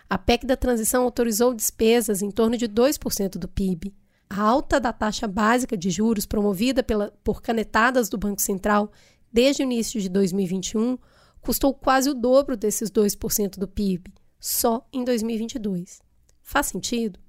A 0.10 0.18
PEC 0.18 0.46
da 0.46 0.56
transição 0.56 1.04
autorizou 1.04 1.54
despesas 1.54 2.22
em 2.22 2.32
torno 2.32 2.58
de 2.58 2.68
2% 2.68 3.38
do 3.38 3.48
PIB. 3.48 3.94
A 4.30 4.42
alta 4.42 4.80
da 4.80 4.94
taxa 4.94 5.28
básica 5.28 5.78
de 5.78 5.90
juros 5.90 6.26
promovida 6.26 6.82
pela, 6.82 7.12
por 7.24 7.42
canetadas 7.42 8.10
do 8.10 8.18
Banco 8.18 8.42
Central 8.42 8.92
desde 9.32 9.62
o 9.62 9.66
início 9.66 10.00
de 10.00 10.10
2021 10.10 10.98
custou 11.42 11.74
quase 11.74 12.10
o 12.10 12.14
dobro 12.14 12.58
desses 12.58 12.90
2% 12.90 13.60
do 13.60 13.68
PIB, 13.68 14.12
só 14.40 14.88
em 14.92 15.04
2022. 15.04 16.02
Faz 16.42 16.68
sentido? 16.68 17.20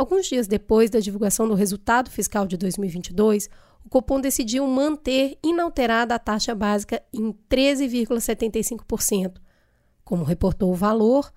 Alguns 0.00 0.28
dias 0.28 0.46
depois 0.46 0.88
da 0.88 0.98
divulgação 0.98 1.46
do 1.46 1.52
resultado 1.52 2.10
fiscal 2.10 2.46
de 2.46 2.56
2022, 2.56 3.50
o 3.84 3.90
Copom 3.90 4.18
decidiu 4.18 4.66
manter 4.66 5.36
inalterada 5.44 6.14
a 6.14 6.18
taxa 6.18 6.54
básica 6.54 7.02
em 7.12 7.34
13,75%. 7.50 9.34
Como 10.02 10.24
reportou 10.24 10.72
o 10.72 10.74
valor, 10.74 11.30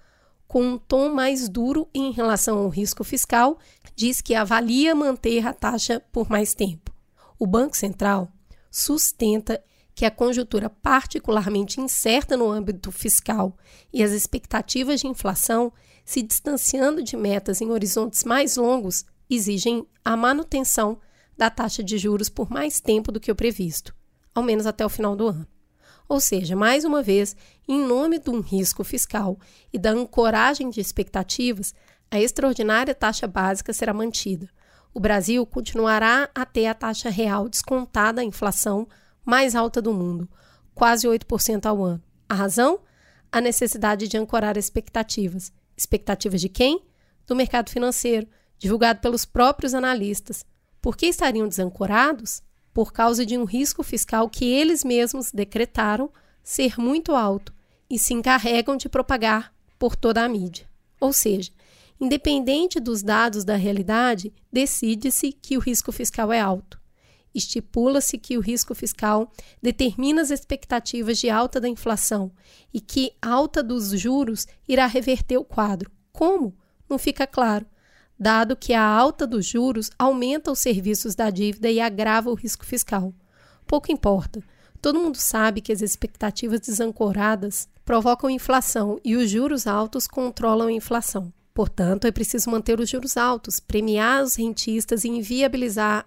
com 0.47 0.63
um 0.63 0.77
tom 0.77 1.09
mais 1.09 1.49
duro 1.49 1.89
em 1.93 2.13
relação 2.13 2.59
ao 2.59 2.69
risco 2.69 3.03
fiscal, 3.03 3.59
diz 3.97 4.21
que 4.21 4.33
avalia 4.33 4.95
manter 4.95 5.45
a 5.45 5.51
taxa 5.51 6.01
por 6.09 6.29
mais 6.29 6.53
tempo. 6.53 6.89
O 7.37 7.45
Banco 7.45 7.75
Central 7.75 8.31
sustenta 8.71 9.61
que 9.93 10.05
a 10.05 10.11
conjuntura 10.11 10.69
particularmente 10.69 11.81
incerta 11.81 12.37
no 12.37 12.49
âmbito 12.49 12.93
fiscal 12.93 13.57
e 13.91 14.01
as 14.01 14.11
expectativas 14.11 15.01
de 15.01 15.07
inflação 15.07 15.73
se 16.05 16.21
distanciando 16.21 17.01
de 17.01 17.15
metas 17.15 17.61
em 17.61 17.71
horizontes 17.71 18.23
mais 18.23 18.57
longos, 18.57 19.05
exigem 19.29 19.87
a 20.03 20.15
manutenção 20.15 20.99
da 21.37 21.49
taxa 21.49 21.83
de 21.83 21.97
juros 21.97 22.29
por 22.29 22.49
mais 22.49 22.79
tempo 22.79 23.11
do 23.11 23.19
que 23.19 23.31
o 23.31 23.35
previsto, 23.35 23.95
ao 24.33 24.43
menos 24.43 24.65
até 24.65 24.85
o 24.85 24.89
final 24.89 25.15
do 25.15 25.27
ano. 25.27 25.47
Ou 26.07 26.19
seja, 26.19 26.55
mais 26.55 26.83
uma 26.83 27.01
vez, 27.01 27.35
em 27.67 27.79
nome 27.79 28.19
de 28.19 28.29
um 28.29 28.41
risco 28.41 28.83
fiscal 28.83 29.39
e 29.71 29.79
da 29.79 29.91
ancoragem 29.91 30.69
de 30.69 30.79
expectativas, 30.79 31.73
a 32.11 32.19
extraordinária 32.19 32.93
taxa 32.93 33.25
básica 33.25 33.73
será 33.73 33.93
mantida. 33.93 34.49
O 34.93 34.99
Brasil 34.99 35.45
continuará 35.45 36.29
a 36.35 36.45
ter 36.45 36.67
a 36.67 36.73
taxa 36.73 37.09
real 37.09 37.49
descontada 37.49 38.21
à 38.21 38.23
inflação 38.23 38.87
mais 39.25 39.55
alta 39.55 39.81
do 39.81 39.93
mundo, 39.93 40.29
quase 40.75 41.07
8% 41.07 41.65
ao 41.65 41.83
ano. 41.83 42.03
A 42.27 42.35
razão? 42.35 42.81
A 43.31 43.41
necessidade 43.41 44.07
de 44.07 44.17
ancorar 44.17 44.57
expectativas 44.57 45.51
Expectativas 45.75 46.41
de 46.41 46.49
quem? 46.49 46.81
Do 47.25 47.35
mercado 47.35 47.69
financeiro, 47.69 48.27
divulgado 48.57 48.99
pelos 49.01 49.25
próprios 49.25 49.73
analistas. 49.73 50.45
Por 50.81 50.95
que 50.95 51.07
estariam 51.07 51.47
desancorados? 51.47 52.41
Por 52.73 52.91
causa 52.91 53.25
de 53.25 53.37
um 53.37 53.43
risco 53.43 53.83
fiscal 53.83 54.29
que 54.29 54.45
eles 54.45 54.83
mesmos 54.83 55.31
decretaram 55.31 56.11
ser 56.43 56.77
muito 56.77 57.15
alto 57.15 57.53
e 57.89 57.99
se 57.99 58.13
encarregam 58.13 58.75
de 58.75 58.89
propagar 58.89 59.53
por 59.77 59.95
toda 59.95 60.23
a 60.23 60.29
mídia. 60.29 60.67
Ou 60.99 61.13
seja, 61.13 61.51
independente 61.99 62.79
dos 62.79 63.03
dados 63.03 63.43
da 63.43 63.55
realidade, 63.55 64.33
decide-se 64.51 65.31
que 65.31 65.57
o 65.57 65.59
risco 65.59 65.91
fiscal 65.91 66.31
é 66.31 66.39
alto. 66.39 66.81
Estipula-se 67.33 68.17
que 68.17 68.37
o 68.37 68.41
risco 68.41 68.75
fiscal 68.75 69.31
determina 69.61 70.21
as 70.21 70.29
expectativas 70.29 71.17
de 71.17 71.29
alta 71.29 71.59
da 71.59 71.67
inflação 71.67 72.31
e 72.73 72.79
que 72.79 73.13
alta 73.21 73.63
dos 73.63 73.89
juros 73.99 74.47
irá 74.67 74.85
reverter 74.85 75.37
o 75.37 75.43
quadro. 75.43 75.91
Como? 76.11 76.55
Não 76.87 76.99
fica 76.99 77.25
claro, 77.25 77.65
dado 78.19 78.55
que 78.55 78.73
a 78.73 78.83
alta 78.83 79.25
dos 79.25 79.45
juros 79.45 79.89
aumenta 79.97 80.51
os 80.51 80.59
serviços 80.59 81.15
da 81.15 81.29
dívida 81.29 81.69
e 81.69 81.79
agrava 81.79 82.29
o 82.29 82.35
risco 82.35 82.65
fiscal. 82.65 83.13
Pouco 83.65 83.91
importa. 83.91 84.43
Todo 84.81 84.99
mundo 84.99 85.17
sabe 85.17 85.61
que 85.61 85.71
as 85.71 85.81
expectativas 85.81 86.59
desancoradas 86.59 87.69
provocam 87.85 88.29
inflação 88.29 88.99
e 89.03 89.15
os 89.15 89.29
juros 89.29 89.65
altos 89.65 90.07
controlam 90.07 90.67
a 90.67 90.71
inflação. 90.71 91.33
Portanto, 91.53 92.07
é 92.07 92.11
preciso 92.11 92.49
manter 92.49 92.79
os 92.79 92.89
juros 92.89 93.15
altos, 93.15 93.59
premiar 93.59 94.23
os 94.23 94.35
rentistas 94.35 95.03
e 95.03 95.07
inviabilizar 95.07 96.03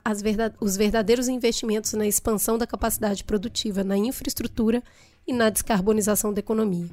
os 0.60 0.76
verdadeiros 0.76 1.28
investimentos 1.28 1.92
na 1.92 2.04
expansão 2.04 2.58
da 2.58 2.66
capacidade 2.66 3.22
produtiva, 3.22 3.84
na 3.84 3.96
infraestrutura 3.96 4.82
e 5.24 5.32
na 5.32 5.48
descarbonização 5.48 6.32
da 6.32 6.40
economia. 6.40 6.88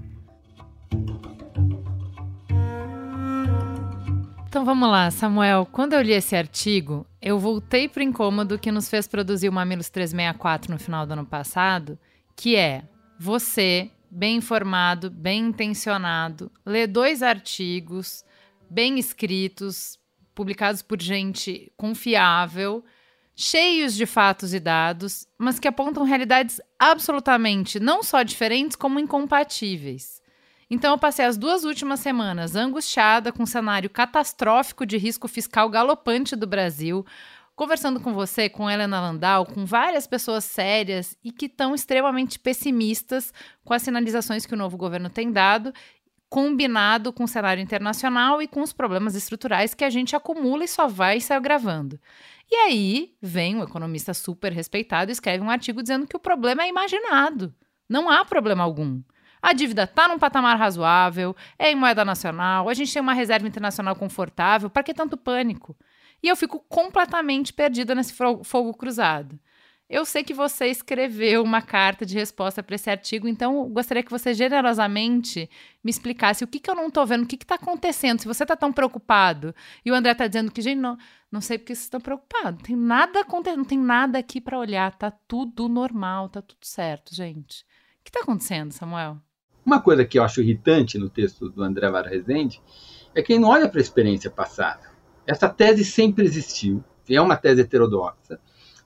Então 4.47 4.63
vamos 4.63 4.87
lá, 4.87 5.09
Samuel. 5.09 5.67
Quando 5.71 5.93
eu 5.93 6.01
li 6.03 6.11
esse 6.11 6.35
artigo, 6.35 7.07
eu 7.19 7.39
voltei 7.39 7.89
para 7.89 8.01
o 8.01 8.03
incômodo 8.03 8.59
que 8.59 8.71
nos 8.71 8.87
fez 8.87 9.07
produzir 9.07 9.49
o 9.49 9.51
Mamilos 9.51 9.89
364 9.89 10.71
no 10.71 10.77
final 10.77 11.07
do 11.07 11.13
ano 11.13 11.25
passado, 11.25 11.97
que 12.35 12.55
é 12.55 12.83
você, 13.19 13.89
bem 14.11 14.37
informado, 14.37 15.09
bem 15.09 15.47
intencionado, 15.47 16.51
lê 16.63 16.85
dois 16.85 17.23
artigos 17.23 18.23
bem 18.69 18.99
escritos, 18.99 19.99
publicados 20.33 20.81
por 20.81 21.01
gente 21.01 21.71
confiável, 21.77 22.83
cheios 23.35 23.95
de 23.95 24.05
fatos 24.05 24.53
e 24.53 24.59
dados, 24.59 25.27
mas 25.37 25.59
que 25.59 25.67
apontam 25.67 26.03
realidades 26.03 26.61
absolutamente 26.77 27.79
não 27.79 28.03
só 28.03 28.23
diferentes, 28.23 28.75
como 28.75 28.99
incompatíveis. 28.99 30.21
Então 30.69 30.91
eu 30.91 30.97
passei 30.97 31.25
as 31.25 31.37
duas 31.37 31.63
últimas 31.63 31.99
semanas 31.99 32.55
angustiada 32.55 33.31
com 33.31 33.43
o 33.43 33.47
cenário 33.47 33.89
catastrófico 33.89 34.85
de 34.85 34.97
risco 34.97 35.27
fiscal 35.27 35.69
galopante 35.69 36.35
do 36.35 36.47
Brasil, 36.47 37.05
conversando 37.55 37.99
com 37.99 38.13
você, 38.13 38.49
com 38.49 38.69
Helena 38.69 38.99
Landau, 38.99 39.45
com 39.45 39.65
várias 39.65 40.07
pessoas 40.07 40.43
sérias 40.43 41.15
e 41.23 41.31
que 41.31 41.45
estão 41.45 41.75
extremamente 41.75 42.39
pessimistas 42.39 43.31
com 43.63 43.73
as 43.73 43.83
sinalizações 43.83 44.45
que 44.45 44.53
o 44.53 44.57
novo 44.57 44.77
governo 44.77 45.09
tem 45.09 45.31
dado 45.31 45.71
combinado 46.33 47.13
com 47.13 47.25
o 47.25 47.27
cenário 47.27 47.61
internacional 47.61 48.41
e 48.41 48.47
com 48.47 48.63
os 48.63 48.73
problemas 48.73 49.13
estruturais 49.13 49.75
que 49.75 49.83
a 49.83 49.89
gente 49.91 50.15
acumula 50.15 50.63
e 50.63 50.67
só 50.67 50.87
vai 50.87 51.19
se 51.19 51.31
agravando. 51.31 51.99
E 52.49 52.55
aí 52.55 53.13
vem 53.21 53.55
um 53.55 53.61
economista 53.61 54.15
super 54.15 54.51
respeitado 54.51 55.11
e 55.11 55.13
escreve 55.13 55.43
um 55.43 55.49
artigo 55.51 55.83
dizendo 55.83 56.07
que 56.07 56.17
o 56.17 56.19
problema 56.19 56.63
é 56.63 56.69
imaginado. 56.69 57.53
Não 57.87 58.09
há 58.09 58.25
problema 58.25 58.63
algum. 58.63 58.99
A 59.43 59.53
dívida 59.53 59.83
está 59.83 60.07
num 60.07 60.17
patamar 60.17 60.57
razoável, 60.57 61.35
é 61.59 61.69
em 61.69 61.75
moeda 61.75 62.03
nacional, 62.03 62.67
a 62.67 62.73
gente 62.73 62.91
tem 62.91 63.01
uma 63.03 63.13
reserva 63.13 63.47
internacional 63.47 63.95
confortável, 63.95 64.71
para 64.71 64.81
que 64.81 64.91
tanto 64.91 65.15
pânico? 65.15 65.77
E 66.23 66.29
eu 66.29 66.35
fico 66.35 66.59
completamente 66.67 67.53
perdida 67.53 67.93
nesse 67.93 68.11
fogo 68.11 68.73
cruzado. 68.73 69.39
Eu 69.89 70.05
sei 70.05 70.23
que 70.23 70.33
você 70.33 70.67
escreveu 70.67 71.43
uma 71.43 71.61
carta 71.61 72.05
de 72.05 72.15
resposta 72.15 72.63
para 72.63 72.75
esse 72.75 72.89
artigo, 72.89 73.27
então 73.27 73.69
gostaria 73.69 74.01
que 74.01 74.09
você 74.09 74.33
generosamente 74.33 75.49
me 75.83 75.91
explicasse 75.91 76.43
o 76.43 76.47
que, 76.47 76.59
que 76.59 76.69
eu 76.69 76.75
não 76.75 76.87
estou 76.87 77.05
vendo, 77.05 77.23
o 77.23 77.27
que 77.27 77.35
está 77.35 77.55
acontecendo, 77.55 78.19
se 78.19 78.27
você 78.27 78.43
está 78.43 78.55
tão 78.55 78.71
preocupado. 78.71 79.53
E 79.85 79.91
o 79.91 79.93
André 79.93 80.13
está 80.13 80.25
dizendo 80.25 80.51
que, 80.51 80.61
gente, 80.61 80.79
não, 80.79 80.97
não 81.31 81.41
sei 81.41 81.57
porque 81.57 81.75
vocês 81.75 81.85
estão 81.85 81.99
preocupados. 81.99 82.59
Não 82.59 82.65
tem 82.65 82.75
nada 82.75 83.21
acontecendo, 83.21 83.57
não 83.59 83.65
tem 83.65 83.77
nada 83.77 84.17
aqui 84.17 84.39
para 84.39 84.57
olhar, 84.57 84.97
tá 84.97 85.11
tudo 85.11 85.67
normal, 85.67 86.29
tá 86.29 86.41
tudo 86.41 86.65
certo, 86.65 87.13
gente. 87.13 87.63
O 87.99 88.03
que 88.03 88.09
está 88.09 88.21
acontecendo, 88.21 88.71
Samuel? 88.71 89.17
Uma 89.65 89.81
coisa 89.81 90.05
que 90.05 90.17
eu 90.17 90.23
acho 90.23 90.41
irritante 90.41 90.97
no 90.97 91.09
texto 91.09 91.49
do 91.49 91.61
André 91.61 91.89
Vara 91.89 92.09
Rezende 92.09 92.61
é 93.13 93.21
quem 93.21 93.37
não 93.37 93.49
olha 93.49 93.69
para 93.69 93.79
a 93.79 93.81
experiência 93.81 94.31
passada. 94.31 94.91
Essa 95.27 95.47
tese 95.47 95.85
sempre 95.85 96.25
existiu, 96.25 96.83
é 97.09 97.21
uma 97.21 97.37
tese 97.37 97.61
heterodoxa 97.61 98.39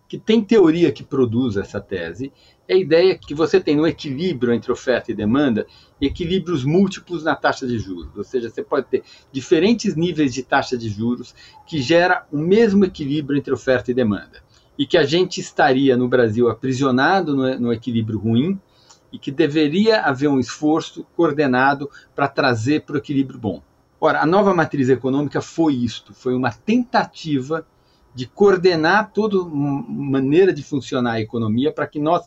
que 0.08 0.18
tem 0.18 0.42
teoria 0.42 0.92
que 0.92 1.04
produz 1.04 1.58
essa 1.58 1.82
tese, 1.82 2.32
é 2.68 2.74
a 2.74 2.78
ideia 2.78 3.18
que 3.18 3.34
você 3.34 3.60
tem 3.60 3.76
no 3.76 3.88
equilíbrio 3.88 4.54
entre 4.54 4.72
oferta 4.72 5.12
e 5.12 5.16
demanda, 5.16 5.66
equilíbrios 6.02 6.64
múltiplos 6.64 7.24
na 7.24 7.36
taxa 7.36 7.68
de 7.68 7.78
juros. 7.78 8.16
Ou 8.16 8.24
seja, 8.24 8.50
você 8.50 8.64
pode 8.64 8.88
ter 8.88 9.04
diferentes 9.32 9.96
níveis 9.96 10.34
de 10.34 10.44
taxa 10.44 10.78
de 10.78 10.90
juros 10.90 11.34
que 11.66 11.82
gera 11.82 12.26
o 12.32 12.38
mesmo 12.38 12.86
equilíbrio 12.86 13.38
entre 13.38 13.54
oferta 13.54 13.92
e 13.92 13.94
demanda. 13.94 14.44
E 14.78 14.86
que 14.86 14.98
a 14.98 15.04
gente 15.04 15.40
estaria 15.40 15.98
no 15.98 16.08
Brasil 16.08 16.50
aprisionado 16.50 17.36
no, 17.36 17.60
no 17.60 17.74
equilíbrio 17.74 18.20
ruim 18.20 18.60
e 19.12 19.18
que 19.18 19.32
deveria 19.32 20.02
haver 20.02 20.28
um 20.28 20.40
esforço 20.40 21.06
coordenado 21.16 21.90
para 22.16 22.28
trazer 22.28 22.82
para 22.82 22.96
o 22.96 23.00
equilíbrio 23.00 23.40
bom. 23.40 23.62
Ora, 24.00 24.22
a 24.22 24.26
nova 24.26 24.54
matriz 24.54 24.90
econômica 24.90 25.42
foi 25.42 25.74
isto, 25.74 26.14
foi 26.14 26.36
uma 26.36 26.52
tentativa 26.52 27.66
de 28.18 28.26
coordenar 28.26 29.12
toda 29.14 29.38
maneira 29.48 30.52
de 30.52 30.64
funcionar 30.64 31.12
a 31.12 31.22
economia 31.22 31.72
para 31.72 31.86
que 31.86 32.00
nós 32.00 32.26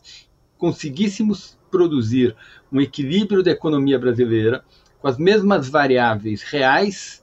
conseguíssemos 0.57 1.59
produzir 1.69 2.33
um 2.71 2.79
equilíbrio 2.79 3.43
da 3.43 3.51
economia 3.51 3.99
brasileira 3.99 4.63
com 5.01 5.09
as 5.09 5.17
mesmas 5.17 5.67
variáveis 5.67 6.43
reais, 6.43 7.21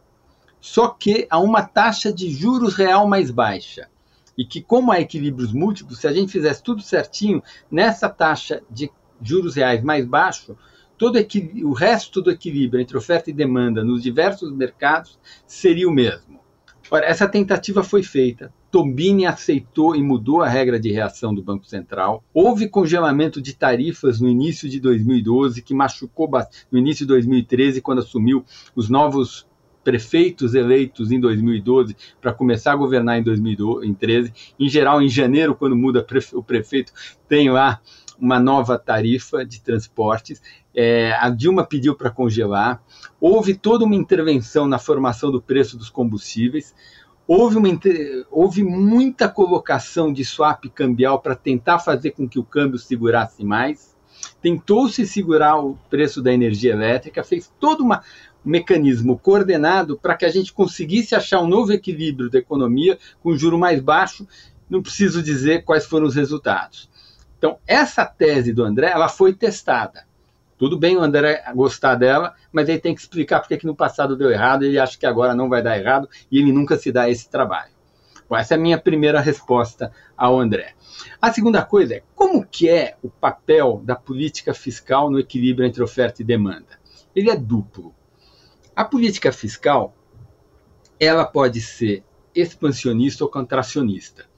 só 0.61 0.89
que 0.89 1.27
a 1.31 1.39
uma 1.39 1.63
taxa 1.63 2.13
de 2.13 2.29
juros 2.29 2.75
real 2.75 3.09
mais 3.09 3.31
baixa. 3.31 3.89
E 4.37 4.45
que, 4.45 4.61
como 4.61 4.93
há 4.93 5.01
equilíbrios 5.01 5.51
múltiplos, 5.51 6.01
se 6.01 6.07
a 6.07 6.13
gente 6.13 6.31
fizesse 6.31 6.63
tudo 6.63 6.83
certinho, 6.83 7.43
nessa 7.71 8.07
taxa 8.07 8.63
de 8.71 8.91
juros 9.23 9.55
reais 9.55 9.83
mais 9.83 10.05
baixo, 10.05 10.55
todo 10.99 11.19
o 11.65 11.73
resto 11.73 12.21
do 12.21 12.31
equilíbrio 12.31 12.83
entre 12.83 12.99
oferta 12.99 13.31
e 13.31 13.33
demanda 13.33 13.83
nos 13.83 14.03
diversos 14.03 14.53
mercados 14.53 15.19
seria 15.47 15.89
o 15.89 15.93
mesmo. 15.93 16.39
Ora, 16.91 17.07
essa 17.07 17.27
tentativa 17.27 17.83
foi 17.83 18.03
feita. 18.03 18.53
Tombini 18.71 19.27
aceitou 19.27 19.97
e 19.97 20.03
mudou 20.03 20.43
a 20.43 20.49
regra 20.49 20.79
de 20.79 20.93
reação 20.93 21.35
do 21.35 21.43
Banco 21.43 21.67
Central. 21.67 22.23
Houve 22.35 22.69
congelamento 22.69 23.41
de 23.41 23.55
tarifas 23.55 24.21
no 24.21 24.29
início 24.29 24.69
de 24.69 24.79
2012, 24.79 25.63
que 25.63 25.75
machucou 25.75 26.31
no 26.71 26.79
início 26.79 27.07
de 27.07 27.09
2013, 27.09 27.81
quando 27.81 28.01
assumiu 28.01 28.45
os 28.75 28.91
novos 28.91 29.47
prefeitos 29.83 30.55
eleitos 30.55 31.11
em 31.11 31.19
2012 31.19 31.97
para 32.21 32.33
começar 32.33 32.73
a 32.73 32.77
governar 32.77 33.19
em 33.19 33.23
2013. 33.23 34.33
Em 34.59 34.69
geral, 34.69 35.01
em 35.01 35.09
janeiro, 35.09 35.55
quando 35.55 35.75
muda 35.75 36.05
o 36.35 36.43
prefeito, 36.43 36.93
tem 37.27 37.51
lá 37.51 37.81
uma 38.21 38.39
nova 38.39 38.79
tarifa 38.79 39.47
de 39.47 39.63
transportes. 39.63 40.43
É, 40.75 41.13
a 41.13 41.31
Dilma 41.31 41.65
pediu 41.65 41.95
para 41.95 42.11
congelar. 42.11 42.83
Houve 43.21 43.55
toda 43.55 43.85
uma 43.85 43.95
intervenção 43.95 44.67
na 44.67 44.79
formação 44.79 45.31
do 45.31 45.41
preço 45.41 45.79
dos 45.79 45.89
combustíveis. 45.89 46.75
Houve, 47.31 47.59
uma, 47.59 47.69
houve 48.31 48.65
muita 48.65 49.29
colocação 49.29 50.11
de 50.11 50.25
swap 50.25 50.65
cambial 50.75 51.21
para 51.21 51.37
tentar 51.37 51.79
fazer 51.79 52.13
com 52.13 52.27
que 52.27 52.39
o 52.39 52.43
câmbio 52.43 52.79
segurasse 52.79 53.45
mais. 53.45 53.95
Tentou-se 54.41 55.07
segurar 55.07 55.59
o 55.59 55.79
preço 55.91 56.23
da 56.23 56.33
energia 56.33 56.73
elétrica, 56.73 57.23
fez 57.23 57.53
todo 57.61 57.83
uma, 57.83 58.03
um 58.47 58.49
mecanismo 58.49 59.19
coordenado 59.19 59.99
para 59.99 60.17
que 60.17 60.25
a 60.25 60.31
gente 60.31 60.55
conseguisse 60.55 61.15
achar 61.15 61.43
um 61.43 61.47
novo 61.47 61.71
equilíbrio 61.71 62.31
da 62.31 62.39
economia 62.39 62.99
com 63.23 63.37
juro 63.37 63.59
mais 63.59 63.79
baixo. 63.83 64.27
Não 64.71 64.81
preciso 64.81 65.23
dizer 65.23 65.65
quais 65.65 65.85
foram 65.85 66.07
os 66.07 66.15
resultados. 66.15 66.89
Então, 67.37 67.59
essa 67.67 68.07
tese 68.07 68.55
do 68.55 68.65
André, 68.65 68.91
ela 68.91 69.09
foi 69.09 69.35
testada. 69.35 70.08
Tudo 70.59 70.77
bem 70.77 70.97
o 70.97 71.01
André 71.01 71.43
gostar 71.55 71.95
dela, 71.95 72.35
mas 72.53 72.69
ele 72.69 72.81
tem 72.81 72.93
que 72.93 73.01
explicar 73.01 73.39
porque 73.39 73.57
que 73.57 73.67
no 73.67 73.77
passado 73.77 74.17
deu 74.17 74.29
errado, 74.29 74.65
ele 74.65 74.79
acha 74.79 74.99
que 74.99 75.07
agora 75.07 75.33
não 75.35 75.49
vai 75.49 75.63
dar 75.63 75.79
errado 75.79 76.09
e 76.31 76.39
ele 76.39 76.53
nunca 76.53 76.77
se 76.77 76.91
dá 76.91 77.09
esse 77.09 77.31
trabalho. 77.31 77.73
Bom, 78.29 78.37
essa 78.37 78.55
é 78.55 78.57
a 78.57 78.61
minha 78.61 78.77
primeira 78.77 79.21
resposta 79.21 79.93
ao 80.17 80.39
André. 80.39 80.75
A 81.23 81.33
segunda 81.33 81.65
coisa 81.65 81.95
é 81.95 82.03
como 82.15 82.45
que 82.45 82.69
é 82.69 82.97
o 83.03 83.09
papel 83.09 83.81
da 83.85 83.95
política 83.95 84.53
fiscal 84.53 85.09
no 85.09 85.21
equilíbrio 85.21 85.67
entre 85.67 85.83
oferta 85.83 86.21
e 86.21 86.25
demanda? 86.25 86.79
Ele 87.15 87.31
é 87.31 87.37
duplo. 87.37 87.95
A 88.75 88.85
política 88.85 89.31
fiscal, 89.31 89.95
ela 90.99 91.25
pode 91.25 91.61
ser 91.61 92.03
expansionista 92.35 93.23
ou 93.23 93.31
contracionista 93.31 94.29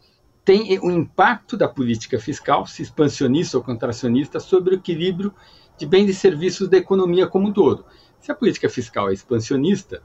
tem 0.50 0.78
o 0.80 0.90
impacto 0.90 1.56
da 1.56 1.68
política 1.68 2.18
fiscal, 2.18 2.66
se 2.66 2.82
expansionista 2.82 3.56
ou 3.56 3.62
contracionista, 3.62 4.40
sobre 4.40 4.74
o 4.74 4.78
equilíbrio 4.78 5.32
de 5.80 5.86
bens 5.86 6.10
e 6.10 6.14
serviços 6.14 6.68
da 6.68 6.76
economia 6.76 7.26
como 7.26 7.48
um 7.48 7.52
todo. 7.54 7.86
Se 8.20 8.30
a 8.30 8.34
política 8.34 8.68
fiscal 8.68 9.08
é 9.08 9.14
expansionista, 9.14 10.02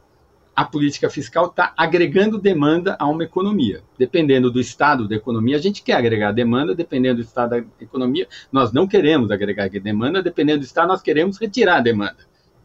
a 0.56 0.64
política 0.64 1.10
fiscal 1.10 1.48
está 1.48 1.74
agregando 1.76 2.40
demanda 2.40 2.96
a 2.98 3.06
uma 3.06 3.26
economia. 3.26 3.84
Dependendo 4.00 4.50
do 4.50 4.58
estado 4.58 5.06
da 5.06 5.18
economia, 5.18 5.58
a 5.58 5.60
gente 5.60 5.84
quer 5.84 5.96
agregar 5.98 6.32
demanda, 6.32 6.74
dependendo 6.74 7.18
do 7.18 7.26
estado 7.26 7.50
da 7.50 7.58
economia, 7.82 8.26
nós 8.50 8.72
não 8.72 8.88
queremos 8.88 9.32
agregar 9.32 9.68
demanda, 9.68 10.24
dependendo 10.24 10.60
do 10.60 10.66
estado, 10.66 10.88
nós 10.88 11.02
queremos 11.02 11.38
retirar 11.38 11.82
demanda. 11.82 12.20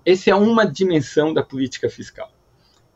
Essa 0.06 0.30
é 0.30 0.34
uma 0.36 0.64
dimensão 0.64 1.34
da 1.34 1.42
política 1.42 1.90
fiscal. 1.90 2.30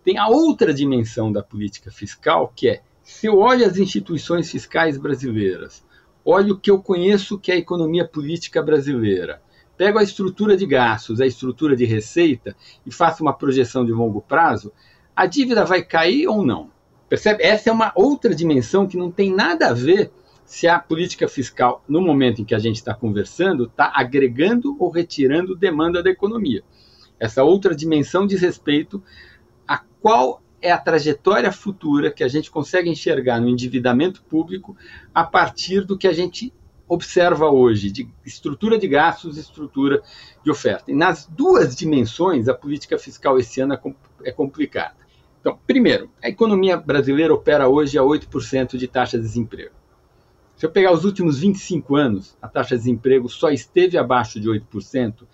Tem 0.05 0.17
a 0.17 0.29
outra 0.29 0.73
dimensão 0.73 1.33
da 1.33 1.43
política 1.43 1.91
fiscal, 1.91 2.53
que 2.55 2.69
é 2.69 2.83
se 3.03 3.27
eu 3.27 3.39
olho 3.39 3.67
as 3.67 3.79
instituições 3.79 4.49
fiscais 4.49 4.97
brasileiras, 4.97 5.85
olho 6.25 6.55
o 6.55 6.59
que 6.59 6.71
eu 6.71 6.81
conheço 6.81 7.37
que 7.37 7.51
é 7.51 7.57
a 7.57 7.59
economia 7.59 8.07
política 8.07 8.63
brasileira, 8.63 9.43
pego 9.77 9.99
a 9.99 10.03
estrutura 10.03 10.57
de 10.57 10.67
gastos, 10.67 11.21
a 11.21 11.27
estrutura 11.27 11.77
de 11.77 11.85
receita 11.85 12.57
e 12.87 12.93
faço 12.93 13.23
uma 13.23 13.33
projeção 13.33 13.85
de 13.85 13.93
longo 13.93 14.21
prazo, 14.21 14.73
a 15.15 15.27
dívida 15.27 15.65
vai 15.65 15.83
cair 15.83 16.27
ou 16.27 16.45
não? 16.45 16.71
Percebe? 17.09 17.43
Essa 17.43 17.71
é 17.71 17.73
uma 17.73 17.93
outra 17.95 18.35
dimensão 18.35 18.87
que 18.87 18.97
não 18.97 19.11
tem 19.11 19.33
nada 19.33 19.69
a 19.69 19.73
ver 19.73 20.11
se 20.45 20.67
a 20.69 20.79
política 20.79 21.29
fiscal, 21.29 21.83
no 21.89 22.01
momento 22.01 22.43
em 22.43 22.45
que 22.45 22.55
a 22.55 22.59
gente 22.59 22.77
está 22.77 22.95
conversando, 22.95 23.65
está 23.65 23.93
agregando 23.95 24.77
ou 24.79 24.91
retirando 24.91 25.57
demanda 25.57 26.03
da 26.03 26.11
economia. 26.11 26.63
Essa 27.19 27.43
outra 27.43 27.75
dimensão 27.75 28.27
diz 28.27 28.41
respeito 28.41 29.03
a 29.67 29.81
qual 30.01 30.43
é 30.61 30.71
a 30.71 30.79
trajetória 30.79 31.53
futura 31.53 32.11
que 32.11 32.25
a 32.25 32.29
gente 32.29 32.51
consegue 32.51 32.91
enxergar 32.91 33.41
no 33.41 33.49
endividamento 33.49 34.23
público 34.25 34.77
a 35.15 35.25
partir 35.25 35.83
do 35.83 35.97
que 35.97 36.09
a 36.09 36.13
gente 36.13 36.53
observa 36.89 37.51
hoje, 37.51 37.91
de 37.91 38.09
estrutura 38.25 38.79
de 38.79 38.87
gastos 38.87 39.37
e 39.37 39.41
estrutura 39.41 40.03
de 40.43 40.51
oferta. 40.51 40.91
E 40.91 40.95
nas 40.95 41.27
duas 41.27 41.75
dimensões, 41.75 42.49
a 42.49 42.55
política 42.55 42.99
fiscal 42.99 43.39
esse 43.39 43.61
ano 43.61 43.75
é, 43.75 43.81
é 44.25 44.33
complicada. 44.33 44.97
Então, 45.41 45.59
primeiro, 45.67 46.11
a 46.23 46.29
economia 46.29 46.77
brasileira 46.77 47.35
opera 47.35 47.69
hoje 47.69 47.99
a 47.99 48.03
8% 48.03 48.77
de 48.77 48.89
taxa 48.89 49.19
de 49.19 49.25
desemprego. 49.25 49.73
Se 50.57 50.65
eu 50.65 50.71
pegar 50.71 50.93
os 50.93 51.05
últimos 51.05 51.39
25 51.39 51.97
anos, 51.97 52.37
a 52.41 52.49
taxa 52.49 52.77
de 52.77 52.83
desemprego 52.83 53.29
só 53.29 53.51
esteve 53.51 53.99
abaixo 53.99 54.39
de 54.39 54.49
8% 54.49 55.27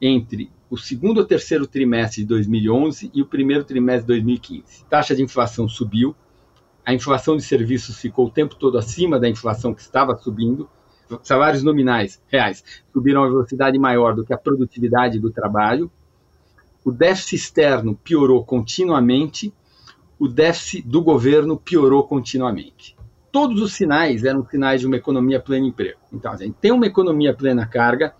entre 0.00 0.50
o 0.68 0.76
segundo 0.76 1.18
ou 1.18 1.24
terceiro 1.24 1.66
trimestre 1.66 2.22
de 2.22 2.28
2011 2.28 3.10
e 3.14 3.22
o 3.22 3.26
primeiro 3.26 3.64
trimestre 3.64 4.02
de 4.02 4.08
2015. 4.08 4.82
A 4.82 4.88
taxa 4.88 5.16
de 5.16 5.22
inflação 5.22 5.68
subiu, 5.68 6.14
a 6.84 6.92
inflação 6.92 7.36
de 7.36 7.42
serviços 7.42 7.98
ficou 7.98 8.26
o 8.26 8.30
tempo 8.30 8.54
todo 8.54 8.78
acima 8.78 9.18
da 9.18 9.28
inflação 9.28 9.74
que 9.74 9.80
estava 9.80 10.16
subindo, 10.16 10.68
salários 11.22 11.62
nominais 11.62 12.20
reais 12.28 12.64
subiram 12.92 13.24
a 13.24 13.28
velocidade 13.28 13.78
maior 13.78 14.14
do 14.14 14.24
que 14.24 14.32
a 14.32 14.38
produtividade 14.38 15.18
do 15.18 15.30
trabalho, 15.30 15.90
o 16.84 16.92
déficit 16.92 17.36
externo 17.36 17.96
piorou 17.96 18.44
continuamente, 18.44 19.52
o 20.18 20.28
déficit 20.28 20.86
do 20.86 21.02
governo 21.02 21.56
piorou 21.56 22.04
continuamente. 22.04 22.96
Todos 23.32 23.60
os 23.60 23.72
sinais 23.74 24.24
eram 24.24 24.46
sinais 24.46 24.80
de 24.80 24.86
uma 24.86 24.96
economia 24.96 25.40
plena 25.40 25.66
emprego. 25.66 25.98
Então, 26.12 26.32
a 26.32 26.36
gente 26.36 26.54
tem 26.60 26.72
uma 26.72 26.86
economia 26.86 27.34
plena 27.34 27.66
carga, 27.66 28.14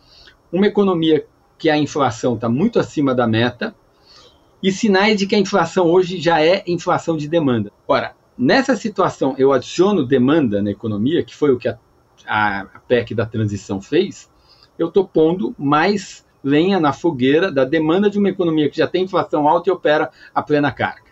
uma 0.52 0.66
economia 0.66 1.24
que 1.56 1.70
a 1.70 1.78
inflação 1.78 2.34
está 2.34 2.48
muito 2.48 2.78
acima 2.78 3.14
da 3.14 3.26
meta 3.26 3.74
e 4.62 4.72
sinais 4.72 5.16
de 5.16 5.26
que 5.26 5.34
a 5.34 5.38
inflação 5.38 5.86
hoje 5.86 6.20
já 6.20 6.42
é 6.42 6.64
inflação 6.66 7.16
de 7.16 7.28
demanda. 7.28 7.72
Ora, 7.86 8.14
nessa 8.36 8.76
situação 8.76 9.34
eu 9.38 9.52
adiciono 9.52 10.04
demanda 10.04 10.60
na 10.60 10.70
economia, 10.70 11.22
que 11.22 11.34
foi 11.34 11.52
o 11.52 11.58
que 11.58 11.68
a, 11.68 11.78
a, 12.26 12.66
PEC 12.86 13.14
da 13.14 13.26
transição 13.26 13.80
fez, 13.80 14.30
eu 14.78 14.88
estou 14.88 15.06
pondo 15.06 15.54
mais 15.58 16.24
lenha 16.42 16.78
na 16.78 16.92
fogueira 16.92 17.50
da 17.50 17.64
demanda 17.64 18.08
de 18.08 18.18
uma 18.18 18.28
economia 18.28 18.70
que 18.70 18.76
já 18.76 18.86
tem 18.86 19.04
inflação 19.04 19.48
alta 19.48 19.70
e 19.70 19.72
opera 19.72 20.10
a 20.34 20.42
plena 20.42 20.70
carga. 20.70 21.10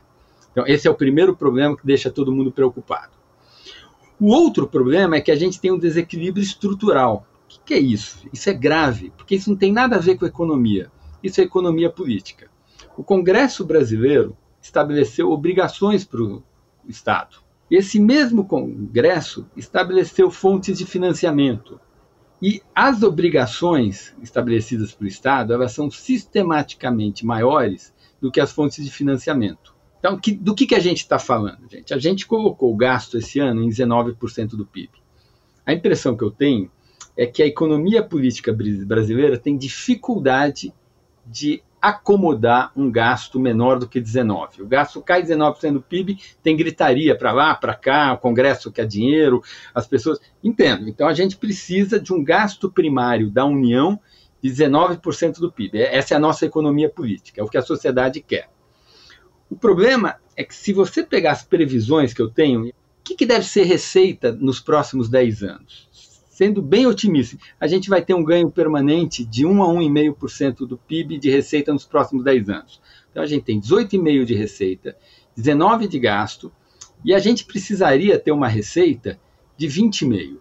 Então, 0.52 0.64
esse 0.66 0.86
é 0.86 0.90
o 0.90 0.94
primeiro 0.94 1.34
problema 1.34 1.76
que 1.76 1.86
deixa 1.86 2.10
todo 2.10 2.32
mundo 2.32 2.52
preocupado. 2.52 3.12
O 4.20 4.28
outro 4.28 4.68
problema 4.68 5.16
é 5.16 5.20
que 5.20 5.32
a 5.32 5.36
gente 5.36 5.60
tem 5.60 5.72
um 5.72 5.78
desequilíbrio 5.78 6.42
estrutural 6.42 7.26
que, 7.54 7.60
que 7.64 7.74
é 7.74 7.78
isso? 7.78 8.28
Isso 8.32 8.50
é 8.50 8.54
grave, 8.54 9.12
porque 9.16 9.34
isso 9.34 9.50
não 9.50 9.56
tem 9.56 9.72
nada 9.72 9.96
a 9.96 10.00
ver 10.00 10.16
com 10.16 10.26
economia. 10.26 10.90
Isso 11.22 11.40
é 11.40 11.44
economia 11.44 11.90
política. 11.90 12.50
O 12.96 13.04
Congresso 13.04 13.64
brasileiro 13.64 14.36
estabeleceu 14.60 15.30
obrigações 15.30 16.04
para 16.04 16.22
o 16.22 16.42
Estado. 16.88 17.38
Esse 17.70 17.98
mesmo 17.98 18.44
Congresso 18.44 19.46
estabeleceu 19.56 20.30
fontes 20.30 20.78
de 20.78 20.84
financiamento. 20.84 21.80
E 22.40 22.60
as 22.74 23.02
obrigações 23.02 24.14
estabelecidas 24.22 24.92
para 24.92 25.04
o 25.04 25.08
Estado, 25.08 25.52
elas 25.52 25.72
são 25.72 25.90
sistematicamente 25.90 27.24
maiores 27.24 27.94
do 28.20 28.30
que 28.30 28.40
as 28.40 28.52
fontes 28.52 28.84
de 28.84 28.90
financiamento. 28.90 29.74
Então, 29.98 30.18
que, 30.18 30.32
do 30.32 30.54
que, 30.54 30.66
que 30.66 30.74
a 30.74 30.80
gente 30.80 30.98
está 30.98 31.18
falando, 31.18 31.70
gente? 31.70 31.94
A 31.94 31.98
gente 31.98 32.26
colocou 32.26 32.70
o 32.72 32.76
gasto 32.76 33.16
esse 33.16 33.40
ano 33.40 33.62
em 33.62 33.68
19% 33.70 34.48
do 34.48 34.66
PIB. 34.66 34.90
A 35.64 35.72
impressão 35.72 36.14
que 36.14 36.22
eu 36.22 36.30
tenho 36.30 36.70
é 37.16 37.26
que 37.26 37.42
a 37.42 37.46
economia 37.46 38.02
política 38.02 38.52
brasileira 38.52 39.38
tem 39.38 39.56
dificuldade 39.56 40.74
de 41.26 41.62
acomodar 41.88 42.72
um 42.74 42.90
gasto 42.90 43.38
menor 43.38 43.78
do 43.78 43.86
que 43.86 44.00
19. 44.00 44.62
O 44.62 44.66
gasto 44.66 45.02
cai 45.02 45.22
19% 45.22 45.74
do 45.74 45.82
PIB, 45.82 46.18
tem 46.42 46.56
gritaria 46.56 47.14
para 47.14 47.30
lá, 47.30 47.54
para 47.54 47.74
cá, 47.74 48.14
o 48.14 48.18
Congresso 48.18 48.72
quer 48.72 48.86
dinheiro, 48.86 49.42
as 49.74 49.86
pessoas. 49.86 50.18
Entendo. 50.42 50.88
Então 50.88 51.06
a 51.06 51.12
gente 51.12 51.36
precisa 51.36 52.00
de 52.00 52.10
um 52.10 52.24
gasto 52.24 52.72
primário 52.72 53.30
da 53.30 53.44
União 53.44 54.00
de 54.42 54.48
19% 54.50 55.40
do 55.40 55.52
PIB. 55.52 55.82
Essa 55.82 56.14
é 56.14 56.16
a 56.16 56.20
nossa 56.20 56.46
economia 56.46 56.88
política, 56.88 57.42
é 57.42 57.44
o 57.44 57.48
que 57.48 57.58
a 57.58 57.62
sociedade 57.62 58.22
quer. 58.22 58.48
O 59.50 59.56
problema 59.56 60.16
é 60.34 60.42
que 60.42 60.54
se 60.54 60.72
você 60.72 61.02
pegar 61.02 61.32
as 61.32 61.42
previsões 61.42 62.14
que 62.14 62.22
eu 62.22 62.30
tenho, 62.30 62.68
o 62.68 62.72
que, 63.04 63.14
que 63.14 63.26
deve 63.26 63.44
ser 63.44 63.64
receita 63.64 64.32
nos 64.32 64.58
próximos 64.58 65.10
10 65.10 65.42
anos? 65.42 65.90
Sendo 66.34 66.60
bem 66.60 66.84
otimista, 66.84 67.38
a 67.60 67.68
gente 67.68 67.88
vai 67.88 68.02
ter 68.02 68.12
um 68.12 68.24
ganho 68.24 68.50
permanente 68.50 69.24
de 69.24 69.46
1 69.46 69.62
a 69.62 69.68
1,5% 69.68 70.66
do 70.66 70.76
PIB 70.76 71.16
de 71.16 71.30
receita 71.30 71.72
nos 71.72 71.84
próximos 71.84 72.24
10 72.24 72.48
anos. 72.48 72.80
Então 73.08 73.22
a 73.22 73.26
gente 73.26 73.44
tem 73.44 73.60
18,5% 73.60 74.24
de 74.24 74.34
receita, 74.34 74.96
19% 75.38 75.86
de 75.86 75.98
gasto, 76.00 76.52
e 77.04 77.14
a 77.14 77.20
gente 77.20 77.44
precisaria 77.44 78.18
ter 78.18 78.32
uma 78.32 78.48
receita 78.48 79.16
de 79.56 79.68
20,5%. 79.68 80.38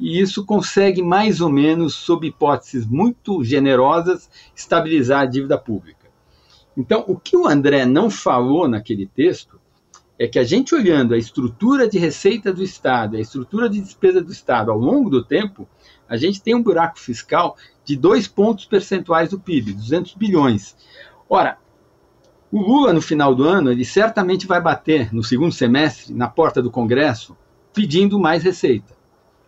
E 0.00 0.20
isso 0.20 0.44
consegue, 0.44 1.02
mais 1.02 1.40
ou 1.40 1.48
menos, 1.48 1.94
sob 1.94 2.26
hipóteses 2.26 2.84
muito 2.84 3.44
generosas, 3.44 4.28
estabilizar 4.56 5.22
a 5.22 5.26
dívida 5.26 5.56
pública. 5.56 6.08
Então, 6.76 7.04
o 7.06 7.16
que 7.16 7.36
o 7.36 7.46
André 7.46 7.86
não 7.86 8.10
falou 8.10 8.66
naquele 8.66 9.06
texto 9.06 9.60
é 10.18 10.26
que 10.26 10.38
a 10.38 10.44
gente 10.44 10.74
olhando 10.74 11.14
a 11.14 11.18
estrutura 11.18 11.88
de 11.88 11.98
receita 11.98 12.52
do 12.52 12.62
Estado, 12.62 13.16
a 13.16 13.20
estrutura 13.20 13.68
de 13.68 13.80
despesa 13.80 14.20
do 14.20 14.32
Estado 14.32 14.70
ao 14.70 14.78
longo 14.78 15.08
do 15.08 15.24
tempo, 15.24 15.68
a 16.08 16.16
gente 16.16 16.42
tem 16.42 16.54
um 16.54 16.62
buraco 16.62 16.98
fiscal 16.98 17.56
de 17.84 17.94
dois 17.94 18.26
pontos 18.26 18.64
percentuais 18.64 19.30
do 19.30 19.38
PIB, 19.38 19.74
200 19.74 20.14
bilhões. 20.14 20.76
Ora, 21.28 21.58
o 22.50 22.60
Lula, 22.60 22.92
no 22.92 23.00
final 23.00 23.34
do 23.34 23.44
ano, 23.44 23.70
ele 23.70 23.84
certamente 23.84 24.46
vai 24.46 24.60
bater 24.60 25.14
no 25.14 25.22
segundo 25.22 25.52
semestre 25.52 26.12
na 26.12 26.26
porta 26.26 26.60
do 26.60 26.70
Congresso 26.70 27.36
pedindo 27.72 28.18
mais 28.18 28.42
receita. 28.42 28.96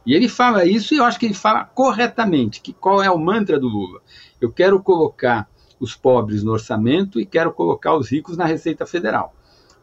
E 0.07 0.15
ele 0.15 0.29
fala 0.29 0.65
isso 0.65 0.95
e 0.95 0.99
eu 0.99 1.05
acho 1.05 1.19
que 1.19 1.27
ele 1.27 1.35
fala 1.35 1.65
corretamente, 1.65 2.61
que 2.61 2.73
qual 2.73 3.03
é 3.03 3.11
o 3.11 3.19
mantra 3.19 3.59
do 3.59 3.69
Lula? 3.69 4.01
Eu 4.41 4.53
quero 4.53 4.81
colocar 4.83 5.49
os 5.81 5.97
pobres 5.97 6.43
no 6.43 6.53
orçamento 6.53 7.19
e 7.19 7.27
quero 7.27 7.53
colocar 7.53 7.95
os 7.97 8.11
ricos 8.11 8.37
na 8.37 8.45
Receita 8.45 8.87
Federal. 8.87 9.35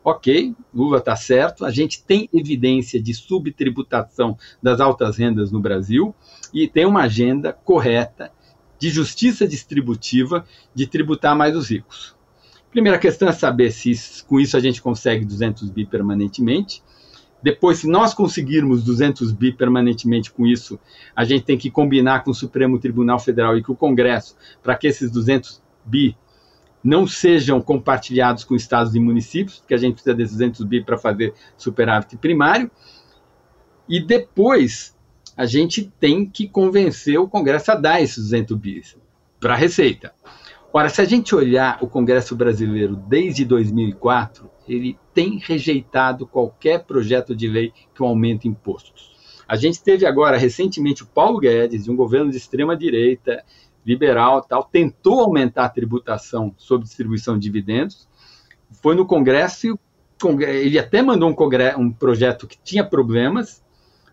Ok, 0.09 0.55
Lula 0.73 0.99
está 0.99 1.17
certo, 1.17 1.65
a 1.65 1.69
gente 1.69 2.01
tem 2.01 2.29
evidência 2.33 2.97
de 2.97 3.13
subtributação 3.13 4.37
das 4.63 4.79
altas 4.79 5.17
rendas 5.17 5.51
no 5.51 5.59
Brasil 5.59 6.15
e 6.53 6.65
tem 6.65 6.85
uma 6.85 7.01
agenda 7.01 7.51
correta 7.51 8.31
de 8.79 8.89
justiça 8.89 9.45
distributiva 9.45 10.45
de 10.73 10.87
tributar 10.87 11.35
mais 11.35 11.57
os 11.57 11.69
ricos. 11.69 12.15
Primeira 12.71 12.97
questão 12.97 13.27
é 13.27 13.33
saber 13.33 13.69
se 13.69 14.23
com 14.23 14.39
isso 14.39 14.55
a 14.55 14.61
gente 14.61 14.81
consegue 14.81 15.25
200 15.25 15.69
bi 15.71 15.85
permanentemente. 15.85 16.81
Depois, 17.43 17.79
se 17.79 17.87
nós 17.89 18.13
conseguirmos 18.13 18.85
200 18.85 19.33
bi 19.33 19.51
permanentemente 19.51 20.31
com 20.31 20.47
isso, 20.47 20.79
a 21.13 21.25
gente 21.25 21.43
tem 21.43 21.57
que 21.57 21.69
combinar 21.69 22.23
com 22.23 22.31
o 22.31 22.33
Supremo 22.33 22.79
Tribunal 22.79 23.19
Federal 23.19 23.57
e 23.57 23.61
com 23.61 23.73
o 23.73 23.75
Congresso 23.75 24.37
para 24.63 24.73
que 24.73 24.87
esses 24.87 25.11
200 25.11 25.61
bi 25.83 26.15
não 26.87 27.05
sejam 27.05 27.59
compartilhados 27.59 28.45
com 28.45 28.55
estados 28.55 28.95
e 28.95 28.99
municípios, 28.99 29.59
porque 29.59 29.73
a 29.73 29.77
gente 29.77 29.95
precisa 29.95 30.15
desses 30.15 30.37
200 30.37 30.63
bi 30.63 30.81
para 30.81 30.97
fazer 30.97 31.33
superávit 31.57 32.15
primário. 32.15 32.71
E 33.89 33.99
depois 33.99 34.95
a 35.35 35.45
gente 35.45 35.91
tem 35.99 36.25
que 36.25 36.47
convencer 36.47 37.19
o 37.19 37.27
Congresso 37.27 37.73
a 37.73 37.75
dar 37.75 38.01
esses 38.01 38.23
200 38.23 38.57
bi 38.57 38.81
para 39.37 39.53
a 39.53 39.57
Receita. 39.57 40.13
Ora, 40.71 40.87
se 40.87 41.01
a 41.01 41.05
gente 41.05 41.35
olhar 41.35 41.77
o 41.81 41.87
Congresso 41.87 42.37
brasileiro 42.37 42.95
desde 42.95 43.43
2004, 43.43 44.49
ele 44.65 44.97
tem 45.13 45.39
rejeitado 45.39 46.25
qualquer 46.25 46.85
projeto 46.85 47.35
de 47.35 47.49
lei 47.49 47.73
que 47.93 48.01
aumente 48.01 48.47
impostos. 48.47 49.11
A 49.45 49.57
gente 49.57 49.81
teve 49.83 50.05
agora, 50.05 50.37
recentemente, 50.37 51.03
o 51.03 51.07
Paulo 51.07 51.39
Guedes, 51.39 51.83
de 51.83 51.91
um 51.91 51.95
governo 51.95 52.31
de 52.31 52.37
extrema 52.37 52.75
direita, 52.75 53.43
liberal 53.87 54.41
tal, 54.41 54.63
tentou 54.63 55.21
aumentar 55.21 55.65
a 55.65 55.69
tributação 55.69 56.53
sobre 56.57 56.85
distribuição 56.85 57.35
de 57.35 57.41
dividendos, 57.41 58.07
foi 58.81 58.93
no 58.93 59.05
Congresso 59.05 59.79
ele 60.25 60.79
até 60.79 61.01
mandou 61.01 61.29
um, 61.29 61.33
congresso, 61.33 61.79
um 61.79 61.91
projeto 61.91 62.47
que 62.47 62.57
tinha 62.63 62.83
problemas, 62.83 63.63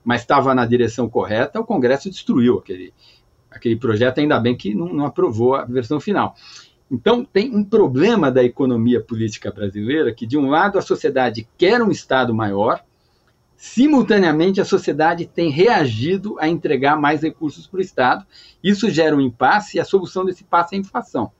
mas 0.04 0.20
estava 0.20 0.54
na 0.54 0.66
direção 0.66 1.08
correta, 1.08 1.58
o 1.58 1.64
Congresso 1.64 2.10
destruiu 2.10 2.58
aquele, 2.58 2.92
aquele 3.50 3.76
projeto, 3.76 4.18
ainda 4.18 4.38
bem 4.38 4.54
que 4.54 4.74
não, 4.74 4.92
não 4.92 5.06
aprovou 5.06 5.54
a 5.54 5.64
versão 5.64 5.98
final. 5.98 6.34
Então, 6.90 7.24
tem 7.24 7.54
um 7.54 7.64
problema 7.64 8.30
da 8.30 8.44
economia 8.44 9.00
política 9.00 9.50
brasileira 9.50 10.12
que, 10.12 10.26
de 10.26 10.36
um 10.36 10.50
lado, 10.50 10.78
a 10.78 10.82
sociedade 10.82 11.48
quer 11.56 11.82
um 11.82 11.90
Estado 11.90 12.34
maior, 12.34 12.84
Simultaneamente, 13.56 14.60
a 14.60 14.64
sociedade 14.64 15.26
tem 15.26 15.50
reagido 15.50 16.36
a 16.38 16.48
entregar 16.48 16.96
mais 16.96 17.22
recursos 17.22 17.66
para 17.66 17.78
o 17.78 17.82
Estado. 17.82 18.26
Isso 18.62 18.90
gera 18.90 19.16
um 19.16 19.20
impasse 19.20 19.76
e 19.76 19.80
a 19.80 19.84
solução 19.84 20.24
desse 20.24 20.42
impasse 20.42 20.74
é 20.74 20.78
a 20.78 20.80
inflação. 20.80 21.32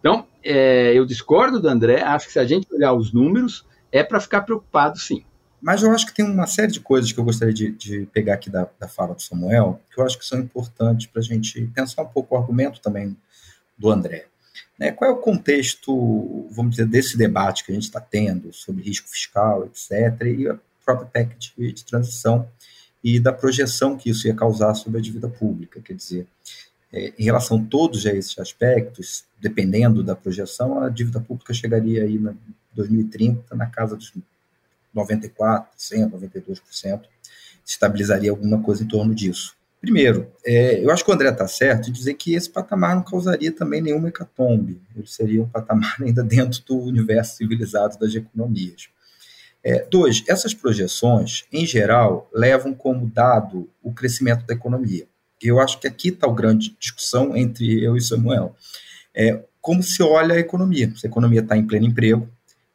Então, 0.00 0.26
é, 0.42 0.92
eu 0.92 1.04
discordo 1.04 1.60
do 1.60 1.68
André, 1.68 2.02
acho 2.02 2.26
que 2.26 2.32
se 2.32 2.38
a 2.38 2.44
gente 2.44 2.66
olhar 2.72 2.92
os 2.92 3.12
números, 3.12 3.66
é 3.90 4.02
para 4.02 4.20
ficar 4.20 4.42
preocupado, 4.42 4.98
sim. 4.98 5.24
Mas 5.62 5.82
eu 5.82 5.90
acho 5.92 6.04
que 6.04 6.12
tem 6.12 6.26
uma 6.26 6.46
série 6.46 6.70
de 6.70 6.80
coisas 6.80 7.10
que 7.10 7.18
eu 7.18 7.24
gostaria 7.24 7.54
de, 7.54 7.70
de 7.70 8.06
pegar 8.12 8.34
aqui 8.34 8.50
da, 8.50 8.68
da, 8.78 8.86
fala 8.86 9.14
do 9.14 9.22
Samuel, 9.22 9.80
que 9.90 9.98
eu 9.98 10.04
acho 10.04 10.18
que 10.18 10.26
são 10.26 10.38
importantes 10.38 11.06
para 11.06 11.20
a 11.20 11.24
gente 11.24 11.58
pensar 11.74 12.02
um 12.02 12.08
pouco 12.08 12.34
o 12.34 12.38
argumento 12.38 12.80
também 12.80 13.16
do 13.78 13.90
André. 13.90 14.26
Né, 14.78 14.92
qual 14.92 15.10
é 15.10 15.14
o 15.14 15.18
contexto, 15.18 16.46
vamos 16.50 16.72
dizer, 16.72 16.86
desse 16.86 17.16
debate 17.16 17.64
que 17.64 17.72
a 17.72 17.74
gente 17.74 17.84
está 17.84 18.00
tendo 18.00 18.52
sobre 18.52 18.82
risco 18.82 19.08
fiscal, 19.08 19.64
etc., 19.64 20.20
e 20.26 20.48
própria 20.84 21.08
PEC 21.08 21.36
de, 21.38 21.72
de 21.72 21.84
transição 21.84 22.48
e 23.02 23.20
da 23.20 23.32
projeção 23.32 23.96
que 23.96 24.10
isso 24.10 24.26
ia 24.26 24.34
causar 24.34 24.74
sobre 24.74 24.98
a 24.98 25.02
dívida 25.02 25.28
pública. 25.28 25.80
Quer 25.80 25.94
dizer, 25.94 26.26
é, 26.92 27.12
em 27.18 27.24
relação 27.24 27.58
a 27.58 27.64
todos 27.64 28.06
esses 28.06 28.38
aspectos, 28.38 29.24
dependendo 29.40 30.02
da 30.02 30.14
projeção, 30.14 30.80
a 30.80 30.88
dívida 30.88 31.20
pública 31.20 31.52
chegaria 31.52 32.04
aí 32.04 32.16
em 32.16 32.36
2030 32.74 33.54
na 33.54 33.66
casa 33.66 33.96
dos 33.96 34.12
94%, 34.94 35.66
92%, 36.10 37.02
estabilizaria 37.66 38.30
alguma 38.30 38.62
coisa 38.62 38.84
em 38.84 38.86
torno 38.86 39.14
disso. 39.14 39.56
Primeiro, 39.80 40.32
é, 40.46 40.82
eu 40.82 40.90
acho 40.90 41.04
que 41.04 41.10
o 41.10 41.14
André 41.14 41.28
está 41.28 41.46
certo 41.46 41.90
em 41.90 41.92
dizer 41.92 42.14
que 42.14 42.34
esse 42.34 42.48
patamar 42.48 42.94
não 42.94 43.02
causaria 43.02 43.52
também 43.52 43.82
nenhuma 43.82 44.08
hecatombe. 44.08 44.80
Ele 44.96 45.06
seria 45.06 45.42
um 45.42 45.48
patamar 45.48 45.96
ainda 46.00 46.22
dentro 46.22 46.62
do 46.64 46.78
universo 46.78 47.36
civilizado 47.36 47.98
das 47.98 48.14
economias. 48.14 48.88
É, 49.64 49.82
dois, 49.90 50.22
essas 50.28 50.52
projeções, 50.52 51.44
em 51.50 51.64
geral, 51.64 52.28
levam 52.34 52.74
como 52.74 53.06
dado 53.06 53.70
o 53.82 53.92
crescimento 53.94 54.44
da 54.44 54.52
economia. 54.52 55.06
Eu 55.42 55.58
acho 55.58 55.80
que 55.80 55.86
aqui 55.86 56.08
está 56.08 56.26
a 56.26 56.32
grande 56.32 56.76
discussão 56.78 57.34
entre 57.34 57.82
eu 57.82 57.96
e 57.96 58.00
Samuel. 58.00 58.54
É, 59.14 59.42
como 59.62 59.82
se 59.82 60.02
olha 60.02 60.34
a 60.34 60.38
economia? 60.38 60.92
Se 60.94 61.06
a 61.06 61.10
economia 61.10 61.40
está 61.40 61.56
em 61.56 61.66
pleno 61.66 61.86
emprego, 61.86 62.28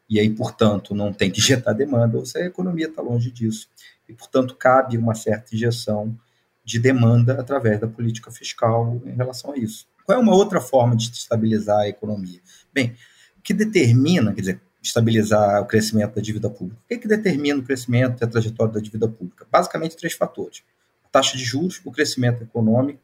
e 0.10 0.20
aí, 0.20 0.30
portanto, 0.32 0.96
não 0.96 1.14
tem 1.14 1.30
que 1.30 1.40
injetar 1.40 1.76
demanda, 1.76 2.18
ou 2.18 2.26
se 2.26 2.40
a 2.40 2.46
economia 2.46 2.88
está 2.88 3.04
longe 3.04 3.30
disso. 3.30 3.70
E, 4.08 4.14
portanto, 4.14 4.56
cabe 4.56 4.98
uma 4.98 5.14
certa 5.14 5.54
injeção 5.54 6.18
de 6.66 6.80
demanda 6.80 7.34
através 7.40 7.80
da 7.80 7.88
política 7.88 8.32
fiscal 8.32 9.00
em 9.06 9.16
relação 9.16 9.52
a 9.52 9.58
isso. 9.58 9.88
Qual 10.04 10.18
é 10.18 10.22
uma 10.22 10.34
outra 10.34 10.60
forma 10.60 10.96
de 10.96 11.04
estabilizar 11.12 11.82
a 11.82 11.88
economia? 11.88 12.40
Bem, 12.74 12.96
o 13.38 13.42
que 13.44 13.54
determina, 13.54 14.34
quer 14.34 14.42
dizer, 14.42 14.62
estabilizar 14.82 15.61
o 15.61 15.65
crescimento 15.65 16.15
da 16.15 16.21
dívida 16.21 16.49
pública. 16.49 16.80
O 16.86 16.88
que, 16.88 16.93
é 16.93 16.97
que 16.97 17.07
determina 17.07 17.59
o 17.59 17.63
crescimento 17.63 18.21
e 18.21 18.23
a 18.23 18.27
trajetória 18.27 18.73
da 18.73 18.80
dívida 18.80 19.07
pública? 19.07 19.45
Basicamente, 19.51 19.97
três 19.97 20.13
fatores: 20.13 20.63
a 21.05 21.09
taxa 21.09 21.38
de 21.38 21.43
juros, 21.43 21.82
o 21.84 21.91
crescimento 21.91 22.43
econômico 22.43 22.99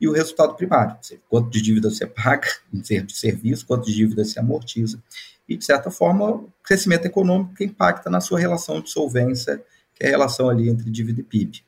e 0.00 0.08
o 0.08 0.12
resultado 0.12 0.54
primário, 0.54 0.96
ou 0.96 1.02
seja, 1.02 1.20
quanto 1.28 1.50
de 1.50 1.60
dívida 1.60 1.90
você 1.90 2.06
paga 2.06 2.48
em 2.72 2.80
termos 2.80 3.12
de 3.12 3.18
serviço, 3.18 3.66
quanto 3.66 3.86
de 3.86 3.94
dívida 3.94 4.24
você 4.24 4.38
amortiza. 4.38 5.02
E, 5.48 5.56
de 5.56 5.64
certa 5.64 5.90
forma, 5.90 6.30
o 6.30 6.52
crescimento 6.62 7.06
econômico 7.06 7.54
que 7.54 7.64
impacta 7.64 8.10
na 8.10 8.20
sua 8.20 8.38
relação 8.38 8.80
de 8.80 8.90
solvência, 8.90 9.62
que 9.94 10.04
é 10.04 10.08
a 10.08 10.10
relação 10.10 10.48
ali 10.48 10.68
entre 10.68 10.90
dívida 10.90 11.20
e 11.20 11.24
PIB, 11.24 11.64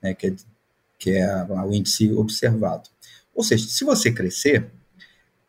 né, 0.00 0.14
que 0.14 0.28
é, 0.28 0.34
que 0.98 1.10
é 1.10 1.44
o 1.44 1.72
índice 1.72 2.12
observado. 2.12 2.88
Ou 3.34 3.42
seja, 3.42 3.68
se 3.68 3.84
você 3.84 4.12
crescer, 4.12 4.70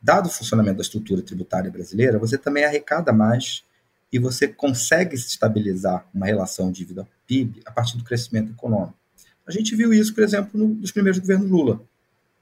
dado 0.08 0.28
o 0.28 0.30
funcionamento 0.30 0.78
da 0.78 0.84
estrutura 0.84 1.22
tributária 1.22 1.70
brasileira, 1.70 2.18
você 2.18 2.38
também 2.38 2.64
arrecada 2.64 3.12
mais 3.12 3.66
e 4.10 4.18
você 4.18 4.47
consegue 4.47 5.16
estabilizar 5.16 6.08
uma 6.14 6.26
relação 6.26 6.72
dívida-PIB 6.72 7.62
a 7.66 7.72
partir 7.72 7.97
do 7.97 8.05
crescimento 8.05 8.53
econômico. 8.53 8.95
A 9.45 9.51
gente 9.51 9.76
viu 9.76 9.93
isso, 9.93 10.16
por 10.16 10.24
exemplo, 10.24 10.51
no, 10.53 10.70
nos 10.70 10.93
primeiros 10.93 11.20
governos 11.20 11.51
Lula. 11.51 11.82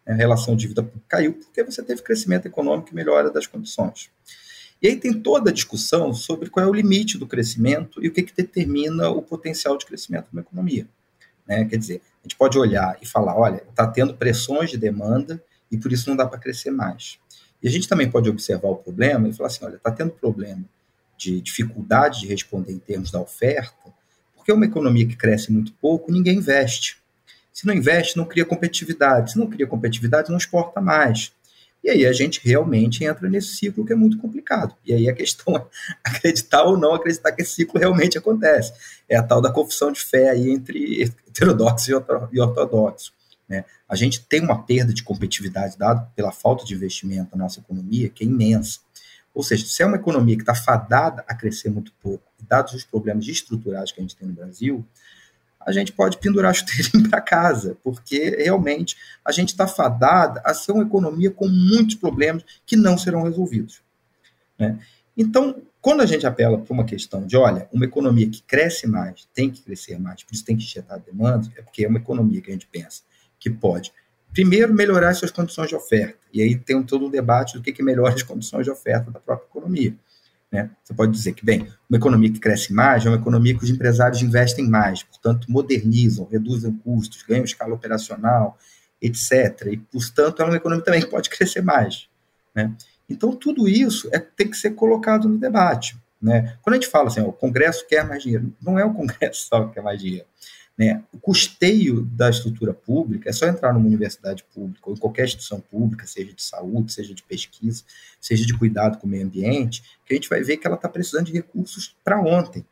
A 0.08 0.14
relação 0.14 0.56
dívida 0.56 0.88
caiu 1.08 1.34
porque 1.34 1.64
você 1.64 1.82
teve 1.82 2.04
crescimento 2.04 2.46
econômico 2.46 2.90
e 2.92 2.94
melhora 2.94 3.32
das 3.32 3.48
condições. 3.48 4.12
E 4.80 4.88
aí 4.88 4.96
tem 4.98 5.20
toda 5.20 5.50
a 5.50 5.54
discussão 5.54 6.14
sobre 6.14 6.52
qual 6.52 6.68
é 6.68 6.70
o 6.70 6.74
limite 6.74 7.18
do 7.18 7.26
crescimento 7.26 8.00
e 8.04 8.10
o 8.10 8.12
que, 8.12 8.22
que 8.22 8.36
determina 8.36 9.10
o 9.10 9.24
potencial 9.24 9.76
de 9.76 9.88
crescimento 9.88 10.26
de 10.26 10.34
uma 10.34 10.42
economia. 10.42 10.88
Né? 11.48 11.66
Quer 11.66 11.78
dizer, 11.78 12.02
a 12.24 12.28
gente 12.28 12.36
pode 12.36 12.60
olhar 12.60 12.96
e 13.02 13.08
falar, 13.08 13.36
olha, 13.36 13.64
está 13.68 13.88
tendo 13.88 14.14
pressões 14.14 14.70
de 14.70 14.78
demanda 14.78 15.44
e 15.72 15.80
por 15.80 15.92
isso 15.92 16.08
não 16.08 16.16
dá 16.16 16.28
para 16.28 16.38
crescer 16.38 16.70
mais. 16.70 17.18
E 17.62 17.68
a 17.68 17.72
gente 17.72 17.88
também 17.88 18.10
pode 18.10 18.30
observar 18.30 18.70
o 18.70 18.76
problema 18.76 19.28
e 19.28 19.34
falar 19.34 19.48
assim: 19.48 19.66
olha, 19.66 19.76
está 19.76 19.92
tendo 19.92 20.12
problema 20.12 20.64
de 21.18 21.42
dificuldade 21.42 22.22
de 22.22 22.28
responder 22.28 22.74
em 22.74 22.80
termos 22.80 23.12
da 23.12 23.22
oferta, 23.22 23.94
porque 24.36 24.52
é 24.52 24.54
uma 24.54 24.66
economia 24.66 25.08
que 25.08 25.16
cresce 25.16 25.52
muito 25.52 25.74
pouco, 25.74 26.12
ninguém 26.12 26.38
investe. 26.38 26.98
Se 27.56 27.66
não 27.66 27.74
investe, 27.74 28.18
não 28.18 28.26
cria 28.26 28.44
competitividade. 28.44 29.32
Se 29.32 29.40
não 29.40 29.48
cria 29.48 29.66
competitividade, 29.66 30.30
não 30.30 30.38
exporta 30.38 30.82
mais. 30.82 31.32
E 31.82 31.90
aí 31.90 32.06
a 32.06 32.12
gente 32.12 32.42
realmente 32.44 33.06
entra 33.06 33.30
nesse 33.30 33.56
ciclo 33.56 33.86
que 33.86 33.94
é 33.94 33.96
muito 33.96 34.18
complicado. 34.18 34.76
E 34.86 34.94
aí 34.94 35.08
a 35.08 35.14
questão 35.14 35.56
é 35.56 35.64
acreditar 36.04 36.64
ou 36.64 36.78
não 36.78 36.94
acreditar 36.94 37.32
que 37.32 37.44
esse 37.44 37.54
ciclo 37.54 37.80
realmente 37.80 38.18
acontece. 38.18 38.74
É 39.08 39.16
a 39.16 39.24
tal 39.24 39.40
da 39.40 39.52
confusão 39.52 39.92
de 39.92 40.02
fé 40.02 40.30
aí 40.30 40.50
entre 40.50 41.04
heterodoxo 41.30 41.92
e 42.34 42.40
ortodoxo. 42.42 43.14
Né? 43.48 43.64
A 43.88 43.96
gente 43.96 44.26
tem 44.26 44.42
uma 44.42 44.64
perda 44.64 44.94
de 44.94 45.04
competitividade 45.04 45.78
dada 45.78 46.02
pela 46.16 46.32
falta 46.32 46.66
de 46.66 46.74
investimento 46.74 47.38
na 47.38 47.44
nossa 47.44 47.60
economia, 47.60 48.10
que 48.10 48.24
é 48.24 48.28
imensa. 48.28 48.80
Ou 49.34 49.44
seja, 49.44 49.66
se 49.66 49.84
é 49.84 49.86
uma 49.86 49.98
economia 49.98 50.36
que 50.36 50.42
está 50.42 50.56
fadada 50.56 51.24
a 51.28 51.36
crescer 51.36 51.70
muito 51.70 51.92
pouco, 52.02 52.24
dados 52.48 52.74
os 52.74 52.84
problemas 52.84 53.28
estruturais 53.28 53.92
que 53.92 54.00
a 54.00 54.04
gente 54.04 54.16
tem 54.16 54.28
no 54.28 54.34
Brasil, 54.34 54.86
a 55.60 55.72
gente 55.72 55.92
pode 55.92 56.18
pendurar 56.18 56.54
chuteirinho 56.54 57.10
para 57.10 57.20
casa, 57.22 57.78
porque 57.84 58.30
realmente 58.38 58.96
a 59.24 59.32
gente 59.32 59.50
está 59.50 59.68
fadada 59.68 60.42
a 60.46 60.54
ser 60.54 60.72
uma 60.72 60.84
economia 60.84 61.32
com 61.32 61.48
muitos 61.48 61.96
problemas 61.96 62.44
que 62.66 62.76
não 62.76 62.98
serão 62.98 63.24
resolvidos. 63.24 63.82
Né? 64.58 64.80
Então, 65.18 65.62
quando 65.82 66.02
a 66.02 66.06
gente 66.06 66.26
apela 66.26 66.58
para 66.58 66.74
uma 66.74 66.86
questão 66.86 67.26
de, 67.26 67.36
olha, 67.36 67.68
uma 67.72 67.86
economia 67.86 68.30
que 68.30 68.42
cresce 68.44 68.88
mais, 68.88 69.28
tem 69.34 69.50
que 69.52 69.62
crescer 69.62 70.00
mais, 70.00 70.24
por 70.24 70.34
isso 70.34 70.46
tem 70.46 70.56
que 70.56 70.64
injetar 70.64 71.00
demanda, 71.00 71.52
é 71.58 71.62
porque 71.62 71.84
é 71.84 71.88
uma 71.88 72.00
economia 72.00 72.42
que 72.42 72.50
a 72.50 72.54
gente 72.54 72.68
pensa 72.68 73.02
que 73.46 73.50
pode, 73.50 73.94
primeiro, 74.34 74.74
melhorar 74.74 75.14
suas 75.14 75.30
condições 75.30 75.70
de 75.70 75.76
oferta. 75.76 76.18
E 76.34 76.42
aí 76.42 76.56
tem 76.56 76.82
todo 76.82 77.06
um 77.06 77.10
debate 77.12 77.54
do 77.54 77.62
que, 77.62 77.72
que 77.72 77.84
melhora 77.84 78.16
as 78.16 78.24
condições 78.24 78.64
de 78.64 78.72
oferta 78.72 79.12
da 79.12 79.20
própria 79.20 79.46
economia. 79.46 79.96
Né? 80.52 80.72
Você 80.84 80.96
pode 80.96 81.12
dizer 81.12 81.34
que, 81.34 81.46
bem, 81.46 81.68
uma 81.88 81.98
economia 81.98 82.32
que 82.32 82.40
cresce 82.40 82.74
mais 82.74 83.06
é 83.06 83.10
uma 83.10 83.18
economia 83.18 83.56
que 83.56 83.64
os 83.64 83.70
empresários 83.70 84.22
investem 84.24 84.68
mais, 84.68 85.04
portanto, 85.04 85.46
modernizam, 85.48 86.28
reduzem 86.30 86.72
custos, 86.84 87.22
ganham 87.22 87.46
escala 87.46 87.76
operacional, 87.76 88.58
etc. 89.00 89.68
E, 89.72 89.78
portanto, 89.78 90.42
é 90.42 90.46
uma 90.46 90.56
economia 90.56 90.84
também 90.84 91.02
que 91.02 91.08
pode 91.08 91.30
crescer 91.30 91.62
mais. 91.62 92.10
Né? 92.56 92.74
Então, 93.08 93.36
tudo 93.36 93.68
isso 93.68 94.10
é, 94.12 94.18
tem 94.18 94.50
que 94.50 94.58
ser 94.58 94.72
colocado 94.72 95.30
no 95.30 95.38
debate. 95.38 95.96
Né? 96.20 96.58
Quando 96.64 96.74
a 96.74 96.80
gente 96.80 96.90
fala 96.90 97.08
assim, 97.08 97.22
o 97.22 97.32
Congresso 97.32 97.86
quer 97.88 98.04
mais 98.04 98.24
dinheiro, 98.24 98.52
não 98.60 98.80
é 98.80 98.84
o 98.84 98.94
Congresso 98.94 99.46
só 99.48 99.66
que 99.66 99.76
quer 99.76 99.84
mais 99.84 100.00
dinheiro. 100.00 100.26
Né? 100.78 101.02
O 101.14 101.18
custeio 101.18 102.02
da 102.02 102.30
estrutura 102.30 102.74
pública 102.74 103.30
é 103.30 103.34
só 103.34 103.46
entrar 103.46 103.74
numa 103.74 103.86
universidade 103.86 104.44
pública 104.54 104.90
ou 104.90 104.94
em 104.94 105.00
qualquer 105.00 105.26
instituição 105.26 105.60
pública, 105.60 106.06
seja 106.06 106.34
de 106.34 106.44
saúde, 106.44 106.92
seja 106.92 107.14
de 107.14 107.24
pesquisa, 107.24 107.84
seja 108.20 108.46
de 108.46 108.58
cuidado 108.58 108.98
com 108.98 109.08
o 109.08 109.10
meio 109.10 109.26
ambiente, 109.26 109.84
que 110.06 110.14
a 110.14 110.16
gente 110.16 110.28
vai 110.28 110.44
ver 110.44 110.58
que 110.58 110.68
ela 110.68 110.76
está 110.76 110.90
precisando 110.90 111.28
de 111.28 111.34
recursos 111.34 111.96
para 112.04 112.20
ontem. 112.20 112.66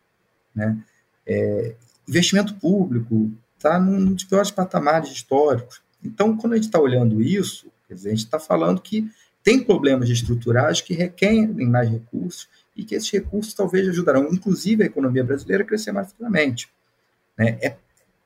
Né? 0.53 0.77
É, 1.25 1.75
investimento 2.07 2.53
público 2.55 3.31
está 3.55 3.79
num 3.79 4.13
dos 4.13 4.25
piores 4.25 4.51
patamares 4.51 5.09
históricos. 5.09 5.81
Então, 6.03 6.35
quando 6.35 6.53
a 6.53 6.55
gente 6.57 6.65
está 6.65 6.79
olhando 6.79 7.21
isso, 7.21 7.71
a 7.89 7.95
gente 7.95 8.17
está 8.17 8.39
falando 8.39 8.81
que 8.81 9.09
tem 9.41 9.63
problemas 9.63 10.09
estruturais 10.09 10.81
que 10.81 10.93
requerem 10.93 11.67
mais 11.67 11.89
recursos 11.89 12.49
e 12.75 12.83
que 12.83 12.95
esses 12.95 13.09
recursos 13.11 13.53
talvez 13.53 13.87
ajudarão, 13.87 14.27
inclusive, 14.31 14.83
a 14.83 14.85
economia 14.85 15.23
brasileira 15.23 15.63
a 15.63 15.65
crescer 15.65 15.91
mais 15.93 16.09
futuramente. 16.09 16.69
Né? 17.37 17.57
É 17.61 17.77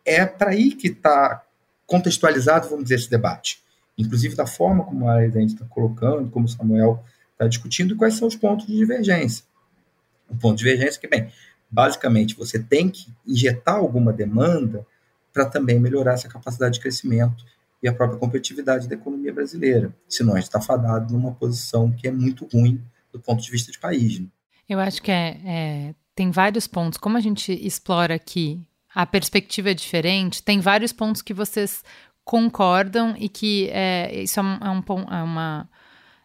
é 0.07 0.25
para 0.25 0.51
aí 0.51 0.71
que 0.71 0.87
está 0.87 1.43
contextualizado, 1.85 2.69
vamos 2.69 2.85
dizer, 2.85 2.95
esse 2.95 3.09
debate. 3.09 3.61
Inclusive 3.97 4.35
da 4.35 4.47
forma 4.47 4.85
como 4.85 5.09
a 5.09 5.27
gente 5.27 5.53
está 5.53 5.65
colocando, 5.65 6.29
como 6.31 6.45
o 6.45 6.49
Samuel 6.49 7.03
está 7.33 7.47
discutindo, 7.47 7.95
quais 7.95 8.13
são 8.13 8.27
os 8.27 8.35
pontos 8.35 8.65
de 8.65 8.75
divergência. 8.75 9.43
O 10.29 10.35
ponto 10.35 10.57
de 10.57 10.63
divergência 10.63 10.97
é 10.97 11.01
que, 11.01 11.07
bem, 11.07 11.31
basicamente 11.69 12.35
você 12.35 12.57
tem 12.57 12.89
que 12.89 13.11
injetar 13.25 13.75
alguma 13.75 14.13
demanda 14.13 14.85
para 15.33 15.45
também 15.45 15.79
melhorar 15.79 16.13
essa 16.13 16.29
capacidade 16.29 16.75
de 16.75 16.79
crescimento 16.79 17.45
e 17.83 17.87
a 17.87 17.93
própria 17.93 18.17
competitividade 18.17 18.87
da 18.87 18.95
economia 18.95 19.33
brasileira. 19.33 19.93
Senão 20.07 20.33
a 20.33 20.37
gente 20.37 20.45
está 20.45 20.61
fadado 20.61 21.13
numa 21.13 21.33
posição 21.33 21.91
que 21.91 22.07
é 22.07 22.11
muito 22.11 22.47
ruim 22.51 22.81
do 23.11 23.19
ponto 23.19 23.41
de 23.41 23.51
vista 23.51 23.71
de 23.71 23.79
país. 23.79 24.19
Né? 24.19 24.27
Eu 24.67 24.79
acho 24.79 25.01
que 25.01 25.11
é, 25.11 25.39
é, 25.45 25.95
tem 26.15 26.31
vários 26.31 26.65
pontos. 26.65 26.97
Como 26.97 27.17
a 27.17 27.21
gente 27.21 27.51
explora 27.53 28.15
aqui 28.15 28.59
a 28.93 29.05
perspectiva 29.05 29.71
é 29.71 29.73
diferente, 29.73 30.43
tem 30.43 30.59
vários 30.59 30.91
pontos 30.91 31.21
que 31.21 31.33
vocês 31.33 31.83
concordam 32.23 33.15
e 33.17 33.29
que 33.29 33.69
é, 33.71 34.21
isso 34.21 34.39
é, 34.39 34.43
um, 34.43 34.53
é, 34.53 35.19
é 35.19 35.23
uma, 35.23 35.69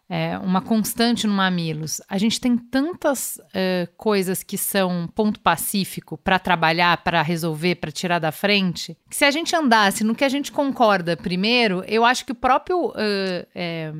é 0.09 0.37
uma 0.37 0.61
constante 0.61 1.25
no 1.25 1.33
Mamilos. 1.33 2.01
A 2.09 2.17
gente 2.17 2.41
tem 2.41 2.57
tantas 2.57 3.39
é, 3.53 3.87
coisas 3.95 4.43
que 4.43 4.57
são 4.57 5.07
ponto 5.15 5.39
pacífico 5.39 6.17
para 6.17 6.37
trabalhar, 6.37 6.97
para 7.03 7.21
resolver, 7.21 7.75
para 7.75 7.91
tirar 7.91 8.19
da 8.19 8.33
frente, 8.33 8.97
que 9.09 9.15
se 9.15 9.23
a 9.23 9.31
gente 9.31 9.55
andasse 9.55 10.03
no 10.03 10.13
que 10.13 10.25
a 10.25 10.29
gente 10.29 10.51
concorda 10.51 11.15
primeiro, 11.15 11.83
eu 11.87 12.03
acho 12.03 12.25
que 12.25 12.33
o 12.33 12.35
próprio 12.35 12.93
é, 12.97 13.93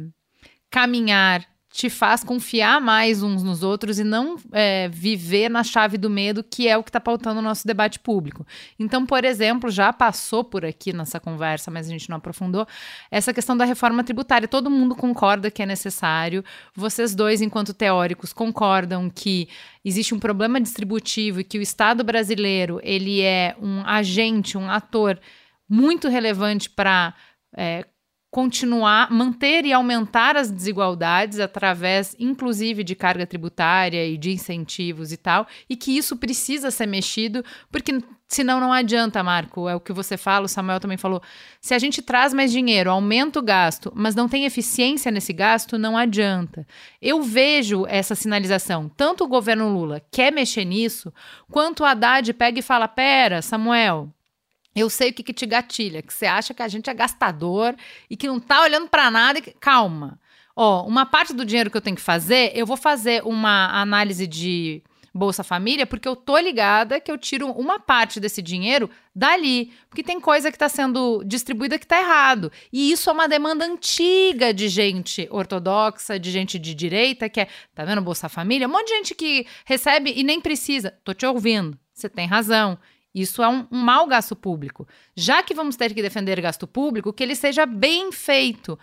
caminhar 0.70 1.53
te 1.74 1.90
faz 1.90 2.24
confiar 2.24 2.80
mais 2.80 3.24
uns 3.24 3.42
nos 3.42 3.64
outros 3.64 3.98
e 3.98 4.04
não 4.04 4.36
é, 4.52 4.88
viver 4.90 5.50
na 5.50 5.64
chave 5.64 5.98
do 5.98 6.08
medo, 6.08 6.44
que 6.44 6.68
é 6.68 6.78
o 6.78 6.84
que 6.84 6.90
está 6.92 7.00
pautando 7.00 7.40
o 7.40 7.42
nosso 7.42 7.66
debate 7.66 8.00
público. 8.00 8.46
Então, 8.78 9.08
por 9.08 9.26
exemplo, 9.26 9.72
já 9.72 9.92
passou 9.92 10.44
por 10.44 10.64
aqui 10.64 10.94
nessa 10.94 11.20
conversa, 11.20 11.72
mas 11.72 11.88
a 11.88 11.90
gente 11.90 12.08
não 12.12 12.18
aprofundou, 12.18 12.68
essa 13.10 13.34
questão 13.34 13.58
da 13.58 13.66
reforma 13.66 14.04
tributária. 14.04 14.48
Todo 14.48 14.70
mundo 14.70 14.96
concorda 14.96 15.50
que 15.50 15.64
é 15.64 15.66
necessário. 15.66 16.46
Vocês 16.76 17.16
dois, 17.16 17.42
enquanto 17.42 17.74
teóricos, 17.74 18.32
concordam 18.32 19.10
que 19.10 19.50
existe 19.84 20.14
um 20.14 20.20
problema 20.20 20.62
distributivo 20.62 21.40
e 21.40 21.44
que 21.44 21.58
o 21.58 21.62
Estado 21.62 22.04
brasileiro 22.04 22.80
ele 22.84 23.22
é 23.22 23.56
um 23.60 23.82
agente, 23.84 24.60
um 24.60 24.70
ator 24.70 25.20
muito 25.68 26.08
relevante 26.08 26.70
para 26.70 27.16
é, 27.58 27.84
continuar, 28.34 29.12
manter 29.12 29.64
e 29.64 29.72
aumentar 29.72 30.36
as 30.36 30.50
desigualdades 30.50 31.40
através, 31.40 32.16
inclusive, 32.18 32.84
de 32.84 32.96
carga 32.96 33.28
tributária 33.28 34.08
e 34.08 34.18
de 34.18 34.32
incentivos 34.32 35.12
e 35.12 35.18
tal, 35.18 35.46
e 35.70 35.76
que 35.76 35.96
isso 35.96 36.18
precisa 36.18 36.72
ser 36.72 36.88
mexido, 36.88 37.46
porque 37.72 38.00
senão 38.28 38.60
não 38.60 38.74
adianta, 38.74 39.22
Marco. 39.22 39.70
É 39.70 39.76
o 39.76 39.80
que 39.80 39.94
você 39.94 40.18
fala, 40.18 40.46
o 40.46 40.50
Samuel 40.50 40.80
também 40.80 40.98
falou. 40.98 41.22
Se 41.62 41.76
a 41.76 41.80
gente 41.80 42.02
traz 42.02 42.34
mais 42.34 42.52
dinheiro, 42.52 42.90
aumenta 42.90 43.38
o 43.38 43.44
gasto, 43.44 43.94
mas 43.94 44.16
não 44.16 44.28
tem 44.28 44.46
eficiência 44.46 45.12
nesse 45.12 45.32
gasto, 45.32 45.78
não 45.78 45.96
adianta. 45.96 46.66
Eu 47.00 47.22
vejo 47.22 47.86
essa 47.88 48.16
sinalização. 48.16 48.90
Tanto 48.98 49.24
o 49.24 49.28
governo 49.28 49.72
Lula 49.72 50.02
quer 50.10 50.32
mexer 50.32 50.66
nisso, 50.66 51.14
quanto 51.52 51.84
o 51.84 51.86
Haddad 51.86 52.34
pega 52.34 52.58
e 52.58 52.64
fala: 52.64 52.88
pera, 52.88 53.44
Samuel, 53.44 54.12
eu 54.76 54.90
sei 54.90 55.10
o 55.10 55.14
que, 55.14 55.24
que 55.24 55.34
te 55.34 55.46
gatilha, 55.46 56.02
que 56.02 56.14
você 56.14 56.26
acha 56.26 56.54
que 56.54 56.64
a 56.64 56.68
gente 56.68 56.90
é 56.90 56.94
gastador 56.94 57.76
e 58.10 58.18
que 58.18 58.28
não 58.28 58.40
tá 58.40 58.62
olhando 58.62 58.88
para 58.88 59.12
nada. 59.12 59.40
E... 59.40 59.42
Calma. 59.60 60.20
Ó, 60.56 60.86
uma 60.86 61.06
parte 61.06 61.34
do 61.34 61.46
dinheiro 61.46 61.72
que 61.72 61.78
eu 61.78 61.82
tenho 61.82 61.96
que 61.96 62.02
fazer, 62.02 62.52
eu 62.56 62.66
vou 62.66 62.78
fazer 62.78 63.24
uma 63.26 63.82
análise 63.82 64.28
de 64.28 64.84
Bolsa 65.14 65.44
Família, 65.44 65.86
porque 65.86 66.08
eu 66.08 66.16
tô 66.16 66.38
ligada 66.40 67.00
que 67.00 67.12
eu 67.12 67.18
tiro 67.18 67.48
uma 67.52 67.80
parte 67.80 68.20
desse 68.20 68.42
dinheiro 68.42 68.90
dali, 69.16 69.72
porque 69.88 70.02
tem 70.02 70.20
coisa 70.20 70.50
que 70.50 70.56
está 70.56 70.68
sendo 70.68 71.24
distribuída 71.24 71.78
que 71.78 71.86
está 71.86 72.00
errado. 72.00 72.52
E 72.72 72.92
isso 72.92 73.10
é 73.10 73.14
uma 73.14 73.28
demanda 73.28 73.64
antiga 73.64 74.52
de 74.52 74.68
gente 74.68 75.28
ortodoxa, 75.30 76.18
de 76.18 76.32
gente 76.32 76.58
de 76.58 76.74
direita, 76.74 77.30
que 77.30 77.42
é, 77.42 77.48
tá 77.76 77.86
vendo 77.86 78.02
Bolsa 78.02 78.28
Família? 78.28 78.68
Um 78.68 78.72
monte 78.72 78.88
de 78.88 78.94
gente 78.96 79.16
que 79.16 79.46
recebe 79.66 80.12
e 80.16 80.24
nem 80.24 80.42
precisa. 80.42 80.92
Tô 81.04 81.14
te 81.14 81.26
ouvindo. 81.28 81.78
Você 81.94 82.10
tem 82.10 82.26
razão. 82.26 82.78
Isso 83.14 83.44
é 83.44 83.48
um, 83.48 83.68
um 83.72 83.80
mau 83.80 84.08
gasto 84.08 84.36
público. 84.36 84.88
Já 85.16 85.44
que 85.44 85.54
vamos 85.54 85.76
ter 85.76 85.94
que 85.94 86.02
defender 86.02 86.42
gasto 86.42 86.66
público, 86.66 87.14
que 87.14 87.22
ele 87.22 87.36
seja 87.36 87.66
bem 87.66 88.12
feito. 88.12 88.78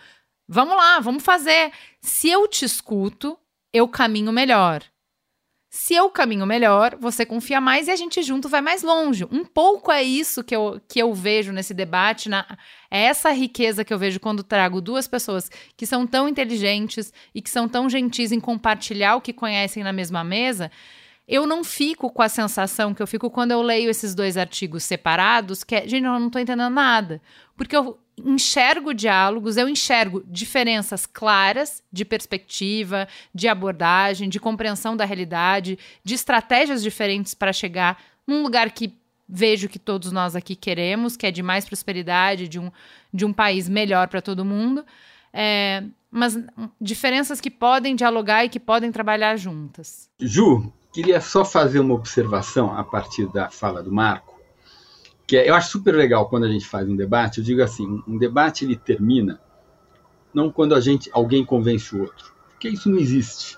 Vamos 0.47 0.75
lá, 0.75 0.99
vamos 0.99 1.23
fazer. 1.23 1.71
Se 1.99 2.29
eu 2.29 2.47
te 2.47 2.63
escuto, 2.63 3.37
eu 3.73 3.87
caminho 3.87 4.31
melhor. 4.31 4.83
Se 5.73 5.93
eu 5.93 6.09
caminho 6.09 6.45
melhor, 6.45 6.97
você 6.99 7.25
confia 7.25 7.61
mais 7.61 7.87
e 7.87 7.91
a 7.91 7.95
gente 7.95 8.21
junto 8.21 8.49
vai 8.49 8.59
mais 8.59 8.83
longe. 8.83 9.25
Um 9.31 9.45
pouco 9.45 9.89
é 9.89 10.03
isso 10.03 10.43
que 10.43 10.53
eu, 10.53 10.81
que 10.85 10.99
eu 11.01 11.13
vejo 11.13 11.53
nesse 11.53 11.73
debate, 11.73 12.27
na, 12.27 12.45
é 12.89 13.03
essa 13.03 13.31
riqueza 13.31 13.85
que 13.85 13.93
eu 13.93 13.97
vejo 13.97 14.19
quando 14.19 14.43
trago 14.43 14.81
duas 14.81 15.07
pessoas 15.07 15.49
que 15.77 15.85
são 15.85 16.05
tão 16.05 16.27
inteligentes 16.27 17.13
e 17.33 17.41
que 17.41 17.49
são 17.49 17.69
tão 17.69 17.89
gentis 17.89 18.33
em 18.33 18.39
compartilhar 18.41 19.15
o 19.15 19.21
que 19.21 19.31
conhecem 19.31 19.81
na 19.81 19.93
mesma 19.93 20.25
mesa, 20.25 20.69
eu 21.27 21.45
não 21.47 21.63
fico 21.63 22.09
com 22.09 22.21
a 22.21 22.29
sensação 22.29 22.93
que 22.93 23.01
eu 23.01 23.07
fico 23.07 23.29
quando 23.29 23.51
eu 23.51 23.61
leio 23.61 23.89
esses 23.89 24.13
dois 24.13 24.37
artigos 24.37 24.83
separados, 24.83 25.63
que 25.63 25.75
é, 25.75 25.87
gente, 25.87 26.05
eu 26.05 26.19
não 26.19 26.27
estou 26.27 26.41
entendendo 26.41 26.73
nada. 26.73 27.21
Porque 27.55 27.75
eu 27.75 27.97
enxergo 28.17 28.93
diálogos, 28.93 29.57
eu 29.57 29.69
enxergo 29.69 30.23
diferenças 30.27 31.05
claras 31.05 31.81
de 31.91 32.03
perspectiva, 32.03 33.07
de 33.33 33.47
abordagem, 33.47 34.29
de 34.29 34.39
compreensão 34.39 34.95
da 34.95 35.05
realidade, 35.05 35.77
de 36.03 36.13
estratégias 36.13 36.83
diferentes 36.83 37.33
para 37.33 37.53
chegar 37.53 38.01
num 38.27 38.43
lugar 38.43 38.71
que 38.71 38.93
vejo 39.27 39.69
que 39.69 39.79
todos 39.79 40.11
nós 40.11 40.35
aqui 40.35 40.55
queremos, 40.55 41.15
que 41.15 41.25
é 41.25 41.31
de 41.31 41.41
mais 41.41 41.65
prosperidade, 41.65 42.47
de 42.47 42.59
um, 42.59 42.69
de 43.13 43.25
um 43.25 43.31
país 43.31 43.69
melhor 43.69 44.09
para 44.09 44.21
todo 44.21 44.43
mundo. 44.43 44.85
É, 45.33 45.83
mas 46.11 46.37
diferenças 46.79 47.39
que 47.39 47.49
podem 47.49 47.95
dialogar 47.95 48.43
e 48.43 48.49
que 48.49 48.59
podem 48.59 48.91
trabalhar 48.91 49.37
juntas. 49.37 50.09
Ju, 50.19 50.71
queria 50.91 51.21
só 51.21 51.45
fazer 51.45 51.79
uma 51.79 51.93
observação 51.93 52.75
a 52.75 52.83
partir 52.83 53.27
da 53.27 53.49
fala 53.49 53.81
do 53.81 53.91
Marco, 53.91 54.39
que 55.25 55.37
é, 55.37 55.49
eu 55.49 55.55
acho 55.55 55.71
super 55.71 55.95
legal 55.95 56.27
quando 56.27 56.43
a 56.43 56.51
gente 56.51 56.67
faz 56.67 56.87
um 56.87 56.95
debate. 56.95 57.37
Eu 57.37 57.43
digo 57.43 57.61
assim, 57.61 58.03
um 58.07 58.17
debate 58.17 58.65
ele 58.65 58.75
termina 58.75 59.39
não 60.33 60.51
quando 60.51 60.75
a 60.75 60.79
gente 60.79 61.09
alguém 61.13 61.45
convence 61.45 61.95
o 61.95 62.01
outro, 62.01 62.33
porque 62.49 62.69
isso 62.69 62.89
não 62.89 62.97
existe. 62.97 63.57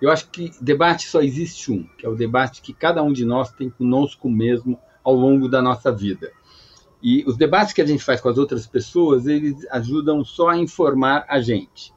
Eu 0.00 0.10
acho 0.10 0.28
que 0.30 0.50
debate 0.60 1.06
só 1.06 1.20
existe 1.20 1.70
um, 1.70 1.84
que 1.96 2.04
é 2.04 2.08
o 2.08 2.16
debate 2.16 2.60
que 2.60 2.72
cada 2.72 3.02
um 3.02 3.12
de 3.12 3.24
nós 3.24 3.52
tem 3.52 3.70
conosco 3.70 4.28
mesmo 4.28 4.78
ao 5.04 5.14
longo 5.14 5.48
da 5.48 5.62
nossa 5.62 5.92
vida. 5.92 6.32
E 7.02 7.24
os 7.26 7.36
debates 7.36 7.72
que 7.72 7.82
a 7.82 7.86
gente 7.86 8.02
faz 8.02 8.20
com 8.20 8.28
as 8.28 8.38
outras 8.38 8.66
pessoas, 8.66 9.26
eles 9.26 9.66
ajudam 9.70 10.24
só 10.24 10.50
a 10.50 10.58
informar 10.58 11.24
a 11.28 11.40
gente. 11.40 11.92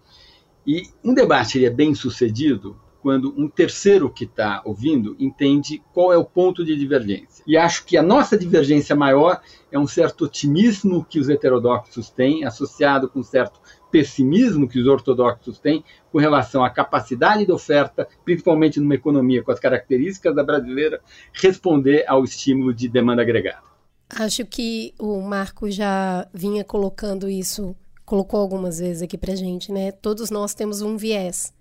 E 0.66 0.90
um 1.04 1.14
debate 1.14 1.58
ele 1.58 1.66
é 1.66 1.70
bem 1.70 1.94
sucedido 1.94 2.76
quando 3.06 3.32
um 3.38 3.48
terceiro 3.48 4.10
que 4.10 4.24
está 4.24 4.64
ouvindo 4.66 5.16
entende 5.20 5.80
qual 5.94 6.12
é 6.12 6.18
o 6.18 6.26
ponto 6.26 6.66
de 6.66 6.76
divergência. 6.76 7.44
E 7.46 7.56
acho 7.56 7.86
que 7.86 7.98
a 7.98 8.02
nossa 8.02 8.36
divergência 8.36 8.96
maior 8.96 9.40
é 9.72 9.78
um 9.78 9.86
certo 9.86 10.26
otimismo 10.26 11.06
que 11.08 11.20
os 11.20 11.30
heterodoxos 11.30 12.10
têm, 12.10 12.46
associado 12.46 13.08
com 13.08 13.20
um 13.20 13.24
certo 13.24 13.62
pessimismo 13.92 14.68
que 14.68 14.80
os 14.80 14.88
ortodoxos 14.88 15.60
têm 15.60 15.84
com 16.12 16.18
relação 16.18 16.66
à 16.66 16.70
capacidade 16.72 17.46
de 17.46 17.52
oferta, 17.52 18.08
principalmente 18.24 18.80
numa 18.80 18.96
economia 18.96 19.44
com 19.44 19.52
as 19.52 19.60
características 19.60 20.36
da 20.36 20.44
brasileira, 20.44 21.00
responder 21.32 22.06
ao 22.08 22.24
estímulo 22.24 22.74
de 22.74 22.90
demanda 22.90 23.22
agregada. 23.22 23.62
Acho 24.10 24.44
que 24.48 24.96
o 24.98 25.22
Marco 25.22 25.70
já 25.70 26.28
vinha 26.34 26.64
colocando 26.64 27.30
isso, 27.30 27.76
colocou 28.04 28.40
algumas 28.40 28.80
vezes 28.80 29.04
aqui 29.04 29.16
para 29.16 29.36
gente, 29.36 29.72
né? 29.72 29.92
Todos 29.92 30.32
nós 30.32 30.56
temos 30.56 30.82
um 30.82 30.98
viés 30.98 31.54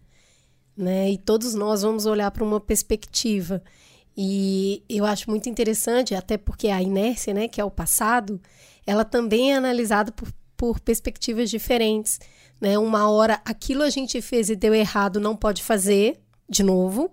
né? 0.76 1.10
E 1.10 1.18
todos 1.18 1.54
nós 1.54 1.82
vamos 1.82 2.06
olhar 2.06 2.30
para 2.30 2.44
uma 2.44 2.60
perspectiva. 2.60 3.62
E 4.16 4.82
eu 4.88 5.04
acho 5.04 5.28
muito 5.28 5.48
interessante, 5.48 6.14
até 6.14 6.36
porque 6.36 6.68
a 6.68 6.80
inércia, 6.80 7.34
né, 7.34 7.48
que 7.48 7.60
é 7.60 7.64
o 7.64 7.70
passado, 7.70 8.40
ela 8.86 9.04
também 9.04 9.52
é 9.52 9.56
analisada 9.56 10.12
por, 10.12 10.32
por 10.56 10.78
perspectivas 10.80 11.50
diferentes. 11.50 12.20
Né? 12.60 12.78
Uma 12.78 13.10
hora 13.10 13.40
aquilo 13.44 13.82
a 13.82 13.90
gente 13.90 14.20
fez 14.22 14.48
e 14.50 14.56
deu 14.56 14.74
errado, 14.74 15.18
não 15.18 15.34
pode 15.36 15.62
fazer 15.62 16.20
de 16.48 16.62
novo. 16.62 17.10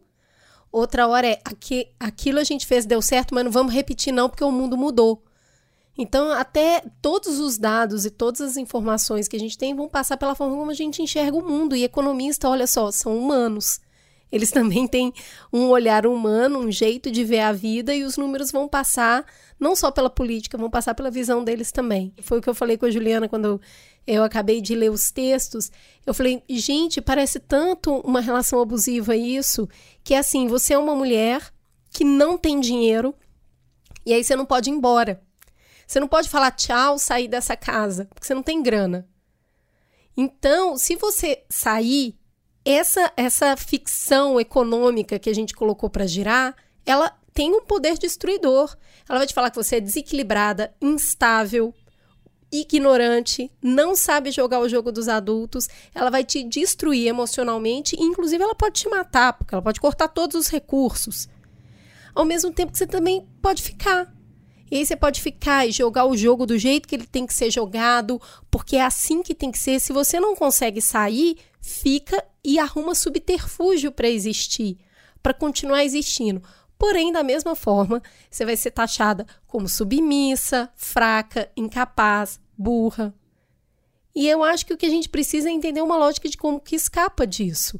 Outra 0.71 1.07
hora 1.07 1.27
é 1.27 1.41
aqui, 1.43 1.89
aquilo 1.99 2.39
a 2.39 2.43
gente 2.43 2.65
fez 2.65 2.85
deu 2.85 3.01
certo, 3.01 3.33
mas 3.33 3.43
não 3.43 3.51
vamos 3.51 3.73
repetir 3.73 4.13
não, 4.13 4.29
porque 4.29 4.43
o 4.43 4.51
mundo 4.51 4.77
mudou. 4.77 5.23
Então, 5.97 6.31
até 6.31 6.83
todos 7.01 7.39
os 7.39 7.57
dados 7.57 8.05
e 8.05 8.09
todas 8.09 8.41
as 8.41 8.57
informações 8.57 9.27
que 9.27 9.35
a 9.35 9.39
gente 9.39 9.57
tem 9.57 9.75
vão 9.75 9.89
passar 9.89 10.17
pela 10.17 10.35
forma 10.35 10.55
como 10.55 10.71
a 10.71 10.75
gente 10.75 11.01
enxerga 11.01 11.37
o 11.37 11.47
mundo. 11.47 11.75
E 11.75 11.83
economista, 11.83 12.49
olha 12.49 12.65
só, 12.65 12.91
são 12.91 13.17
humanos. 13.17 13.79
Eles 14.31 14.49
também 14.51 14.87
têm 14.87 15.13
um 15.51 15.67
olhar 15.67 16.07
humano, 16.07 16.59
um 16.59 16.71
jeito 16.71 17.11
de 17.11 17.23
ver 17.23 17.41
a 17.41 17.51
vida, 17.51 17.93
e 17.93 18.03
os 18.03 18.17
números 18.17 18.51
vão 18.51 18.67
passar 18.67 19.25
não 19.59 19.75
só 19.75 19.91
pela 19.91 20.09
política, 20.09 20.57
vão 20.57 20.69
passar 20.69 20.95
pela 20.95 21.11
visão 21.11 21.43
deles 21.43 21.71
também. 21.71 22.13
Foi 22.21 22.39
o 22.39 22.41
que 22.41 22.49
eu 22.49 22.55
falei 22.55 22.77
com 22.77 22.85
a 22.85 22.91
Juliana 22.91 23.27
quando 23.27 23.61
eu 24.07 24.23
acabei 24.23 24.61
de 24.61 24.73
ler 24.73 24.89
os 24.89 25.11
textos. 25.11 25.71
Eu 26.05 26.13
falei, 26.13 26.41
gente, 26.49 27.01
parece 27.01 27.39
tanto 27.39 27.97
uma 27.97 28.21
relação 28.21 28.59
abusiva 28.59 29.15
isso, 29.15 29.67
que 30.03 30.13
é 30.13 30.17
assim: 30.17 30.47
você 30.47 30.73
é 30.73 30.77
uma 30.77 30.95
mulher 30.95 31.53
que 31.91 32.03
não 32.03 32.37
tem 32.37 32.59
dinheiro, 32.59 33.13
e 34.05 34.13
aí 34.13 34.23
você 34.23 34.35
não 34.35 34.45
pode 34.45 34.69
ir 34.69 34.73
embora. 34.73 35.21
Você 35.91 35.99
não 35.99 36.07
pode 36.07 36.29
falar 36.29 36.51
tchau, 36.51 36.97
sair 36.97 37.27
dessa 37.27 37.53
casa, 37.57 38.07
porque 38.13 38.25
você 38.25 38.33
não 38.33 38.41
tem 38.41 38.63
grana. 38.63 39.05
Então, 40.15 40.77
se 40.77 40.95
você 40.95 41.43
sair, 41.49 42.17
essa 42.63 43.11
essa 43.17 43.57
ficção 43.57 44.39
econômica 44.39 45.19
que 45.19 45.29
a 45.29 45.35
gente 45.35 45.53
colocou 45.53 45.89
para 45.89 46.07
girar, 46.07 46.55
ela 46.85 47.11
tem 47.33 47.53
um 47.53 47.65
poder 47.65 47.97
destruidor. 47.97 48.73
Ela 49.09 49.17
vai 49.17 49.27
te 49.27 49.33
falar 49.33 49.49
que 49.49 49.57
você 49.57 49.75
é 49.75 49.79
desequilibrada, 49.81 50.73
instável, 50.81 51.73
ignorante, 52.49 53.51
não 53.61 53.93
sabe 53.93 54.31
jogar 54.31 54.61
o 54.61 54.69
jogo 54.69 54.93
dos 54.93 55.09
adultos, 55.09 55.67
ela 55.93 56.09
vai 56.09 56.23
te 56.23 56.41
destruir 56.41 57.07
emocionalmente 57.07 57.97
e, 57.99 58.03
inclusive, 58.03 58.41
ela 58.41 58.55
pode 58.55 58.79
te 58.79 58.87
matar, 58.87 59.33
porque 59.33 59.53
ela 59.53 59.61
pode 59.61 59.81
cortar 59.81 60.07
todos 60.07 60.37
os 60.37 60.47
recursos. 60.47 61.27
Ao 62.15 62.23
mesmo 62.23 62.49
tempo 62.53 62.71
que 62.71 62.77
você 62.77 62.87
também 62.87 63.27
pode 63.41 63.61
ficar. 63.61 64.20
E 64.71 64.77
aí 64.77 64.85
você 64.85 64.95
pode 64.95 65.21
ficar 65.21 65.67
e 65.67 65.71
jogar 65.71 66.05
o 66.05 66.15
jogo 66.15 66.45
do 66.45 66.57
jeito 66.57 66.87
que 66.87 66.95
ele 66.95 67.05
tem 67.05 67.27
que 67.27 67.33
ser 67.33 67.51
jogado, 67.51 68.21
porque 68.49 68.77
é 68.77 68.85
assim 68.85 69.21
que 69.21 69.35
tem 69.35 69.51
que 69.51 69.59
ser. 69.59 69.81
Se 69.81 69.91
você 69.91 70.17
não 70.17 70.33
consegue 70.33 70.81
sair, 70.81 71.37
fica 71.59 72.23
e 72.41 72.57
arruma 72.57 72.95
subterfúgio 72.95 73.91
para 73.91 74.09
existir, 74.09 74.77
para 75.21 75.33
continuar 75.33 75.83
existindo. 75.83 76.41
Porém, 76.79 77.11
da 77.11 77.21
mesma 77.21 77.53
forma, 77.53 78.01
você 78.29 78.45
vai 78.45 78.55
ser 78.55 78.71
taxada 78.71 79.27
como 79.45 79.67
submissa, 79.67 80.71
fraca, 80.73 81.51
incapaz, 81.55 82.39
burra. 82.57 83.13
E 84.15 84.27
eu 84.27 84.41
acho 84.41 84.65
que 84.65 84.73
o 84.73 84.77
que 84.77 84.85
a 84.85 84.89
gente 84.89 85.09
precisa 85.09 85.49
é 85.49 85.51
entender 85.51 85.81
uma 85.81 85.97
lógica 85.97 86.29
de 86.29 86.37
como 86.37 86.61
que 86.61 86.77
escapa 86.77 87.27
disso. 87.27 87.77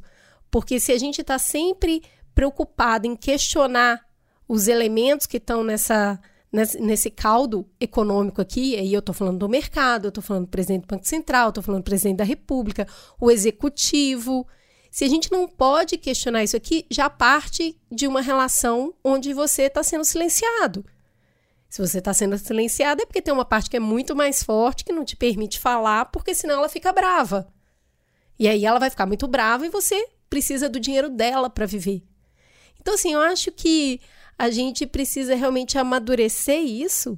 Porque 0.52 0.78
se 0.78 0.92
a 0.92 1.00
gente 1.00 1.22
está 1.22 1.39
sempre 1.39 2.04
preocupado 2.36 3.08
em 3.08 3.16
questionar 3.16 4.06
os 4.46 4.68
elementos 4.68 5.26
que 5.26 5.38
estão 5.38 5.64
nessa 5.64 6.20
nesse, 6.52 7.10
caldo 7.10 7.68
econômico 7.80 8.41
aqui, 8.41 8.76
aí 8.76 8.93
eu 8.93 8.99
estou 8.99 9.16
falando 9.16 9.39
do 9.39 9.49
mercado, 9.49 10.06
eu 10.06 10.10
estou 10.10 10.24
falando 10.24 10.45
do 10.45 10.49
presidente 10.49 10.82
do 10.82 10.88
Banco 10.88 11.08
Central, 11.08 11.49
estou 11.49 11.64
falando 11.64 11.82
do 11.82 11.86
presidente 11.86 12.18
da 12.18 12.24
República, 12.24 12.88
o 13.20 13.32
executivo. 13.32 14.45
Se 14.89 15.06
a 15.06 15.08
gente 15.08 15.32
não 15.32 15.47
pode 15.47 15.97
questionar 15.97 16.43
isso 16.43 16.58
aqui, 16.58 16.86
já 16.89 17.10
parte 17.10 17.80
de 17.89 18.08
uma 18.08 18.22
relação 18.22 18.93
onde 19.04 19.34
você 19.34 19.64
está 19.64 19.82
sendo 19.82 20.04
silenciado. 20.04 20.86
Se 21.70 21.82
você 21.82 21.99
está 21.99 22.14
sendo 22.14 22.38
silenciado, 22.38 23.02
é 23.02 23.06
porque 23.06 23.22
tem 23.22 23.34
uma 23.34 23.45
parte 23.45 23.70
que 23.70 23.78
é 23.78 23.80
muito 23.80 24.14
mais 24.14 24.43
forte 24.43 24.84
que 24.84 24.91
não 24.91 25.06
te 25.06 25.16
permite 25.16 25.58
falar, 25.58 26.06
porque 26.06 26.36
senão 26.36 26.56
ela 26.56 26.68
fica 26.68 26.91
brava. 26.91 27.47
E 28.38 28.45
aí 28.45 28.66
ela 28.66 28.80
vai 28.80 28.89
ficar 28.89 29.06
muito 29.06 29.26
brava 29.26 29.66
e 29.66 29.70
você 29.70 30.10
precisa 30.30 30.68
do 30.68 30.82
dinheiro 30.82 31.10
dela 31.10 31.49
para 31.49 31.66
viver. 31.66 32.04
Então, 32.82 32.95
assim, 32.95 33.14
eu 33.14 33.22
acho 33.22 33.52
que 33.52 34.02
a 34.42 34.50
gente 34.50 34.88
precisa 34.88 35.36
realmente 35.36 35.78
amadurecer 35.78 36.58
isso 36.58 37.16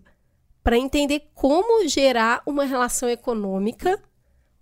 para 0.61 0.77
entender 0.77 1.29
como 1.33 1.87
gerar 1.87 2.43
uma 2.45 2.65
relação 2.65 3.07
econômica 3.07 3.97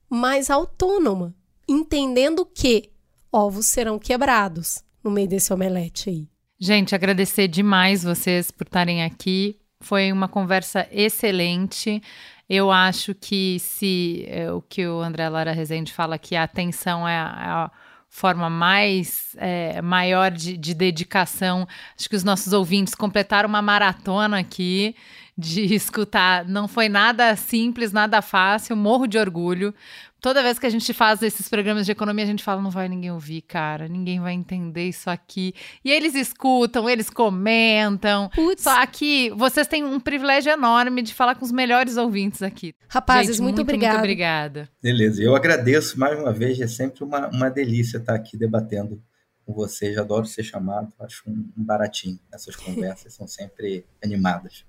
mais 0.08 0.48
autônoma, 0.52 1.34
entendendo 1.68 2.46
que 2.46 2.92
ovos 3.32 3.66
serão 3.66 3.98
quebrados 3.98 4.84
no 5.04 5.10
meio 5.10 5.28
desse 5.28 5.52
omelete 5.52 6.12
aí. 6.12 6.28
Gente, 6.60 6.94
agradecer 6.94 7.48
demais 7.48 8.04
vocês 8.04 8.52
por 8.52 8.68
estarem 8.68 9.04
aqui. 9.04 9.58
Foi 9.80 10.12
uma 10.12 10.28
conversa 10.28 10.88
excelente. 10.92 12.00
Eu 12.48 12.70
acho 12.70 13.16
que 13.16 13.58
se 13.58 14.24
é, 14.28 14.52
o 14.52 14.62
que 14.62 14.86
o 14.86 15.02
André 15.02 15.28
Lara 15.30 15.52
Rezende 15.52 15.92
fala 15.92 16.20
que 16.20 16.36
a 16.36 16.44
atenção 16.44 17.08
é 17.08 17.18
a, 17.18 17.72
é 17.76 17.81
forma 18.12 18.50
mais 18.50 19.34
é, 19.38 19.82
maior 19.82 20.30
de, 20.30 20.58
de, 20.58 20.74
dedicação. 20.74 21.66
Acho 21.98 22.10
que 22.10 22.16
os 22.16 22.26
nossos 22.26 22.52
ouvintes 22.52 22.94
completaram 22.94 23.48
uma 23.48 23.62
maratona 23.62 24.38
aqui 24.38 24.94
de 25.36 25.62
escutar. 25.74 26.46
Não 26.46 26.68
foi 26.68 26.90
nada 26.90 27.34
simples, 27.38 27.94
nada 27.94 28.22
fácil, 28.22 28.76
morro 28.76 29.08
de 29.08 29.18
orgulho. 29.18 29.74
Toda 30.22 30.44
vez 30.44 30.60
que 30.60 30.68
a 30.68 30.70
gente 30.70 30.94
faz 30.94 31.24
esses 31.24 31.50
programas 31.50 31.84
de 31.84 31.92
economia, 31.92 32.24
a 32.24 32.28
gente 32.28 32.44
fala: 32.44 32.62
não 32.62 32.70
vai 32.70 32.88
ninguém 32.88 33.12
ouvir, 33.12 33.42
cara, 33.42 33.88
ninguém 33.88 34.20
vai 34.20 34.34
entender 34.34 34.88
isso 34.88 35.10
aqui. 35.10 35.52
E 35.84 35.90
eles 35.90 36.14
escutam, 36.14 36.88
eles 36.88 37.10
comentam. 37.10 38.30
Putz. 38.30 38.62
Só 38.62 38.80
aqui, 38.84 39.32
vocês 39.32 39.68
têm 39.68 39.84
um 39.84 40.00
privilégio 40.00 40.52
enorme 40.52 41.02
de 41.02 41.12
falar 41.12 41.34
com 41.34 41.44
os 41.44 41.52
melhores 41.52 41.98
ouvintes 41.98 42.44
aqui. 42.44 42.76
Rapazes, 42.88 43.38
gente, 43.38 43.42
muito, 43.42 43.56
muito, 43.56 43.62
obrigada. 43.64 43.94
Muito 43.94 44.04
obrigada. 44.04 44.70
Beleza, 44.80 45.24
eu 45.24 45.36
agradeço 45.36 46.00
mais 46.00 46.20
uma 46.20 46.32
vez, 46.32 46.62
é 46.62 46.68
sempre 46.68 47.04
uma, 47.04 47.28
uma 47.30 47.50
delícia 47.50 47.98
estar 47.98 48.14
aqui 48.14 48.38
debatendo 48.38 49.02
com 49.44 49.54
vocês. 49.54 49.98
Adoro 49.98 50.28
ser 50.28 50.44
chamado, 50.44 50.94
acho 51.00 51.24
um, 51.28 51.50
um 51.58 51.64
baratinho. 51.64 52.20
Essas 52.32 52.54
conversas 52.58 53.12
são 53.16 53.28
sempre 53.28 53.88
animadas. 54.04 54.66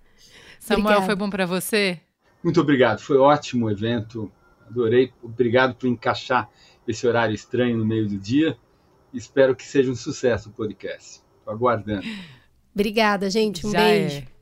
Samuel, 0.59 0.84
Obrigada. 0.84 1.07
foi 1.07 1.14
bom 1.14 1.28
para 1.28 1.44
você? 1.44 2.00
Muito 2.42 2.59
obrigado, 2.59 3.00
foi 3.00 3.18
ótimo 3.18 3.66
o 3.66 3.70
evento. 3.70 4.32
Adorei. 4.68 5.12
Obrigado 5.22 5.74
por 5.74 5.86
encaixar 5.86 6.48
esse 6.86 7.06
horário 7.06 7.34
estranho 7.34 7.76
no 7.76 7.84
meio 7.84 8.08
do 8.08 8.18
dia. 8.18 8.56
Espero 9.12 9.54
que 9.54 9.64
seja 9.64 9.90
um 9.90 9.94
sucesso 9.94 10.48
o 10.48 10.52
podcast. 10.52 11.22
Estou 11.38 11.54
aguardando. 11.54 12.06
Obrigada, 12.74 13.28
gente. 13.28 13.66
Um 13.66 13.70
Já 13.70 13.80
beijo. 13.80 14.18
É. 14.18 14.32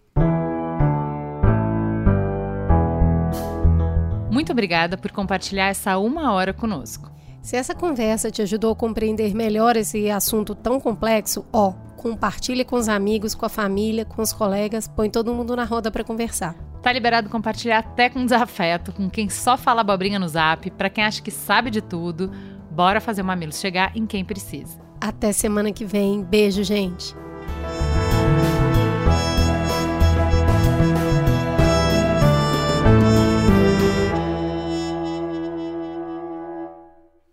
Muito 4.30 4.52
obrigada 4.52 4.96
por 4.96 5.10
compartilhar 5.10 5.66
essa 5.66 5.98
uma 5.98 6.32
hora 6.32 6.52
conosco. 6.52 7.10
Se 7.42 7.56
essa 7.56 7.74
conversa 7.74 8.30
te 8.30 8.42
ajudou 8.42 8.72
a 8.72 8.76
compreender 8.76 9.34
melhor 9.34 9.76
esse 9.76 10.10
assunto 10.10 10.54
tão 10.54 10.78
complexo, 10.78 11.44
ó, 11.52 11.72
compartilhe 11.96 12.64
com 12.64 12.76
os 12.76 12.88
amigos, 12.88 13.34
com 13.34 13.44
a 13.44 13.48
família, 13.48 14.04
com 14.04 14.22
os 14.22 14.32
colegas, 14.32 14.86
põe 14.86 15.10
todo 15.10 15.34
mundo 15.34 15.56
na 15.56 15.64
roda 15.64 15.90
para 15.90 16.04
conversar. 16.04 16.69
Tá 16.82 16.90
liberado 16.92 17.28
compartilhar 17.28 17.78
até 17.78 18.08
com 18.08 18.24
desafeto, 18.24 18.92
com 18.92 19.10
quem 19.10 19.28
só 19.28 19.56
fala 19.56 19.82
abobrinha 19.82 20.18
no 20.18 20.26
zap, 20.26 20.70
para 20.70 20.88
quem 20.88 21.04
acha 21.04 21.20
que 21.20 21.30
sabe 21.30 21.70
de 21.70 21.82
tudo. 21.82 22.30
Bora 22.70 23.00
fazer 23.00 23.20
o 23.20 23.24
Mamilos 23.24 23.60
chegar 23.60 23.94
em 23.94 24.06
quem 24.06 24.24
precisa. 24.24 24.80
Até 24.98 25.32
semana 25.32 25.72
que 25.72 25.84
vem. 25.84 26.24
Beijo, 26.24 26.64
gente. 26.64 27.14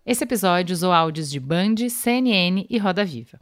Esse 0.04 0.24
episódio 0.24 0.74
usou 0.74 0.92
áudios 0.92 1.30
de 1.30 1.38
Band, 1.38 1.88
CNN 1.90 2.66
e 2.68 2.78
Roda 2.78 3.04
Viva. 3.04 3.38